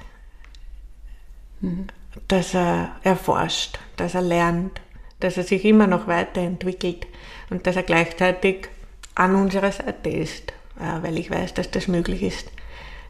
Mhm. 1.60 1.88
Dass 2.28 2.54
er 2.54 2.96
erforscht, 3.02 3.78
dass 3.96 4.14
er 4.14 4.22
lernt, 4.22 4.80
dass 5.20 5.36
er 5.36 5.42
sich 5.42 5.64
immer 5.64 5.86
noch 5.86 6.06
weiterentwickelt 6.06 7.06
und 7.50 7.66
dass 7.66 7.76
er 7.76 7.82
gleichzeitig 7.82 8.68
an 9.14 9.34
unserer 9.34 9.72
Seite 9.72 10.10
ist, 10.10 10.52
äh, 10.78 11.02
weil 11.02 11.18
ich 11.18 11.30
weiß, 11.30 11.54
dass 11.54 11.70
das 11.70 11.88
möglich 11.88 12.22
ist, 12.22 12.50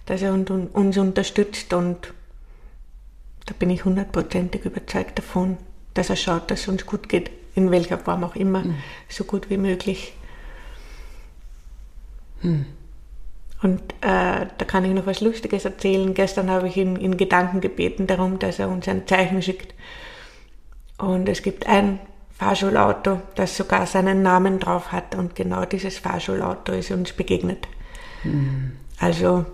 dass 0.07 0.23
er 0.23 0.33
uns 0.33 0.97
unterstützt 0.97 1.73
und 1.73 2.13
da 3.47 3.55
bin 3.59 3.71
ich 3.71 3.85
hundertprozentig 3.85 4.65
überzeugt 4.65 5.19
davon, 5.19 5.59
dass 5.93 6.11
er 6.11 6.17
schaut, 6.17 6.51
dass 6.51 6.63
es 6.63 6.69
uns 6.69 6.87
gut 6.87 7.09
geht, 7.09 7.31
in 7.55 7.71
welcher 7.71 7.99
Form 7.99 8.25
auch 8.25 8.37
immer, 8.37 8.61
mhm. 8.61 8.77
so 9.09 9.25
gut 9.25 9.51
wie 9.51 9.59
möglich. 9.59 10.15
Mhm. 12.43 12.67
Und 13.63 13.81
äh, 14.03 14.47
da 14.59 14.65
kann 14.67 14.85
ich 14.85 14.93
noch 14.93 15.07
was 15.07 15.23
Lustiges 15.23 15.65
erzählen. 15.65 16.13
Gestern 16.13 16.51
habe 16.51 16.69
ich 16.69 16.77
ihn 16.77 16.97
in 16.97 17.17
Gedanken 17.17 17.63
gebeten 17.63 18.07
darum, 18.07 18.39
dass 18.39 18.59
er 18.59 18.69
uns 18.69 18.87
ein 18.89 19.07
Zeichen 19.07 19.41
schickt. 19.41 19.75
Und 20.99 21.29
es 21.31 21.43
gibt 21.43 21.67
ein 21.67 21.99
Fahrschulauto, 22.33 23.23
das 23.37 23.57
sogar 23.57 23.87
seinen 23.87 24.23
Namen 24.23 24.59
drauf 24.59 24.93
hat. 24.93 25.15
Und 25.15 25.35
genau 25.35 25.65
dieses 25.65 25.99
Fahrschulauto 25.99 26.73
ist 26.73 26.91
uns 26.91 27.13
begegnet. 27.13 27.67
Mhm. 28.23 28.73
Also, 28.99 29.47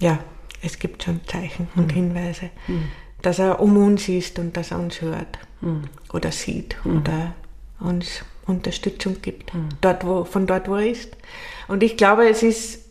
ja, 0.00 0.18
es 0.62 0.78
gibt 0.78 1.02
schon 1.02 1.20
Zeichen 1.26 1.68
mhm. 1.74 1.82
und 1.82 1.92
Hinweise, 1.92 2.50
mhm. 2.66 2.88
dass 3.22 3.38
er 3.38 3.60
um 3.60 3.76
uns 3.76 4.08
ist 4.08 4.38
und 4.38 4.56
dass 4.56 4.70
er 4.70 4.80
uns 4.80 5.00
hört 5.00 5.38
mhm. 5.60 5.84
oder 6.12 6.30
sieht 6.30 6.76
mhm. 6.84 6.98
oder 6.98 7.34
uns 7.80 8.22
Unterstützung 8.46 9.22
gibt, 9.22 9.52
dort, 9.80 10.04
wo, 10.04 10.24
von 10.24 10.46
dort, 10.46 10.68
wo 10.68 10.74
er 10.74 10.90
ist. 10.90 11.16
Und 11.70 11.84
ich 11.84 11.96
glaube, 11.96 12.28
es 12.28 12.42
ist 12.42 12.84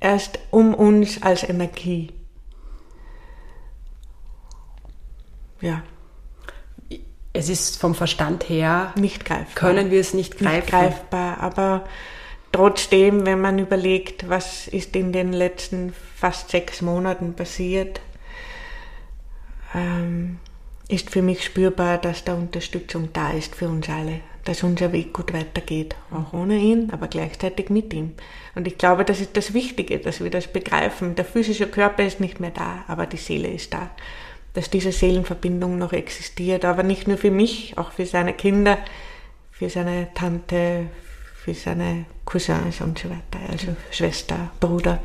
erst 0.00 0.40
um 0.50 0.74
uns 0.74 1.22
als 1.22 1.48
Energie. 1.48 2.12
Ja. 5.60 5.84
Es 7.32 7.48
ist 7.48 7.80
vom 7.80 7.94
Verstand 7.94 8.48
her 8.48 8.92
nicht 8.96 9.24
greifbar. 9.24 9.54
Können 9.54 9.92
wir 9.92 10.00
es 10.00 10.12
nicht 10.12 10.38
greifen? 10.38 10.56
Nicht 10.56 10.66
greifbar, 10.70 11.38
aber 11.38 11.84
trotzdem, 12.50 13.24
wenn 13.24 13.40
man 13.40 13.60
überlegt, 13.60 14.28
was 14.28 14.66
ist 14.66 14.96
in 14.96 15.12
den 15.12 15.32
letzten 15.32 15.94
fast 16.16 16.50
sechs 16.50 16.82
Monaten 16.82 17.34
passiert, 17.34 18.00
ähm, 19.72 20.40
ist 20.88 21.10
für 21.10 21.22
mich 21.22 21.44
spürbar, 21.44 21.98
dass 21.98 22.24
da 22.24 22.34
Unterstützung 22.34 23.10
da 23.12 23.30
ist 23.30 23.54
für 23.54 23.68
uns 23.68 23.88
alle 23.88 24.20
dass 24.48 24.62
unser 24.62 24.92
Weg 24.92 25.12
gut 25.12 25.34
weitergeht, 25.34 25.94
auch 26.10 26.32
ohne 26.32 26.56
ihn, 26.56 26.88
aber 26.90 27.08
gleichzeitig 27.08 27.68
mit 27.68 27.92
ihm. 27.92 28.14
Und 28.54 28.66
ich 28.66 28.78
glaube, 28.78 29.04
das 29.04 29.20
ist 29.20 29.36
das 29.36 29.52
Wichtige, 29.52 29.98
dass 29.98 30.24
wir 30.24 30.30
das 30.30 30.46
begreifen. 30.46 31.14
Der 31.16 31.26
physische 31.26 31.66
Körper 31.66 32.02
ist 32.02 32.18
nicht 32.18 32.40
mehr 32.40 32.52
da, 32.52 32.82
aber 32.88 33.04
die 33.04 33.18
Seele 33.18 33.48
ist 33.48 33.74
da. 33.74 33.90
Dass 34.54 34.70
diese 34.70 34.90
Seelenverbindung 34.90 35.76
noch 35.76 35.92
existiert, 35.92 36.64
aber 36.64 36.82
nicht 36.82 37.06
nur 37.06 37.18
für 37.18 37.30
mich, 37.30 37.76
auch 37.76 37.92
für 37.92 38.06
seine 38.06 38.32
Kinder, 38.32 38.78
für 39.52 39.68
seine 39.68 40.08
Tante, 40.14 40.86
für 41.34 41.52
seine 41.52 42.06
Cousins 42.24 42.80
und 42.80 42.98
so 42.98 43.10
weiter, 43.10 43.50
also 43.50 43.76
Schwester, 43.90 44.50
Bruder, 44.60 44.98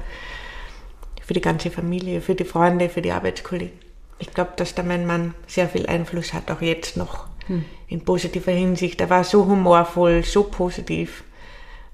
für 1.22 1.34
die 1.34 1.42
ganze 1.42 1.70
Familie, 1.70 2.22
für 2.22 2.36
die 2.36 2.46
Freunde, 2.46 2.88
für 2.88 3.02
die 3.02 3.12
Arbeitskollegen. 3.12 3.78
Ich 4.20 4.34
glaube, 4.34 4.54
dass 4.56 4.74
da 4.74 4.84
mein 4.84 5.06
Mann 5.06 5.36
sehr 5.48 5.68
viel 5.68 5.86
Einfluss 5.88 6.32
hat, 6.32 6.50
auch 6.50 6.62
jetzt 6.62 6.96
noch 6.96 7.28
hm. 7.48 7.66
in 7.88 8.04
positiver 8.04 8.52
Hinsicht. 8.52 9.02
Er 9.02 9.10
war 9.10 9.24
so 9.24 9.46
humorvoll, 9.46 10.24
so 10.24 10.44
positiv. 10.44 11.24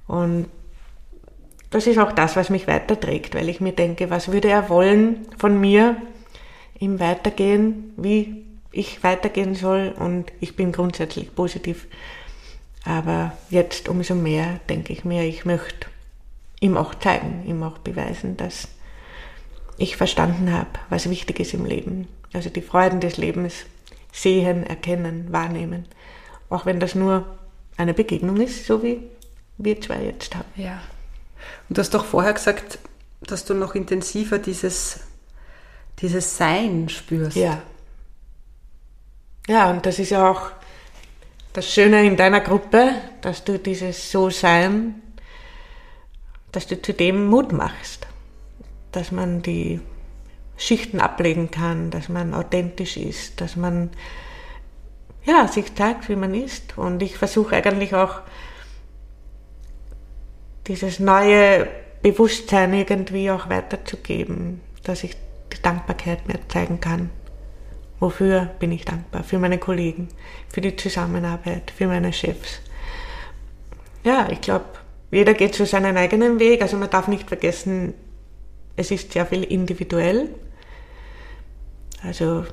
Und 0.08 0.47
das 1.70 1.88
ist 1.88 2.00
auch 2.00 2.12
das, 2.12 2.36
was 2.36 2.50
mich 2.50 2.68
weiterträgt, 2.68 3.36
weil 3.36 3.50
ich 3.50 3.62
mir 3.62 3.74
denke, 3.74 4.10
was 4.10 4.32
würde 4.32 4.50
er 4.50 4.70
wollen 4.70 5.28
von 5.38 5.60
mir 5.60 5.97
im 6.80 7.00
Weitergehen, 7.00 7.93
wie 7.97 8.45
ich 8.72 9.04
weitergehen 9.04 9.56
soll. 9.56 9.93
Und 9.97 10.32
ich 10.39 10.56
bin 10.56 10.72
grundsätzlich 10.72 11.36
positiv. 11.36 11.88
Aber 12.86 13.34
jetzt 13.50 13.89
umso 13.89 14.16
mehr 14.16 14.60
denke 14.70 14.93
ich 14.93 15.06
mir, 15.06 15.24
ich 15.24 15.45
möchte 15.45 15.88
ihm 16.60 16.78
auch 16.78 16.95
zeigen, 16.95 17.43
ihm 17.45 17.62
auch 17.64 17.78
beweisen, 17.78 18.38
dass 18.38 18.68
ich 19.78 19.95
verstanden 19.95 20.52
habe, 20.52 20.70
was 20.89 21.10
wichtig 21.10 21.39
ist 21.39 21.54
im 21.54 21.66
Leben. 21.66 22.08
Also 22.34 22.50
die 22.50 22.62
Freuden 22.62 23.00
des 23.00 23.18
Lebens 23.18 23.66
sehen, 24.12 24.66
erkennen, 24.66 25.32
wahrnehmen. 25.32 25.86
Auch 26.49 26.66
wenn 26.66 26.80
das 26.80 26.95
nur 26.95 27.26
eine 27.78 27.93
Begegnung 27.93 28.38
ist, 28.38 28.66
so 28.66 28.84
wie 28.84 29.03
wir 29.57 29.80
zwei 29.82 30.03
jetzt 30.03 30.36
haben. 30.36 30.49
Ja. 30.55 30.82
Und 31.68 31.78
du 31.78 31.82
hast 31.82 31.93
doch 31.93 32.05
vorher 32.05 32.34
gesagt, 32.34 32.80
dass 33.22 33.45
du 33.45 33.53
noch 33.53 33.76
intensiver 33.76 34.39
dieses, 34.39 35.01
dieses 35.99 36.38
Sein 36.38 36.89
spürst. 36.89 37.38
Ja. 37.38 37.62
Ja, 39.47 39.70
und 39.72 39.86
das 39.86 39.99
ist 39.99 40.12
ja 40.12 40.30
auch 40.30 40.51
das 41.53 41.72
Schöne 41.72 42.05
in 42.05 42.16
deiner 42.16 42.39
Gruppe, 42.39 42.93
dass 43.22 43.43
du 43.43 43.57
dieses 43.57 44.12
So-Sein, 44.12 45.01
dass 46.51 46.68
du 46.68 46.82
zu 46.82 46.93
dem 46.93 47.28
Mut 47.28 47.51
machst, 47.51 48.07
dass 48.91 49.12
man 49.12 49.41
die 49.41 49.82
Schichten 50.60 50.99
ablegen 50.99 51.49
kann, 51.51 51.89
dass 51.89 52.10
man 52.10 52.34
authentisch 52.34 52.97
ist, 52.97 53.39
dass 53.39 53.55
man 53.55 53.89
ja, 55.24 55.47
sich 55.47 55.74
zeigt, 55.74 56.10
wie 56.10 56.18
man 56.18 56.36
ist. 56.36 56.78
Und 56.78 57.01
ich 57.01 57.18
versuche 57.18 57.55
eigentlich 57.55 57.95
auch 57.95 58.22
dieses 60.68 60.99
neue 60.99 61.68
Bewusstsein 62.01 62.74
irgendwie 62.74 63.32
auch 63.32 63.49
weiterzugeben, 63.49 64.62
dass 64.84 65.03
ich 65.03 65.16
die 65.53 65.62
Dankbarkeit 65.62 66.28
mehr 66.28 66.39
zeigen 66.49 66.82
kann. 66.82 67.10
Wofür 67.99 68.49
bin 68.60 68.72
ich 68.72 68.86
dankbar? 68.86 69.24
Für 69.24 69.39
meine 69.39 69.57
Kollegen, 69.57 70.10
für 70.49 70.62
die 70.62 70.76
Zusammenarbeit, 70.76 71.72
für 71.76 71.88
meine 71.88 72.12
Chefs. 72.12 72.60
Ja, 74.03 74.28
ich 74.30 74.41
glaube, 74.41 74.66
jeder 75.12 75.34
geht 75.34 75.55
so 75.55 75.66
seinen 75.66 75.95
eigenen 75.97 76.39
Weg. 76.39 76.62
Also 76.62 76.78
man 76.78 76.89
darf 76.89 77.07
nicht 77.07 77.28
vergessen, 77.28 77.93
es 78.76 78.91
ist 78.91 79.14
sehr 79.14 79.26
viel 79.26 79.43
individuell. 79.43 80.30
Also 82.04 82.45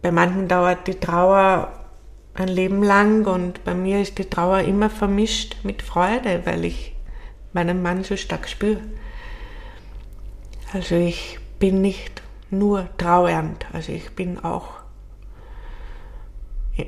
bei 0.00 0.10
manchen 0.10 0.48
dauert 0.48 0.86
die 0.86 0.94
Trauer 0.94 1.72
ein 2.34 2.48
Leben 2.48 2.82
lang 2.82 3.26
und 3.26 3.64
bei 3.64 3.74
mir 3.74 4.00
ist 4.00 4.18
die 4.18 4.24
Trauer 4.24 4.60
immer 4.60 4.88
vermischt 4.88 5.56
mit 5.64 5.82
Freude, 5.82 6.42
weil 6.44 6.64
ich 6.64 6.94
meinen 7.52 7.82
Mann 7.82 8.04
so 8.04 8.16
stark 8.16 8.48
spüre. 8.48 8.80
Also 10.72 10.94
ich 10.94 11.38
bin 11.58 11.82
nicht 11.82 12.22
nur 12.50 12.88
trauernd, 12.96 13.66
also 13.72 13.92
ich 13.92 14.10
bin 14.12 14.42
auch 14.42 14.82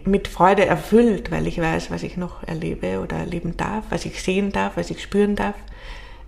mit 0.07 0.29
Freude 0.29 0.65
erfüllt, 0.65 1.31
weil 1.31 1.47
ich 1.47 1.61
weiß, 1.61 1.91
was 1.91 2.03
ich 2.03 2.17
noch 2.17 2.43
erlebe 2.43 3.01
oder 3.01 3.17
erleben 3.19 3.57
darf, 3.57 3.85
was 3.91 4.07
ich 4.07 4.23
sehen 4.23 4.51
darf, 4.51 4.77
was 4.77 4.91
ich 4.91 5.03
spüren 5.03 5.37
darf. 5.37 5.55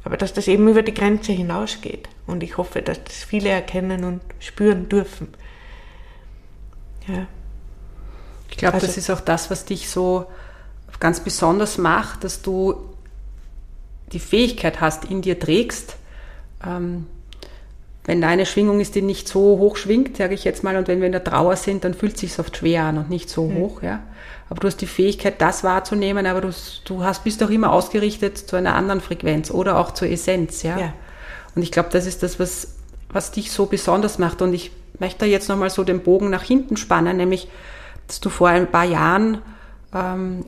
Aber 0.05 0.17
dass 0.17 0.35
das 0.35 0.47
eben 0.47 0.69
über 0.69 0.83
die 0.83 0.95
Grenze 0.95 1.33
hinausgeht. 1.33 2.09
Und 2.27 2.43
ich 2.43 2.59
hoffe, 2.59 2.83
dass 2.83 3.03
das 3.03 3.25
viele 3.25 3.49
erkennen 3.49 4.05
und 4.05 4.21
spüren 4.39 4.89
dürfen. 4.89 5.29
Ja. 7.07 7.27
Ich 8.51 8.57
glaube, 8.57 8.75
also, 8.75 8.87
das 8.87 8.97
ist 8.97 9.11
auch 9.11 9.21
das, 9.21 9.51
was 9.51 9.65
dich 9.65 9.91
so 9.91 10.27
ganz 11.01 11.21
besonders 11.21 11.79
macht, 11.79 12.25
dass 12.25 12.43
du 12.43 12.75
die 14.13 14.19
Fähigkeit 14.19 14.81
hast, 14.81 15.05
in 15.05 15.21
dir 15.21 15.39
trägst, 15.39 15.97
ähm, 16.65 17.07
wenn 18.05 18.21
da 18.21 18.29
eine 18.29 18.47
Schwingung 18.47 18.79
ist, 18.79 18.95
die 18.95 19.03
nicht 19.03 19.27
so 19.27 19.59
hoch 19.59 19.77
schwingt, 19.77 20.17
sage 20.17 20.35
ich 20.35 20.45
jetzt 20.45 20.63
mal, 20.63 20.77
und 20.77 20.87
wenn 20.87 21.01
wir 21.01 21.07
in 21.07 21.13
der 21.13 21.25
Trauer 21.25 21.57
sind, 21.57 21.83
dann 21.83 21.93
fühlt 21.93 22.15
es 22.15 22.21
sich 22.21 22.39
oft 22.39 22.57
schwer 22.57 22.85
an 22.85 22.99
und 22.99 23.11
nicht 23.11 23.29
so 23.29 23.47
mhm. 23.47 23.57
hoch, 23.57 23.83
ja. 23.83 24.01
Aber 24.49 24.61
du 24.61 24.69
hast 24.69 24.77
die 24.77 24.87
Fähigkeit, 24.87 25.41
das 25.41 25.65
wahrzunehmen, 25.65 26.25
aber 26.25 26.41
du, 26.41 26.51
du 26.85 27.03
hast, 27.03 27.25
bist 27.25 27.43
auch 27.43 27.51
immer 27.51 27.73
ausgerichtet 27.73 28.39
zu 28.39 28.55
einer 28.55 28.77
anderen 28.77 29.01
Frequenz 29.01 29.51
oder 29.51 29.77
auch 29.77 29.91
zur 29.93 30.09
Essenz, 30.09 30.63
ja. 30.63 30.79
ja. 30.79 30.93
Und 31.57 31.63
ich 31.63 31.73
glaube, 31.73 31.89
das 31.91 32.07
ist 32.07 32.23
das, 32.23 32.39
was, 32.39 32.77
was 33.09 33.33
dich 33.33 33.51
so 33.51 33.67
besonders 33.67 34.19
macht. 34.19 34.41
Und 34.41 34.55
ich 34.55 34.71
möchte 35.01 35.21
da 35.21 35.27
jetzt 35.27 35.49
nochmal 35.49 35.71
so 35.71 35.85
den 35.85 36.03
Bogen 36.03 36.31
nach 36.31 36.43
hinten 36.43 36.77
spannen, 36.77 37.17
nämlich, 37.17 37.49
dass 38.07 38.21
du 38.21 38.29
vor 38.29 38.49
ein 38.49 38.71
paar 38.71 38.85
Jahren 38.85 39.39
ähm, 39.95 40.45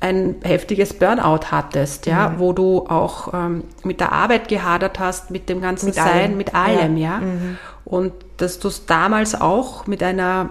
ein 0.00 0.36
heftiges 0.42 0.92
Burnout 0.92 1.50
hattest, 1.50 2.06
ja, 2.06 2.28
mhm. 2.28 2.38
wo 2.38 2.52
du 2.52 2.86
auch 2.86 3.32
ähm, 3.32 3.64
mit 3.84 4.00
der 4.00 4.12
Arbeit 4.12 4.48
gehadert 4.48 4.98
hast, 4.98 5.30
mit 5.30 5.48
dem 5.48 5.62
ganzen 5.62 5.86
mit 5.86 5.94
Sein, 5.94 6.06
allem. 6.06 6.36
mit 6.36 6.54
allem, 6.54 6.96
ja. 6.96 7.12
ja? 7.12 7.18
Mhm. 7.20 7.58
Und 7.84 8.12
dass 8.36 8.58
du 8.58 8.68
es 8.68 8.86
damals 8.86 9.40
auch 9.40 9.86
mit 9.86 10.02
einer 10.02 10.50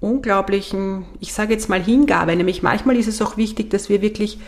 unglaublichen, 0.00 1.06
ich 1.20 1.32
sage 1.32 1.54
jetzt 1.54 1.68
mal 1.68 1.82
Hingabe, 1.82 2.36
nämlich 2.36 2.62
manchmal 2.62 2.96
ist 2.96 3.08
es 3.08 3.22
auch 3.22 3.36
wichtig, 3.36 3.70
dass 3.70 3.88
wir 3.88 4.02
wirklich 4.02 4.38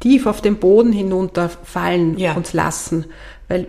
tief 0.00 0.26
auf 0.26 0.40
den 0.40 0.56
Boden 0.56 0.92
hinunterfallen 0.92 2.18
ja. 2.18 2.34
uns 2.34 2.52
lassen, 2.52 3.06
weil 3.48 3.66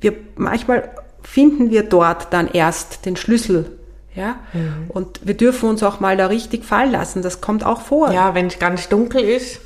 wir 0.00 0.14
manchmal 0.36 0.88
finden 1.26 1.70
wir 1.70 1.82
dort 1.82 2.32
dann 2.32 2.46
erst 2.48 3.04
den 3.04 3.16
Schlüssel. 3.16 3.78
Ja? 4.14 4.38
Mhm. 4.52 4.86
Und 4.88 5.26
wir 5.26 5.36
dürfen 5.36 5.68
uns 5.68 5.82
auch 5.82 6.00
mal 6.00 6.16
da 6.16 6.26
richtig 6.26 6.64
fallen 6.64 6.92
lassen. 6.92 7.20
Das 7.20 7.40
kommt 7.40 7.66
auch 7.66 7.80
vor. 7.80 8.12
Ja, 8.12 8.34
wenn 8.34 8.46
es 8.46 8.58
ganz 8.58 8.88
dunkel 8.88 9.22
ist 9.22 9.60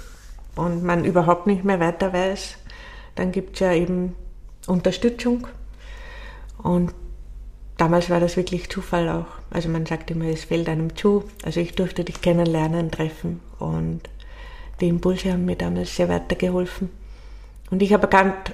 und 0.56 0.82
man 0.82 1.04
überhaupt 1.04 1.46
nicht 1.46 1.62
mehr 1.62 1.78
weiter 1.78 2.12
weiß, 2.12 2.56
dann 3.14 3.30
gibt 3.30 3.54
es 3.54 3.60
ja 3.60 3.72
eben 3.72 4.16
Unterstützung. 4.66 5.46
Und 6.62 6.92
damals 7.76 8.10
war 8.10 8.20
das 8.20 8.36
wirklich 8.36 8.70
Zufall 8.70 9.08
auch. 9.08 9.26
Also 9.50 9.68
man 9.68 9.86
sagt 9.86 10.10
immer, 10.10 10.24
es 10.24 10.44
fällt 10.44 10.68
einem 10.68 10.96
zu. 10.96 11.24
Also 11.44 11.60
ich 11.60 11.74
durfte 11.74 12.04
dich 12.04 12.22
kennenlernen, 12.22 12.90
treffen 12.90 13.40
und 13.58 14.00
die 14.80 14.88
Impulse 14.88 15.32
haben 15.32 15.44
mir 15.44 15.56
damals 15.56 15.94
sehr 15.94 16.08
weitergeholfen. 16.08 16.88
Und 17.70 17.82
ich 17.82 17.92
habe 17.92 18.04
erkannt, 18.04 18.52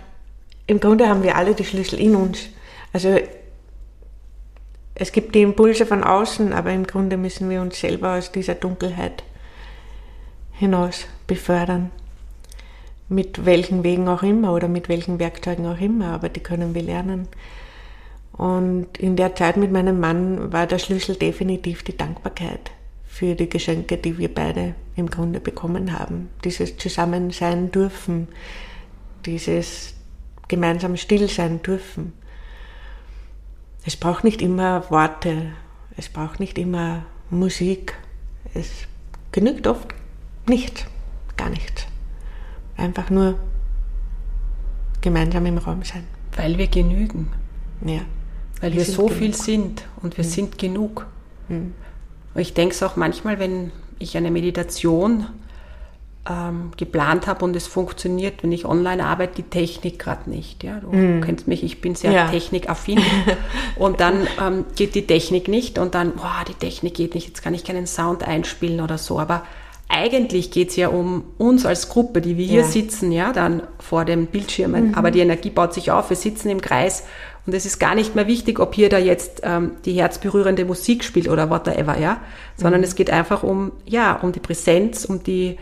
im 0.66 0.80
Grunde 0.80 1.08
haben 1.08 1.22
wir 1.22 1.36
alle 1.36 1.54
die 1.54 1.64
Schlüssel 1.64 2.00
in 2.00 2.16
uns. 2.16 2.48
Also 2.92 3.18
es 4.94 5.12
gibt 5.12 5.34
die 5.34 5.42
Impulse 5.42 5.84
von 5.84 6.02
außen, 6.02 6.52
aber 6.52 6.72
im 6.72 6.86
Grunde 6.86 7.16
müssen 7.16 7.50
wir 7.50 7.60
uns 7.60 7.78
selber 7.80 8.14
aus 8.14 8.32
dieser 8.32 8.54
Dunkelheit 8.54 9.24
hinaus 10.52 11.06
befördern. 11.26 11.90
Mit 13.08 13.44
welchen 13.44 13.84
Wegen 13.84 14.08
auch 14.08 14.22
immer 14.22 14.52
oder 14.52 14.68
mit 14.68 14.88
welchen 14.88 15.18
Werkzeugen 15.18 15.66
auch 15.66 15.80
immer, 15.80 16.08
aber 16.08 16.28
die 16.28 16.40
können 16.40 16.74
wir 16.74 16.82
lernen. 16.82 17.28
Und 18.32 18.98
in 18.98 19.16
der 19.16 19.34
Zeit 19.34 19.56
mit 19.56 19.70
meinem 19.70 20.00
Mann 20.00 20.52
war 20.52 20.66
der 20.66 20.78
Schlüssel 20.78 21.16
definitiv 21.16 21.82
die 21.82 21.96
Dankbarkeit 21.96 22.70
für 23.06 23.34
die 23.34 23.48
Geschenke, 23.48 23.96
die 23.96 24.18
wir 24.18 24.32
beide 24.32 24.74
im 24.94 25.08
Grunde 25.08 25.40
bekommen 25.40 25.98
haben. 25.98 26.28
Dieses 26.44 26.76
Zusammensein 26.76 27.70
dürfen, 27.70 28.28
dieses 29.24 29.94
gemeinsam 30.48 30.96
still 30.96 31.28
sein 31.28 31.62
dürfen. 31.62 32.12
Es 33.86 33.96
braucht 33.96 34.24
nicht 34.24 34.42
immer 34.42 34.90
Worte, 34.90 35.52
es 35.96 36.08
braucht 36.08 36.40
nicht 36.40 36.58
immer 36.58 37.04
Musik, 37.30 37.94
es 38.52 38.68
genügt 39.30 39.68
oft 39.68 39.94
nichts, 40.48 40.86
gar 41.36 41.50
nichts. 41.50 41.86
Einfach 42.76 43.10
nur 43.10 43.38
gemeinsam 45.00 45.46
im 45.46 45.58
Raum 45.58 45.84
sein. 45.84 46.04
Weil 46.34 46.58
wir 46.58 46.66
genügen. 46.66 47.28
Ja. 47.84 48.00
Weil 48.60 48.72
wir, 48.72 48.78
wir 48.78 48.84
so 48.84 49.06
genug. 49.06 49.18
viel 49.18 49.34
sind 49.34 49.86
und 50.02 50.16
wir 50.16 50.24
mhm. 50.24 50.28
sind 50.28 50.58
genug. 50.58 51.06
Mhm. 51.48 51.74
Und 52.34 52.40
ich 52.40 52.54
denke 52.54 52.74
es 52.74 52.82
auch 52.82 52.96
manchmal, 52.96 53.38
wenn 53.38 53.70
ich 54.00 54.16
eine 54.16 54.32
Meditation 54.32 55.26
ähm, 56.28 56.70
geplant 56.76 57.26
habe 57.26 57.44
und 57.44 57.54
es 57.56 57.66
funktioniert, 57.66 58.42
wenn 58.42 58.52
ich 58.52 58.64
online 58.64 59.04
arbeite, 59.04 59.36
die 59.36 59.42
Technik 59.42 59.98
gerade 59.98 60.28
nicht. 60.28 60.64
Ja? 60.64 60.80
Du 60.80 60.88
mm. 60.88 61.20
kennst 61.22 61.46
mich, 61.46 61.62
ich 61.62 61.80
bin 61.80 61.94
sehr 61.94 62.12
ja. 62.12 62.28
technikaffin. 62.28 63.00
und 63.76 64.00
dann 64.00 64.26
ähm, 64.40 64.64
geht 64.74 64.94
die 64.94 65.06
Technik 65.06 65.48
nicht 65.48 65.78
und 65.78 65.94
dann, 65.94 66.12
boah, 66.12 66.44
die 66.48 66.54
Technik 66.54 66.94
geht 66.94 67.14
nicht, 67.14 67.28
jetzt 67.28 67.42
kann 67.42 67.54
ich 67.54 67.64
keinen 67.64 67.86
Sound 67.86 68.22
einspielen 68.22 68.80
oder 68.80 68.98
so. 68.98 69.18
Aber 69.18 69.44
eigentlich 69.88 70.50
geht 70.50 70.70
es 70.70 70.76
ja 70.76 70.88
um 70.88 71.24
uns 71.38 71.64
als 71.64 71.88
Gruppe, 71.88 72.20
die 72.20 72.36
wir 72.36 72.46
hier 72.46 72.62
ja. 72.62 72.66
sitzen, 72.66 73.12
ja, 73.12 73.32
dann 73.32 73.62
vor 73.78 74.04
den 74.04 74.26
Bildschirmen. 74.26 74.88
Mhm. 74.88 74.94
Aber 74.94 75.10
die 75.10 75.20
Energie 75.20 75.50
baut 75.50 75.74
sich 75.74 75.90
auf, 75.90 76.10
wir 76.10 76.16
sitzen 76.16 76.50
im 76.50 76.60
Kreis 76.60 77.04
und 77.46 77.54
es 77.54 77.64
ist 77.64 77.78
gar 77.78 77.94
nicht 77.94 78.16
mehr 78.16 78.26
wichtig, 78.26 78.58
ob 78.58 78.74
hier 78.74 78.88
da 78.88 78.98
jetzt 78.98 79.42
ähm, 79.44 79.72
die 79.84 79.92
herzberührende 79.92 80.64
Musik 80.64 81.04
spielt 81.04 81.28
oder 81.28 81.48
whatever, 81.48 81.96
ja, 81.98 82.20
sondern 82.56 82.80
mhm. 82.80 82.86
es 82.86 82.96
geht 82.96 83.10
einfach 83.10 83.44
um, 83.44 83.70
ja, 83.84 84.16
um 84.16 84.32
die 84.32 84.40
Präsenz, 84.40 85.04
um 85.04 85.22
die, 85.22 85.56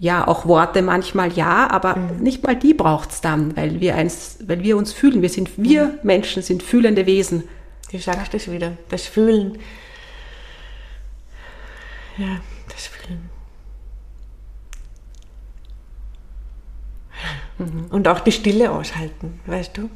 ja, 0.00 0.26
auch 0.26 0.46
Worte 0.46 0.80
manchmal 0.80 1.30
ja, 1.34 1.70
aber 1.70 1.94
mhm. 1.94 2.22
nicht 2.22 2.42
mal 2.42 2.56
die 2.56 2.72
braucht's 2.72 3.20
dann, 3.20 3.54
weil 3.54 3.80
wir 3.80 3.96
eins, 3.96 4.38
weil 4.46 4.62
wir 4.62 4.78
uns 4.78 4.94
fühlen. 4.94 5.20
Wir 5.20 5.28
sind, 5.28 5.50
wir 5.58 5.88
mhm. 5.88 5.98
Menschen 6.02 6.42
sind 6.42 6.62
fühlende 6.62 7.04
Wesen. 7.04 7.44
Du 7.92 7.98
sagst 7.98 8.32
es 8.32 8.50
wieder, 8.50 8.72
das 8.88 9.06
Fühlen. 9.06 9.58
Ja, 12.16 12.40
das 12.72 12.86
Fühlen. 12.86 13.28
Mhm. 17.58 17.86
Und 17.90 18.08
auch 18.08 18.20
die 18.20 18.32
Stille 18.32 18.72
aushalten, 18.72 19.38
weißt 19.44 19.76
du? 19.76 19.90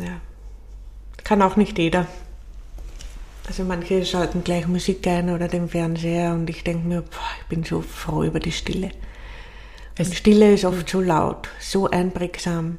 Ja. 0.00 0.20
Kann 1.22 1.40
auch 1.42 1.54
nicht 1.54 1.78
jeder. 1.78 2.08
Also 3.48 3.64
manche 3.64 4.04
schalten 4.04 4.44
gleich 4.44 4.68
Musik 4.68 5.06
ein 5.06 5.30
oder 5.30 5.48
den 5.48 5.70
Fernseher 5.70 6.34
und 6.34 6.50
ich 6.50 6.64
denke 6.64 6.86
mir, 6.86 7.00
boah, 7.00 7.30
ich 7.40 7.46
bin 7.46 7.64
so 7.64 7.80
froh 7.80 8.22
über 8.22 8.40
die 8.40 8.52
Stille. 8.52 8.90
Die 9.98 10.04
Stille 10.04 10.52
ist 10.52 10.66
oft 10.66 10.86
so 10.86 11.00
laut, 11.00 11.48
so 11.58 11.88
einprägsam. 11.88 12.76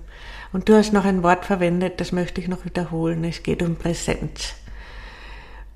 Und 0.54 0.70
du 0.70 0.76
hast 0.76 0.94
noch 0.94 1.06
ein 1.06 1.24
Wort 1.24 1.46
verwendet, 1.46 2.00
das 2.00 2.12
möchte 2.12 2.40
ich 2.40 2.48
noch 2.48 2.66
wiederholen. 2.66 3.24
Es 3.24 3.42
geht 3.42 3.64
um 3.64 3.78
Präsenz. 3.78 4.54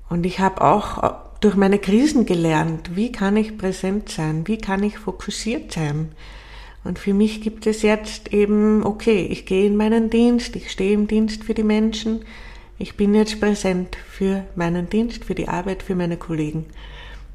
Und 0.08 0.24
ich 0.26 0.38
habe 0.38 0.62
auch 0.62 1.16
durch 1.40 1.56
meine 1.56 1.80
Krisen 1.80 2.24
gelernt, 2.24 2.94
wie 2.94 3.10
kann 3.10 3.36
ich 3.36 3.58
präsent 3.58 4.10
sein, 4.10 4.46
wie 4.46 4.58
kann 4.58 4.84
ich 4.84 4.98
fokussiert 4.98 5.72
sein. 5.72 6.12
Und 6.84 7.00
für 7.00 7.14
mich 7.14 7.40
gibt 7.40 7.66
es 7.66 7.82
jetzt 7.82 8.32
eben, 8.32 8.86
okay, 8.86 9.26
ich 9.28 9.44
gehe 9.44 9.66
in 9.66 9.76
meinen 9.76 10.08
Dienst, 10.08 10.54
ich 10.54 10.70
stehe 10.70 10.94
im 10.94 11.08
Dienst 11.08 11.42
für 11.42 11.54
die 11.54 11.64
Menschen, 11.64 12.24
ich 12.78 12.96
bin 12.96 13.14
jetzt 13.14 13.40
präsent 13.40 13.96
für 13.96 14.44
meinen 14.56 14.88
Dienst, 14.88 15.24
für 15.24 15.34
die 15.34 15.48
Arbeit, 15.48 15.82
für 15.82 15.94
meine 15.94 16.16
Kollegen. 16.16 16.66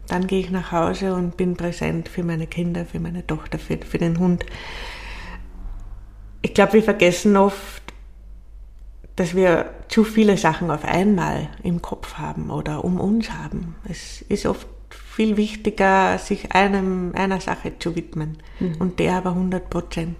Dann 0.07 0.27
gehe 0.27 0.39
ich 0.39 0.49
nach 0.49 0.71
Hause 0.71 1.13
und 1.13 1.37
bin 1.37 1.55
präsent 1.55 2.09
für 2.09 2.23
meine 2.23 2.47
Kinder, 2.47 2.85
für 2.85 2.99
meine 2.99 3.25
Tochter, 3.25 3.59
für, 3.59 3.77
für 3.77 3.99
den 3.99 4.19
Hund. 4.19 4.45
Ich 6.41 6.53
glaube, 6.53 6.73
wir 6.73 6.83
vergessen 6.83 7.37
oft, 7.37 7.83
dass 9.15 9.35
wir 9.35 9.69
zu 9.87 10.03
viele 10.03 10.37
Sachen 10.37 10.71
auf 10.71 10.85
einmal 10.85 11.49
im 11.61 11.81
Kopf 11.81 12.15
haben 12.15 12.49
oder 12.49 12.83
um 12.83 12.99
uns 12.99 13.31
haben. 13.31 13.75
Es 13.87 14.21
ist 14.23 14.45
oft 14.45 14.67
viel 14.89 15.37
wichtiger, 15.37 16.17
sich 16.17 16.53
einem, 16.53 17.11
einer 17.13 17.41
Sache 17.41 17.73
zu 17.77 17.95
widmen. 17.95 18.37
Mhm. 18.59 18.75
Und 18.79 18.99
der 18.99 19.15
aber 19.15 19.31
100 19.31 19.69
Prozent. 19.69 20.15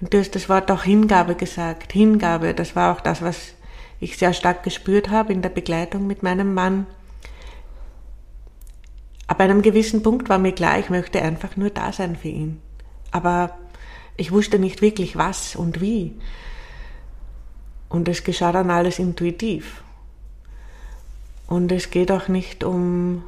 Und 0.00 0.12
du 0.12 0.18
hast 0.18 0.34
das 0.34 0.48
Wort 0.48 0.70
auch 0.70 0.82
Hingabe 0.82 1.34
gesagt. 1.34 1.92
Hingabe, 1.92 2.54
das 2.54 2.74
war 2.74 2.94
auch 2.94 3.00
das, 3.00 3.22
was 3.22 3.53
ich 4.04 4.16
sehr 4.18 4.34
stark 4.34 4.62
gespürt 4.62 5.10
habe 5.10 5.32
in 5.32 5.42
der 5.42 5.48
Begleitung 5.48 6.06
mit 6.06 6.22
meinem 6.22 6.54
Mann. 6.54 6.86
Ab 9.26 9.40
einem 9.40 9.62
gewissen 9.62 10.02
Punkt 10.02 10.28
war 10.28 10.38
mir 10.38 10.52
klar, 10.52 10.78
ich 10.78 10.90
möchte 10.90 11.22
einfach 11.22 11.56
nur 11.56 11.70
da 11.70 11.92
sein 11.92 12.14
für 12.14 12.28
ihn. 12.28 12.60
Aber 13.10 13.58
ich 14.16 14.30
wusste 14.30 14.58
nicht 14.58 14.82
wirklich 14.82 15.16
was 15.16 15.56
und 15.56 15.80
wie. 15.80 16.14
Und 17.88 18.08
es 18.08 18.24
geschah 18.24 18.52
dann 18.52 18.70
alles 18.70 18.98
intuitiv. 18.98 19.82
Und 21.46 21.72
es 21.72 21.90
geht 21.90 22.12
auch 22.12 22.28
nicht 22.28 22.64
um 22.64 23.22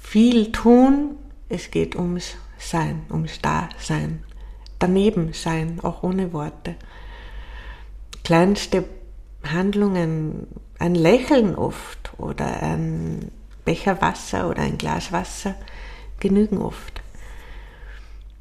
viel 0.00 0.52
tun, 0.52 1.16
es 1.48 1.70
geht 1.70 1.96
ums 1.96 2.36
Sein, 2.58 3.02
ums 3.10 3.40
Dasein, 3.40 4.24
daneben 4.78 5.32
sein, 5.32 5.80
auch 5.82 6.02
ohne 6.02 6.32
Worte. 6.32 6.76
Kleinste 8.26 8.82
Handlungen, 9.44 10.48
ein 10.80 10.96
Lächeln 10.96 11.54
oft 11.54 12.12
oder 12.18 12.60
ein 12.60 13.30
Becher 13.64 14.02
Wasser 14.02 14.50
oder 14.50 14.62
ein 14.62 14.78
Glas 14.78 15.12
Wasser 15.12 15.54
genügen 16.18 16.58
oft. 16.58 17.02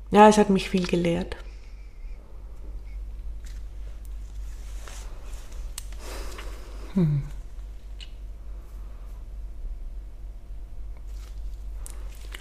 Ja, 0.09 0.27
es 0.27 0.39
hat 0.39 0.49
mich 0.49 0.71
viel 0.71 0.87
gelehrt. 0.87 1.35
Hm. 6.95 7.21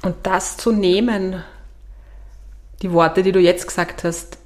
Und 0.01 0.16
das 0.22 0.57
zu 0.57 0.72
nehmen, 0.72 1.45
die 2.80 2.90
Worte, 2.90 3.22
die 3.22 3.32
du 3.32 3.40
jetzt 3.40 3.66
gesagt 3.66 4.03
hast, 4.03 4.38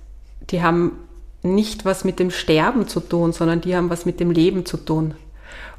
die 0.51 0.65
haben 0.65 1.08
nicht 1.55 1.85
was 1.85 2.05
mit 2.05 2.19
dem 2.19 2.31
Sterben 2.31 2.89
zu 2.89 3.01
tun, 3.01 3.33
sondern 3.33 3.61
die 3.61 3.77
haben 3.77 3.91
was 3.91 4.07
mit 4.07 4.21
dem 4.21 4.31
Leben 4.31 4.65
zu 4.65 4.77
tun. 4.77 5.15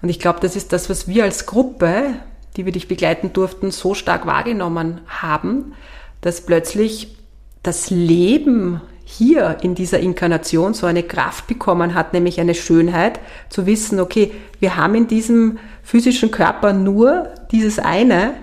Und 0.01 0.09
ich 0.09 0.20
glaube, 0.20 0.39
das 0.41 0.55
ist 0.55 0.74
das, 0.74 0.89
was 0.89 1.07
wir 1.07 1.24
als 1.24 1.45
Gruppe, 1.45 2.15
die 2.55 2.65
wir 2.65 2.72
dich 2.72 2.88
begleiten 2.88 3.34
durften, 3.34 3.72
so 3.72 3.93
stark 3.93 4.26
wahrgenommen 4.26 5.01
haben, 5.07 5.74
dass 6.22 6.41
plötzlich 6.41 7.15
das 7.63 7.89
Leben 7.89 8.82
hier 9.03 9.57
in 9.63 9.74
dieser 9.74 9.99
Inkarnation 9.99 10.74
so 10.74 10.86
eine 10.86 11.03
Kraft 11.03 11.47
bekommen 11.47 11.95
hat, 11.95 12.13
nämlich 12.13 12.39
eine 12.39 12.53
Schönheit, 12.53 13.20
zu 13.49 13.65
wissen, 13.65 13.99
okay, 13.99 14.32
wir 14.59 14.76
haben 14.76 14.93
in 14.93 15.07
diesem 15.07 15.57
physischen 15.82 16.30
Körper 16.30 16.74
nur 16.74 17.28
dieses 17.51 17.80
eine 17.80 18.36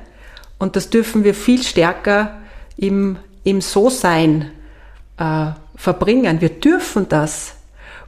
und 0.58 0.74
das 0.74 0.90
dürfen 0.90 1.22
wir 1.22 1.34
viel 1.34 1.62
stärker 1.62 2.38
im, 2.76 3.16
im 3.44 3.60
So-Sein 3.60 4.50
äh, 5.18 5.50
verbringen. 5.76 6.40
Wir 6.40 6.48
dürfen 6.48 7.08
das. 7.08 7.54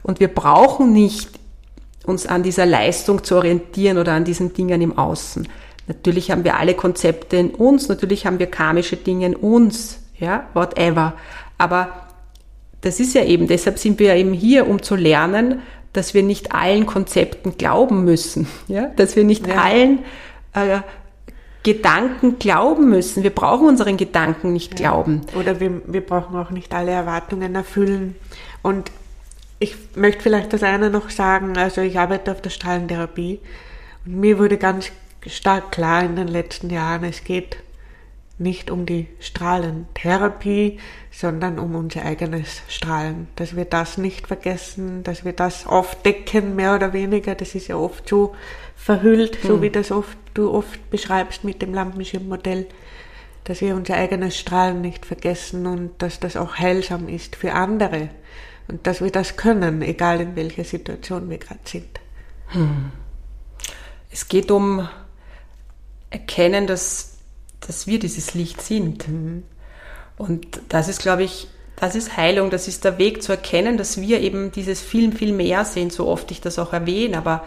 Und 0.03 0.19
wir 0.19 0.27
brauchen 0.27 0.91
nicht 0.91 1.29
uns 2.05 2.25
an 2.25 2.43
dieser 2.43 2.65
Leistung 2.65 3.23
zu 3.23 3.35
orientieren 3.35 3.97
oder 3.97 4.13
an 4.13 4.25
diesen 4.25 4.53
Dingen 4.53 4.81
im 4.81 4.97
Außen. 4.97 5.47
Natürlich 5.87 6.31
haben 6.31 6.43
wir 6.43 6.57
alle 6.57 6.75
Konzepte 6.75 7.37
in 7.37 7.49
uns, 7.51 7.87
natürlich 7.87 8.25
haben 8.25 8.39
wir 8.39 8.47
karmische 8.47 8.95
Dinge 8.95 9.25
in 9.25 9.35
uns, 9.35 9.99
ja, 10.17 10.47
whatever. 10.53 11.13
Aber 11.57 12.07
das 12.81 12.99
ist 12.99 13.15
ja 13.15 13.23
eben, 13.23 13.47
deshalb 13.47 13.79
sind 13.79 13.99
wir 13.99 14.09
ja 14.09 14.15
eben 14.15 14.33
hier, 14.33 14.67
um 14.67 14.81
zu 14.81 14.95
lernen, 14.95 15.61
dass 15.93 16.13
wir 16.13 16.23
nicht 16.23 16.53
allen 16.53 16.85
Konzepten 16.85 17.57
glauben 17.57 18.05
müssen, 18.05 18.47
ja, 18.67 18.87
dass 18.95 19.15
wir 19.15 19.23
nicht 19.23 19.47
ja. 19.47 19.55
allen 19.55 19.99
äh, 20.53 20.79
Gedanken 21.63 22.39
glauben 22.39 22.89
müssen. 22.89 23.23
Wir 23.23 23.35
brauchen 23.35 23.67
unseren 23.67 23.97
Gedanken 23.97 24.53
nicht 24.53 24.79
ja. 24.79 24.89
glauben. 24.89 25.21
Oder 25.35 25.59
wir, 25.59 25.81
wir 25.85 26.05
brauchen 26.05 26.37
auch 26.37 26.51
nicht 26.51 26.73
alle 26.73 26.91
Erwartungen 26.91 27.55
erfüllen. 27.55 28.15
Und 28.61 28.91
ich 29.59 29.75
möchte 29.95 30.21
vielleicht 30.21 30.53
das 30.53 30.63
eine 30.63 30.89
noch 30.89 31.09
sagen. 31.09 31.57
Also 31.57 31.81
ich 31.81 31.99
arbeite 31.99 32.31
auf 32.31 32.41
der 32.41 32.49
Strahlentherapie 32.49 33.39
und 34.05 34.15
mir 34.15 34.39
wurde 34.39 34.57
ganz 34.57 34.91
stark 35.27 35.71
klar 35.71 36.03
in 36.03 36.15
den 36.15 36.29
letzten 36.29 36.69
Jahren, 36.69 37.03
es 37.03 37.25
geht 37.25 37.57
nicht 38.37 38.71
um 38.71 38.85
die 38.85 39.07
Strahlentherapie, 39.19 40.79
sondern 41.11 41.59
um 41.59 41.75
unser 41.75 42.05
eigenes 42.05 42.61
Strahlen. 42.69 43.27
Dass 43.35 43.57
wir 43.57 43.65
das 43.65 43.97
nicht 43.97 44.27
vergessen, 44.27 45.03
dass 45.03 45.25
wir 45.25 45.33
das 45.33 45.67
aufdecken, 45.67 46.55
mehr 46.55 46.73
oder 46.75 46.93
weniger. 46.93 47.35
Das 47.35 47.53
ist 47.53 47.67
ja 47.67 47.75
oft 47.75 48.07
so 48.07 48.33
verhüllt, 48.79 49.43
mhm. 49.43 49.47
so 49.47 49.53
hm. 49.55 49.61
wie 49.61 49.69
das 49.69 49.91
oft, 49.91 50.17
du 50.33 50.51
oft 50.51 50.89
beschreibst 50.89 51.43
mit 51.43 51.61
dem 51.61 51.73
Lampenschirmmodell, 51.73 52.67
dass 53.43 53.61
wir 53.61 53.75
unser 53.75 53.95
eigenes 53.95 54.37
Strahlen 54.37 54.81
nicht 54.81 55.05
vergessen 55.05 55.65
und 55.65 55.91
dass 56.01 56.19
das 56.19 56.35
auch 56.35 56.57
heilsam 56.57 57.07
ist 57.07 57.35
für 57.35 57.53
andere 57.53 58.09
und 58.67 58.85
dass 58.85 59.01
wir 59.01 59.11
das 59.11 59.37
können, 59.37 59.81
egal 59.81 60.21
in 60.21 60.35
welcher 60.35 60.63
Situation 60.63 61.29
wir 61.29 61.37
gerade 61.37 61.59
sind. 61.65 61.99
Hm. 62.47 62.91
Es 64.11 64.27
geht 64.27 64.51
um 64.51 64.87
Erkennen, 66.09 66.65
dass 66.65 67.19
dass 67.61 67.87
wir 67.87 67.99
dieses 67.99 68.33
Licht 68.33 68.61
sind. 68.61 69.07
Mhm. 69.07 69.43
Und 70.17 70.61
das 70.69 70.87
ist, 70.87 71.01
glaube 71.01 71.23
ich, 71.23 71.47
das 71.75 71.95
ist 71.95 72.17
Heilung, 72.17 72.49
das 72.49 72.67
ist 72.67 72.83
der 72.83 72.97
Weg 72.97 73.23
zu 73.23 73.31
erkennen, 73.31 73.77
dass 73.77 74.01
wir 74.01 74.19
eben 74.19 74.51
dieses 74.51 74.81
viel, 74.81 75.13
viel 75.13 75.31
mehr 75.31 75.63
sehen, 75.63 75.89
so 75.89 76.07
oft 76.07 76.29
ich 76.31 76.41
das 76.41 76.59
auch 76.59 76.73
erwähne, 76.73 77.17
aber 77.17 77.45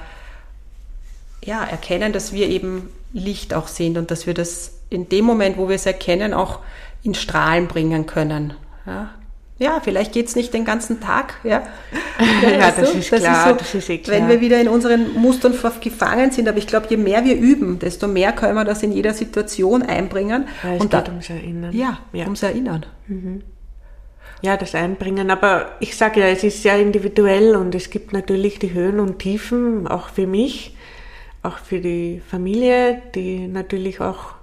ja, 1.44 1.64
erkennen, 1.64 2.12
dass 2.12 2.32
wir 2.32 2.48
eben 2.48 2.90
Licht 3.12 3.54
auch 3.54 3.68
sind 3.68 3.98
und 3.98 4.10
dass 4.10 4.26
wir 4.26 4.34
das 4.34 4.78
in 4.90 5.08
dem 5.08 5.24
Moment, 5.24 5.56
wo 5.56 5.68
wir 5.68 5.76
es 5.76 5.86
erkennen, 5.86 6.34
auch 6.34 6.60
in 7.02 7.14
Strahlen 7.14 7.66
bringen 7.66 8.06
können. 8.06 8.54
Ja, 8.86 9.10
ja, 9.58 9.80
vielleicht 9.80 10.12
geht's 10.12 10.34
nicht 10.34 10.52
den 10.54 10.64
ganzen 10.64 11.00
Tag. 11.00 11.34
Ja, 11.44 11.62
ja, 12.42 12.48
ja 12.58 12.72
das, 12.72 12.90
so, 12.90 12.98
ist 12.98 13.12
das 13.12 13.20
klar, 13.20 13.46
ist 13.46 13.48
so, 13.48 13.54
das 13.54 13.74
ist 13.74 13.90
eh 13.90 13.98
klar. 13.98 14.18
Wenn 14.18 14.28
wir 14.28 14.40
wieder 14.40 14.60
in 14.60 14.66
unseren 14.66 15.14
Mustern 15.14 15.54
gefangen 15.80 16.32
sind, 16.32 16.48
aber 16.48 16.58
ich 16.58 16.66
glaube, 16.66 16.86
je 16.90 16.96
mehr 16.96 17.24
wir 17.24 17.36
üben, 17.36 17.78
desto 17.78 18.08
mehr 18.08 18.32
können 18.32 18.54
wir 18.54 18.64
das 18.64 18.82
in 18.82 18.90
jeder 18.90 19.14
Situation 19.14 19.82
einbringen. 19.82 20.48
Ja, 20.64 20.74
es 20.74 20.80
und 20.80 20.90
geht 20.90 21.06
da, 21.06 21.12
ums 21.12 21.30
Erinnern. 21.30 21.72
Ja, 21.72 21.98
ja. 22.12 22.24
ums 22.24 22.42
Erinnern. 22.42 22.86
Mhm. 23.06 23.42
Ja, 24.40 24.56
das 24.56 24.74
Einbringen. 24.74 25.30
Aber 25.30 25.76
ich 25.78 25.96
sage 25.96 26.20
ja, 26.20 26.26
es 26.26 26.42
ist 26.42 26.62
sehr 26.62 26.80
individuell 26.80 27.54
und 27.54 27.76
es 27.76 27.90
gibt 27.90 28.12
natürlich 28.12 28.58
die 28.58 28.72
Höhen 28.72 28.98
und 28.98 29.20
Tiefen, 29.20 29.86
auch 29.86 30.08
für 30.08 30.26
mich, 30.26 30.76
auch 31.42 31.58
für 31.58 31.80
die 31.80 32.22
Familie, 32.26 33.02
die 33.14 33.46
natürlich 33.48 34.00
auch 34.00 34.34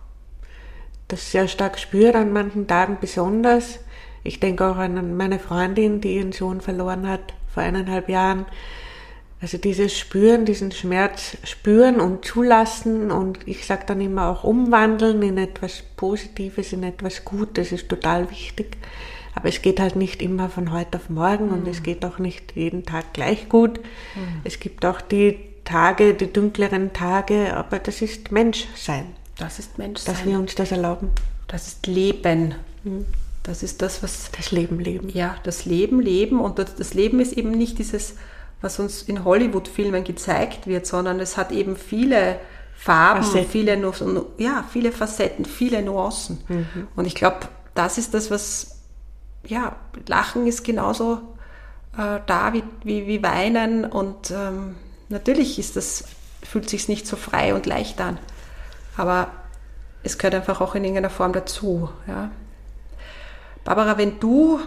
das 1.07 1.31
sehr 1.31 1.47
stark 1.47 1.79
spürt 1.79 2.15
an 2.15 2.31
manchen 2.31 2.67
Tagen 2.67 2.97
besonders. 2.99 3.79
Ich 4.23 4.39
denke 4.39 4.65
auch 4.65 4.77
an 4.77 5.15
meine 5.17 5.39
Freundin, 5.39 6.01
die 6.01 6.17
ihren 6.17 6.31
Sohn 6.31 6.61
verloren 6.61 7.07
hat 7.07 7.33
vor 7.53 7.63
eineinhalb 7.63 8.09
Jahren. 8.09 8.45
Also 9.41 9.57
dieses 9.57 9.97
Spüren, 9.97 10.43
diesen 10.43 10.73
Schmerz 10.73 11.37
spüren 11.45 12.01
und 12.01 12.25
zulassen 12.25 13.09
und 13.09 13.39
ich 13.47 13.65
sage 13.65 13.83
dann 13.87 14.01
immer 14.01 14.27
auch 14.27 14.43
umwandeln 14.43 15.21
in 15.21 15.37
etwas 15.37 15.81
Positives, 15.95 16.73
in 16.73 16.83
etwas 16.83 17.23
Gutes 17.23 17.71
ist 17.71 17.87
total 17.87 18.29
wichtig. 18.29 18.77
Aber 19.35 19.47
es 19.47 19.61
geht 19.61 19.79
halt 19.79 19.95
nicht 19.95 20.21
immer 20.21 20.49
von 20.49 20.73
heute 20.73 20.97
auf 20.97 21.09
morgen 21.09 21.47
mhm. 21.47 21.53
und 21.53 21.67
es 21.69 21.83
geht 21.83 22.03
auch 22.03 22.19
nicht 22.19 22.57
jeden 22.57 22.85
Tag 22.85 23.13
gleich 23.13 23.47
gut. 23.47 23.79
Mhm. 23.79 24.41
Es 24.43 24.59
gibt 24.59 24.85
auch 24.85 24.99
die 24.99 25.48
Tage, 25.69 26.15
die 26.15 26.33
dunkleren 26.33 26.93
Tage, 26.93 27.55
aber 27.55 27.77
das 27.77 28.01
ist 28.01 28.31
Menschsein. 28.31 29.05
Das 29.37 29.59
ist 29.59 29.77
Menschsein. 29.77 30.15
Dass 30.15 30.25
wir 30.25 30.39
uns 30.39 30.55
das 30.55 30.71
erlauben. 30.71 31.11
Das 31.47 31.67
ist 31.67 31.85
Leben. 31.85 32.55
Mhm. 32.83 33.05
Das 33.43 33.61
ist 33.61 33.81
das, 33.81 34.01
was. 34.01 34.31
Das 34.35 34.51
Leben 34.51 34.79
leben. 34.79 35.09
Ja, 35.09 35.35
das 35.43 35.65
Leben 35.65 35.99
leben. 36.01 36.39
Und 36.39 36.57
das, 36.57 36.75
das 36.75 36.95
Leben 36.95 37.19
ist 37.19 37.33
eben 37.33 37.51
nicht 37.51 37.77
dieses, 37.77 38.15
was 38.61 38.79
uns 38.79 39.03
in 39.03 39.23
Hollywood-Filmen 39.23 40.03
gezeigt 40.03 40.65
wird, 40.65 40.87
sondern 40.87 41.19
es 41.19 41.37
hat 41.37 41.51
eben 41.51 41.75
viele 41.75 42.39
Farben, 42.75 43.23
Facetten. 43.23 43.49
viele, 43.49 44.25
ja, 44.37 44.65
viele 44.71 44.91
Facetten, 44.91 45.45
viele 45.45 45.83
Nuancen. 45.83 46.39
Mhm. 46.47 46.87
Und 46.95 47.05
ich 47.05 47.13
glaube, 47.13 47.41
das 47.75 47.99
ist 47.99 48.15
das, 48.15 48.31
was, 48.31 48.81
ja, 49.45 49.75
Lachen 50.07 50.47
ist 50.47 50.63
genauso 50.63 51.19
äh, 51.95 52.19
da 52.25 52.53
wie, 52.53 52.63
wie, 52.83 53.05
wie 53.05 53.21
Weinen. 53.21 53.85
Und 53.85 54.31
ähm, 54.31 54.75
natürlich 55.09 55.59
ist 55.59 55.75
das, 55.75 56.05
fühlt 56.43 56.69
sich 56.69 56.87
nicht 56.87 57.05
so 57.05 57.15
frei 57.15 57.53
und 57.53 57.65
leicht 57.65 57.99
an. 58.01 58.17
Aber 58.97 59.31
es 60.03 60.17
gehört 60.17 60.35
einfach 60.35 60.61
auch 60.61 60.75
in 60.75 60.83
irgendeiner 60.83 61.09
Form 61.09 61.33
dazu. 61.33 61.89
Ja. 62.07 62.31
Barbara, 63.63 63.97
wenn 63.97 64.19
du 64.19 64.59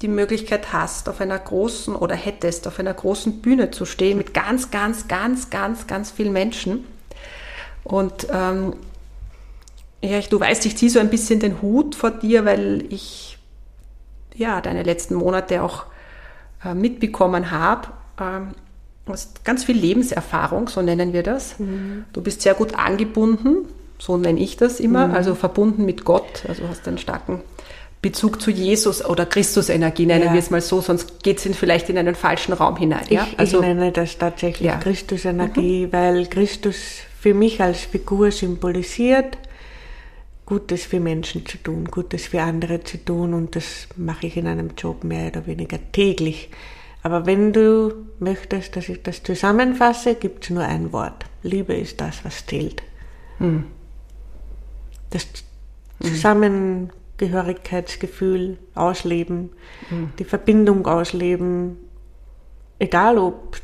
die 0.00 0.08
Möglichkeit 0.08 0.72
hast, 0.72 1.08
auf 1.08 1.20
einer 1.20 1.38
großen 1.38 1.94
oder 1.94 2.14
hättest, 2.14 2.66
auf 2.66 2.78
einer 2.78 2.94
großen 2.94 3.40
Bühne 3.40 3.70
zu 3.70 3.84
stehen 3.84 4.18
mit 4.18 4.34
ganz, 4.34 4.70
ganz, 4.70 5.08
ganz, 5.08 5.50
ganz, 5.50 5.86
ganz 5.86 6.10
vielen 6.10 6.32
Menschen 6.32 6.86
und 7.84 8.28
ähm, 8.30 8.74
ja, 10.00 10.18
ich, 10.18 10.28
du 10.28 10.40
weißt, 10.40 10.66
ich 10.66 10.76
ziehe 10.76 10.90
so 10.90 10.98
ein 10.98 11.10
bisschen 11.10 11.40
den 11.40 11.62
Hut 11.62 11.94
vor 11.94 12.10
dir, 12.10 12.44
weil 12.44 12.84
ich 12.90 13.38
ja 14.34 14.60
deine 14.60 14.82
letzten 14.82 15.14
Monate 15.14 15.62
auch 15.62 15.84
äh, 16.64 16.74
mitbekommen 16.74 17.50
habe. 17.50 17.88
Ähm, 18.20 18.54
hast 19.06 19.44
ganz 19.44 19.64
viel 19.64 19.76
Lebenserfahrung, 19.76 20.68
so 20.68 20.82
nennen 20.82 21.12
wir 21.12 21.22
das. 21.22 21.58
Mhm. 21.58 22.04
Du 22.12 22.20
bist 22.20 22.42
sehr 22.42 22.54
gut 22.54 22.74
angebunden, 22.74 23.68
so 23.98 24.16
nenne 24.16 24.40
ich 24.40 24.56
das 24.56 24.80
immer, 24.80 25.08
mhm. 25.08 25.14
also 25.14 25.34
verbunden 25.34 25.84
mit 25.84 26.04
Gott, 26.04 26.44
also 26.48 26.68
hast 26.68 26.86
einen 26.88 26.98
starken 26.98 27.40
Bezug 28.02 28.42
zu 28.42 28.50
Jesus 28.50 29.04
oder 29.04 29.26
Christusenergie, 29.26 30.06
nennen 30.06 30.24
ja. 30.24 30.32
wir 30.32 30.40
es 30.40 30.50
mal 30.50 30.60
so, 30.60 30.80
sonst 30.80 31.22
geht 31.22 31.44
es 31.44 31.56
vielleicht 31.56 31.88
in 31.88 31.96
einen 31.96 32.16
falschen 32.16 32.52
Raum 32.52 32.76
hinein. 32.76 33.04
Ja? 33.08 33.28
Ich, 33.30 33.38
also, 33.38 33.60
ich 33.60 33.66
nenne 33.66 33.92
das 33.92 34.18
tatsächlich 34.18 34.66
ja. 34.66 34.76
Christusenergie, 34.76 35.86
mhm. 35.86 35.92
weil 35.92 36.26
Christus 36.26 36.76
für 37.20 37.32
mich 37.32 37.60
als 37.60 37.82
Figur 37.82 38.32
symbolisiert, 38.32 39.38
Gutes 40.46 40.84
für 40.84 40.98
Menschen 40.98 41.46
zu 41.46 41.58
tun, 41.58 41.84
Gutes 41.84 42.26
für 42.26 42.42
andere 42.42 42.82
zu 42.82 43.02
tun 43.02 43.32
und 43.32 43.54
das 43.54 43.86
mache 43.96 44.26
ich 44.26 44.36
in 44.36 44.48
einem 44.48 44.70
Job 44.76 45.04
mehr 45.04 45.28
oder 45.28 45.46
weniger 45.46 45.78
täglich. 45.92 46.50
Aber 47.02 47.26
wenn 47.26 47.52
du 47.52 47.92
möchtest, 48.20 48.76
dass 48.76 48.88
ich 48.88 49.02
das 49.02 49.22
zusammenfasse, 49.22 50.14
gibt 50.14 50.44
es 50.44 50.50
nur 50.50 50.64
ein 50.64 50.92
Wort. 50.92 51.24
Liebe 51.42 51.74
ist 51.74 52.00
das, 52.00 52.24
was 52.24 52.46
zählt. 52.46 52.82
Mhm. 53.38 53.64
Das 55.10 55.26
Zusammen 56.00 56.90
Gehörigkeitsgefühl 57.18 58.58
ausleben, 58.74 59.50
mhm. 59.90 60.12
die 60.18 60.24
Verbindung 60.24 60.86
ausleben, 60.86 61.76
egal 62.78 63.18
ob 63.18 63.60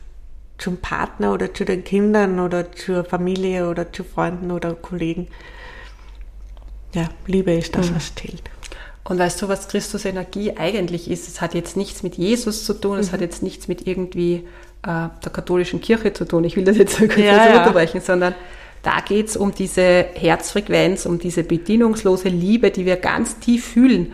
zum 0.59 0.77
Partner 0.77 1.33
oder 1.33 1.53
zu 1.53 1.65
den 1.65 1.85
Kindern 1.85 2.39
oder 2.41 2.71
zur 2.73 3.05
Familie 3.05 3.69
oder 3.69 3.93
zu 3.93 4.05
Freunden 4.05 4.51
oder 4.51 4.75
Kollegen. 4.75 5.29
Ja, 6.95 7.09
Liebe 7.27 7.53
ist 7.53 7.75
das, 7.75 7.91
mhm. 7.91 7.97
was 7.97 8.15
zählt. 8.15 8.43
Und 9.09 9.19
weißt 9.19 9.41
du, 9.41 9.49
was 9.49 9.69
Christus 9.69 10.05
Energie 10.05 10.53
eigentlich 10.59 11.11
ist? 11.11 11.29
Es 11.29 11.41
hat 11.41 11.55
jetzt 11.55 11.79
nichts 11.79 12.03
mit 12.03 12.17
Jesus 12.17 12.65
zu 12.65 12.75
tun, 12.75 12.99
es 12.99 13.09
mhm. 13.09 13.13
hat 13.13 13.21
jetzt 13.23 13.43
nichts 13.43 13.67
mit 13.67 13.87
irgendwie 13.87 14.45
äh, 14.83 15.09
der 15.25 15.33
katholischen 15.33 15.81
Kirche 15.81 16.13
zu 16.13 16.27
tun. 16.27 16.45
Ich 16.45 16.57
will 16.57 16.65
das 16.65 16.77
jetzt 16.77 16.99
kurz 16.99 17.17
ja, 17.17 17.49
ja. 17.49 17.59
unterbrechen, 17.59 18.03
sondern 18.03 18.35
da 18.83 19.01
geht 19.01 19.29
es 19.29 19.37
um 19.37 19.55
diese 19.55 20.05
Herzfrequenz, 20.15 21.07
um 21.07 21.19
diese 21.19 21.43
bedienungslose 21.43 22.29
Liebe, 22.29 22.71
die 22.71 22.85
wir 22.85 22.97
ganz 22.97 23.39
tief 23.39 23.65
fühlen. 23.65 24.13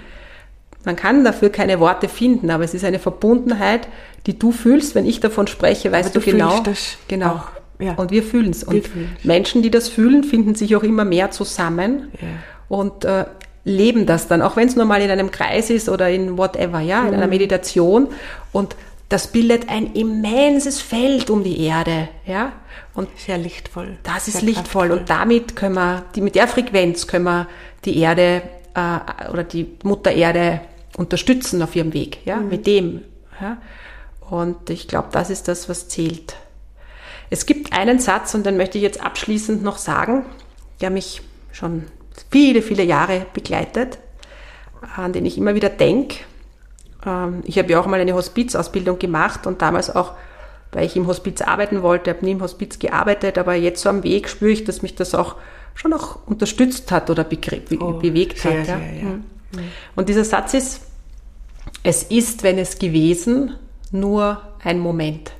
Man 0.84 0.94
kann 0.94 1.24
dafür 1.24 1.50
keine 1.50 1.80
Worte 1.80 2.08
finden, 2.08 2.50
aber 2.50 2.62
es 2.62 2.72
ist 2.72 2.84
eine 2.84 3.00
Verbundenheit, 3.00 3.88
die 4.26 4.38
du 4.38 4.52
fühlst, 4.52 4.94
wenn 4.94 5.06
ich 5.06 5.18
davon 5.18 5.48
spreche, 5.48 5.90
weißt 5.90 6.14
du, 6.14 6.20
du 6.20 6.24
genau. 6.30 6.60
Das 6.60 6.98
genau. 7.08 7.30
Auch, 7.30 7.46
ja. 7.80 7.94
Und 7.94 8.12
wir 8.12 8.22
fühlen 8.22 8.50
es. 8.50 8.62
Und 8.62 8.88
Menschen, 9.24 9.62
die 9.62 9.70
das 9.70 9.88
fühlen, 9.88 10.22
finden 10.22 10.54
sich 10.54 10.76
auch 10.76 10.84
immer 10.84 11.04
mehr 11.04 11.32
zusammen 11.32 12.12
ja. 12.20 12.28
und 12.68 13.04
äh, 13.04 13.24
leben 13.64 14.06
das 14.06 14.28
dann, 14.28 14.42
auch 14.42 14.56
wenn 14.56 14.68
es 14.68 14.76
nur 14.76 14.84
mal 14.84 15.00
in 15.00 15.10
einem 15.10 15.30
Kreis 15.30 15.70
ist 15.70 15.88
oder 15.88 16.10
in 16.10 16.36
whatever, 16.36 16.80
ja, 16.80 17.02
in 17.02 17.08
mhm. 17.08 17.14
einer 17.14 17.26
Meditation. 17.26 18.08
Und 18.52 18.76
das 19.08 19.28
bildet 19.28 19.68
ein 19.68 19.94
immenses 19.94 20.80
Feld 20.80 21.30
um 21.30 21.44
die 21.44 21.60
Erde, 21.60 22.08
ja. 22.26 22.52
Und 22.94 23.08
sehr 23.18 23.38
lichtvoll. 23.38 23.98
Das 24.02 24.28
ist 24.28 24.42
lichtvoll. 24.42 24.88
Kraftvoll. 24.88 24.90
Und 24.92 25.10
damit 25.10 25.56
können 25.56 25.74
wir, 25.74 26.04
die, 26.14 26.20
mit 26.20 26.34
der 26.34 26.46
Frequenz 26.46 27.06
können 27.06 27.24
wir 27.24 27.48
die 27.84 27.98
Erde 27.98 28.42
äh, 28.74 29.30
oder 29.30 29.42
die 29.44 29.76
Mutter 29.82 30.12
Erde 30.12 30.60
unterstützen 30.96 31.60
auf 31.62 31.74
ihrem 31.74 31.92
Weg, 31.92 32.18
ja, 32.24 32.36
mhm. 32.36 32.48
mit 32.48 32.66
dem. 32.66 33.02
Ja. 33.40 33.58
Und 34.30 34.70
ich 34.70 34.88
glaube, 34.88 35.08
das 35.10 35.30
ist 35.30 35.48
das, 35.48 35.68
was 35.68 35.88
zählt. 35.88 36.36
Es 37.30 37.46
gibt 37.46 37.72
einen 37.72 37.98
Satz, 37.98 38.34
und 38.34 38.46
den 38.46 38.56
möchte 38.56 38.78
ich 38.78 38.84
jetzt 38.84 39.02
abschließend 39.02 39.62
noch 39.62 39.78
sagen, 39.78 40.24
der 40.80 40.90
mich 40.90 41.22
schon 41.52 41.84
viele, 42.30 42.62
viele 42.62 42.82
Jahre 42.82 43.26
begleitet, 43.32 43.98
an 44.96 45.12
den 45.12 45.26
ich 45.26 45.38
immer 45.38 45.54
wieder 45.54 45.68
denke. 45.68 46.18
Ähm, 47.06 47.42
ich 47.44 47.58
habe 47.58 47.70
ja 47.70 47.80
auch 47.80 47.86
mal 47.86 48.00
eine 48.00 48.14
Hospizausbildung 48.14 48.98
gemacht 48.98 49.46
und 49.46 49.62
damals 49.62 49.94
auch 49.94 50.12
weil 50.74 50.86
ich 50.86 50.96
im 50.96 51.06
Hospiz 51.06 51.40
arbeiten 51.40 51.82
wollte, 51.82 52.10
habe 52.10 52.24
nie 52.24 52.32
im 52.32 52.42
Hospiz 52.42 52.78
gearbeitet, 52.78 53.38
aber 53.38 53.54
jetzt 53.54 53.82
so 53.82 53.88
am 53.88 54.02
Weg 54.02 54.28
spüre 54.28 54.50
ich, 54.50 54.64
dass 54.64 54.82
mich 54.82 54.94
das 54.94 55.14
auch 55.14 55.36
schon 55.74 55.92
auch 55.92 56.26
unterstützt 56.26 56.90
hat 56.90 57.10
oder 57.10 57.24
oh, 57.24 57.92
bewegt 57.92 58.38
sehr, 58.38 58.60
hat. 58.60 58.68
Ja. 58.68 58.78
Sehr, 58.78 58.92
ja. 58.92 59.04
Mhm. 59.04 59.24
Und 59.94 60.08
dieser 60.08 60.24
Satz 60.24 60.54
ist, 60.54 60.80
es 61.82 62.02
ist, 62.02 62.42
wenn 62.42 62.58
es 62.58 62.78
gewesen, 62.78 63.54
nur 63.90 64.42
ein 64.62 64.80
Moment. 64.80 65.32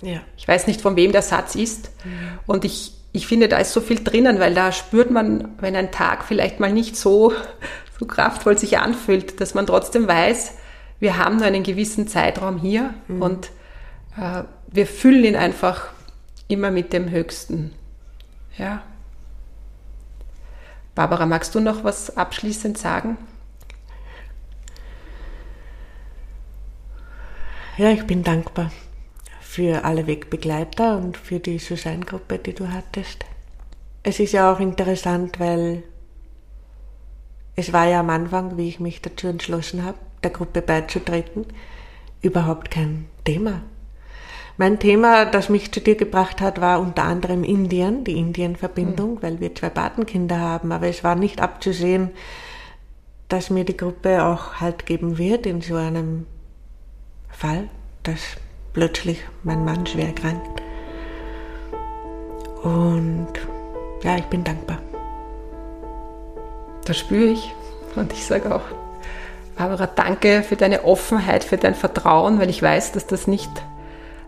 Ja. 0.00 0.20
Ich 0.36 0.48
weiß 0.48 0.66
nicht, 0.66 0.80
von 0.80 0.96
wem 0.96 1.12
der 1.12 1.22
Satz 1.22 1.54
ist. 1.54 1.90
Mhm. 2.04 2.38
Und 2.46 2.64
ich, 2.64 2.94
ich 3.12 3.26
finde, 3.26 3.48
da 3.48 3.58
ist 3.58 3.72
so 3.72 3.80
viel 3.80 4.02
drinnen, 4.02 4.40
weil 4.40 4.54
da 4.54 4.72
spürt 4.72 5.10
man, 5.10 5.54
wenn 5.60 5.76
ein 5.76 5.92
Tag 5.92 6.24
vielleicht 6.24 6.60
mal 6.60 6.72
nicht 6.72 6.96
so, 6.96 7.32
so 7.98 8.06
kraftvoll 8.06 8.58
sich 8.58 8.78
anfühlt, 8.78 9.40
dass 9.40 9.54
man 9.54 9.66
trotzdem 9.66 10.08
weiß, 10.08 10.54
wir 10.98 11.18
haben 11.18 11.36
nur 11.36 11.46
einen 11.46 11.62
gewissen 11.62 12.08
Zeitraum 12.08 12.58
hier 12.58 12.94
mhm. 13.08 13.22
und 13.22 13.50
äh, 14.16 14.44
wir 14.68 14.86
füllen 14.86 15.24
ihn 15.24 15.36
einfach 15.36 15.88
immer 16.48 16.70
mit 16.70 16.92
dem 16.92 17.10
Höchsten. 17.10 17.72
Ja. 18.56 18.82
Barbara, 20.94 21.26
magst 21.26 21.54
du 21.54 21.60
noch 21.60 21.84
was 21.84 22.16
abschließend 22.16 22.78
sagen? 22.78 23.18
Ja, 27.78 27.90
ich 27.90 28.06
bin 28.06 28.22
dankbar 28.22 28.70
für 29.52 29.84
alle 29.84 30.06
Wegbegleiter 30.06 30.96
und 30.96 31.18
für 31.18 31.38
die 31.38 31.58
Susanne-Gruppe, 31.58 32.38
die 32.38 32.54
du 32.54 32.72
hattest. 32.72 33.26
Es 34.02 34.18
ist 34.18 34.32
ja 34.32 34.50
auch 34.50 34.60
interessant, 34.60 35.38
weil 35.38 35.82
es 37.54 37.70
war 37.70 37.86
ja 37.86 38.00
am 38.00 38.08
Anfang, 38.08 38.56
wie 38.56 38.66
ich 38.66 38.80
mich 38.80 39.02
dazu 39.02 39.26
entschlossen 39.26 39.84
habe, 39.84 39.98
der 40.22 40.30
Gruppe 40.30 40.62
beizutreten, 40.62 41.44
überhaupt 42.22 42.70
kein 42.70 43.08
Thema. 43.26 43.60
Mein 44.56 44.78
Thema, 44.78 45.26
das 45.26 45.50
mich 45.50 45.70
zu 45.70 45.82
dir 45.82 45.96
gebracht 45.96 46.40
hat, 46.40 46.58
war 46.62 46.80
unter 46.80 47.02
anderem 47.02 47.44
Indien, 47.44 48.04
die 48.04 48.16
Indien-Verbindung, 48.16 49.16
mhm. 49.16 49.22
weil 49.22 49.40
wir 49.40 49.54
zwei 49.54 49.68
Patenkinder 49.68 50.40
haben. 50.40 50.72
Aber 50.72 50.86
es 50.86 51.04
war 51.04 51.14
nicht 51.14 51.42
abzusehen, 51.42 52.08
dass 53.28 53.50
mir 53.50 53.66
die 53.66 53.76
Gruppe 53.76 54.24
auch 54.24 54.62
Halt 54.62 54.86
geben 54.86 55.18
wird 55.18 55.44
in 55.44 55.60
so 55.60 55.76
einem 55.76 56.24
Fall, 57.28 57.68
dass 58.02 58.38
plötzlich 58.72 59.22
mein 59.42 59.64
Mann 59.64 59.86
schwer 59.86 60.06
erkrankt. 60.06 60.62
Und 62.62 63.28
ja, 64.02 64.16
ich 64.16 64.24
bin 64.24 64.44
dankbar. 64.44 64.78
Das 66.84 66.98
spüre 66.98 67.26
ich. 67.26 67.54
Und 67.94 68.12
ich 68.12 68.26
sage 68.26 68.54
auch, 68.54 68.62
Barbara, 69.56 69.86
danke 69.86 70.42
für 70.42 70.56
deine 70.56 70.84
Offenheit, 70.84 71.44
für 71.44 71.58
dein 71.58 71.74
Vertrauen, 71.74 72.40
weil 72.40 72.48
ich 72.48 72.62
weiß, 72.62 72.92
dass 72.92 73.06
das 73.06 73.26
nicht 73.26 73.50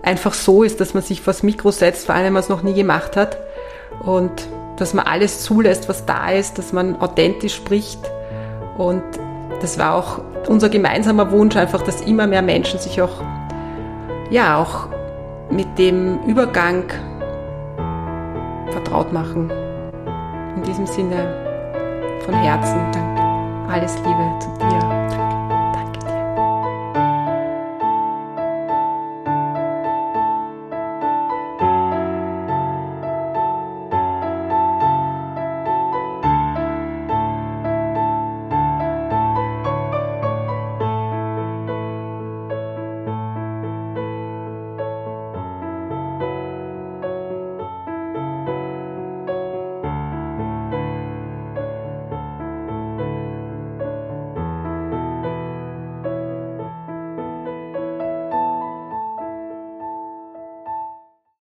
einfach 0.02 0.34
so 0.34 0.62
ist, 0.62 0.80
dass 0.80 0.94
man 0.94 1.02
sich 1.02 1.22
vors 1.22 1.42
Mikro 1.42 1.70
setzt, 1.70 2.06
vor 2.06 2.14
allem 2.14 2.26
wenn 2.26 2.32
man 2.34 2.42
es 2.42 2.48
noch 2.48 2.62
nie 2.62 2.74
gemacht 2.74 3.16
hat. 3.16 3.38
Und 4.04 4.48
dass 4.76 4.92
man 4.92 5.06
alles 5.06 5.42
zulässt, 5.42 5.88
was 5.88 6.04
da 6.04 6.30
ist, 6.30 6.58
dass 6.58 6.72
man 6.72 7.00
authentisch 7.00 7.54
spricht. 7.54 8.00
Und 8.76 9.02
das 9.60 9.78
war 9.78 9.94
auch 9.94 10.20
unser 10.48 10.68
gemeinsamer 10.68 11.30
Wunsch, 11.30 11.56
einfach, 11.56 11.82
dass 11.82 12.02
immer 12.02 12.26
mehr 12.26 12.42
Menschen 12.42 12.78
sich 12.78 13.00
auch, 13.00 13.22
ja, 14.30 14.58
auch 14.60 14.88
mit 15.50 15.78
dem 15.78 16.22
Übergang 16.26 16.84
vertraut 18.70 19.12
machen. 19.12 19.50
In 20.56 20.62
diesem 20.62 20.86
Sinne 20.86 22.20
von 22.24 22.34
Herzen 22.34 22.80
Dank. 22.92 23.18
Alles 23.70 23.96
Liebe 23.96 24.38
zu 24.40 24.48
dir. 24.58 25.03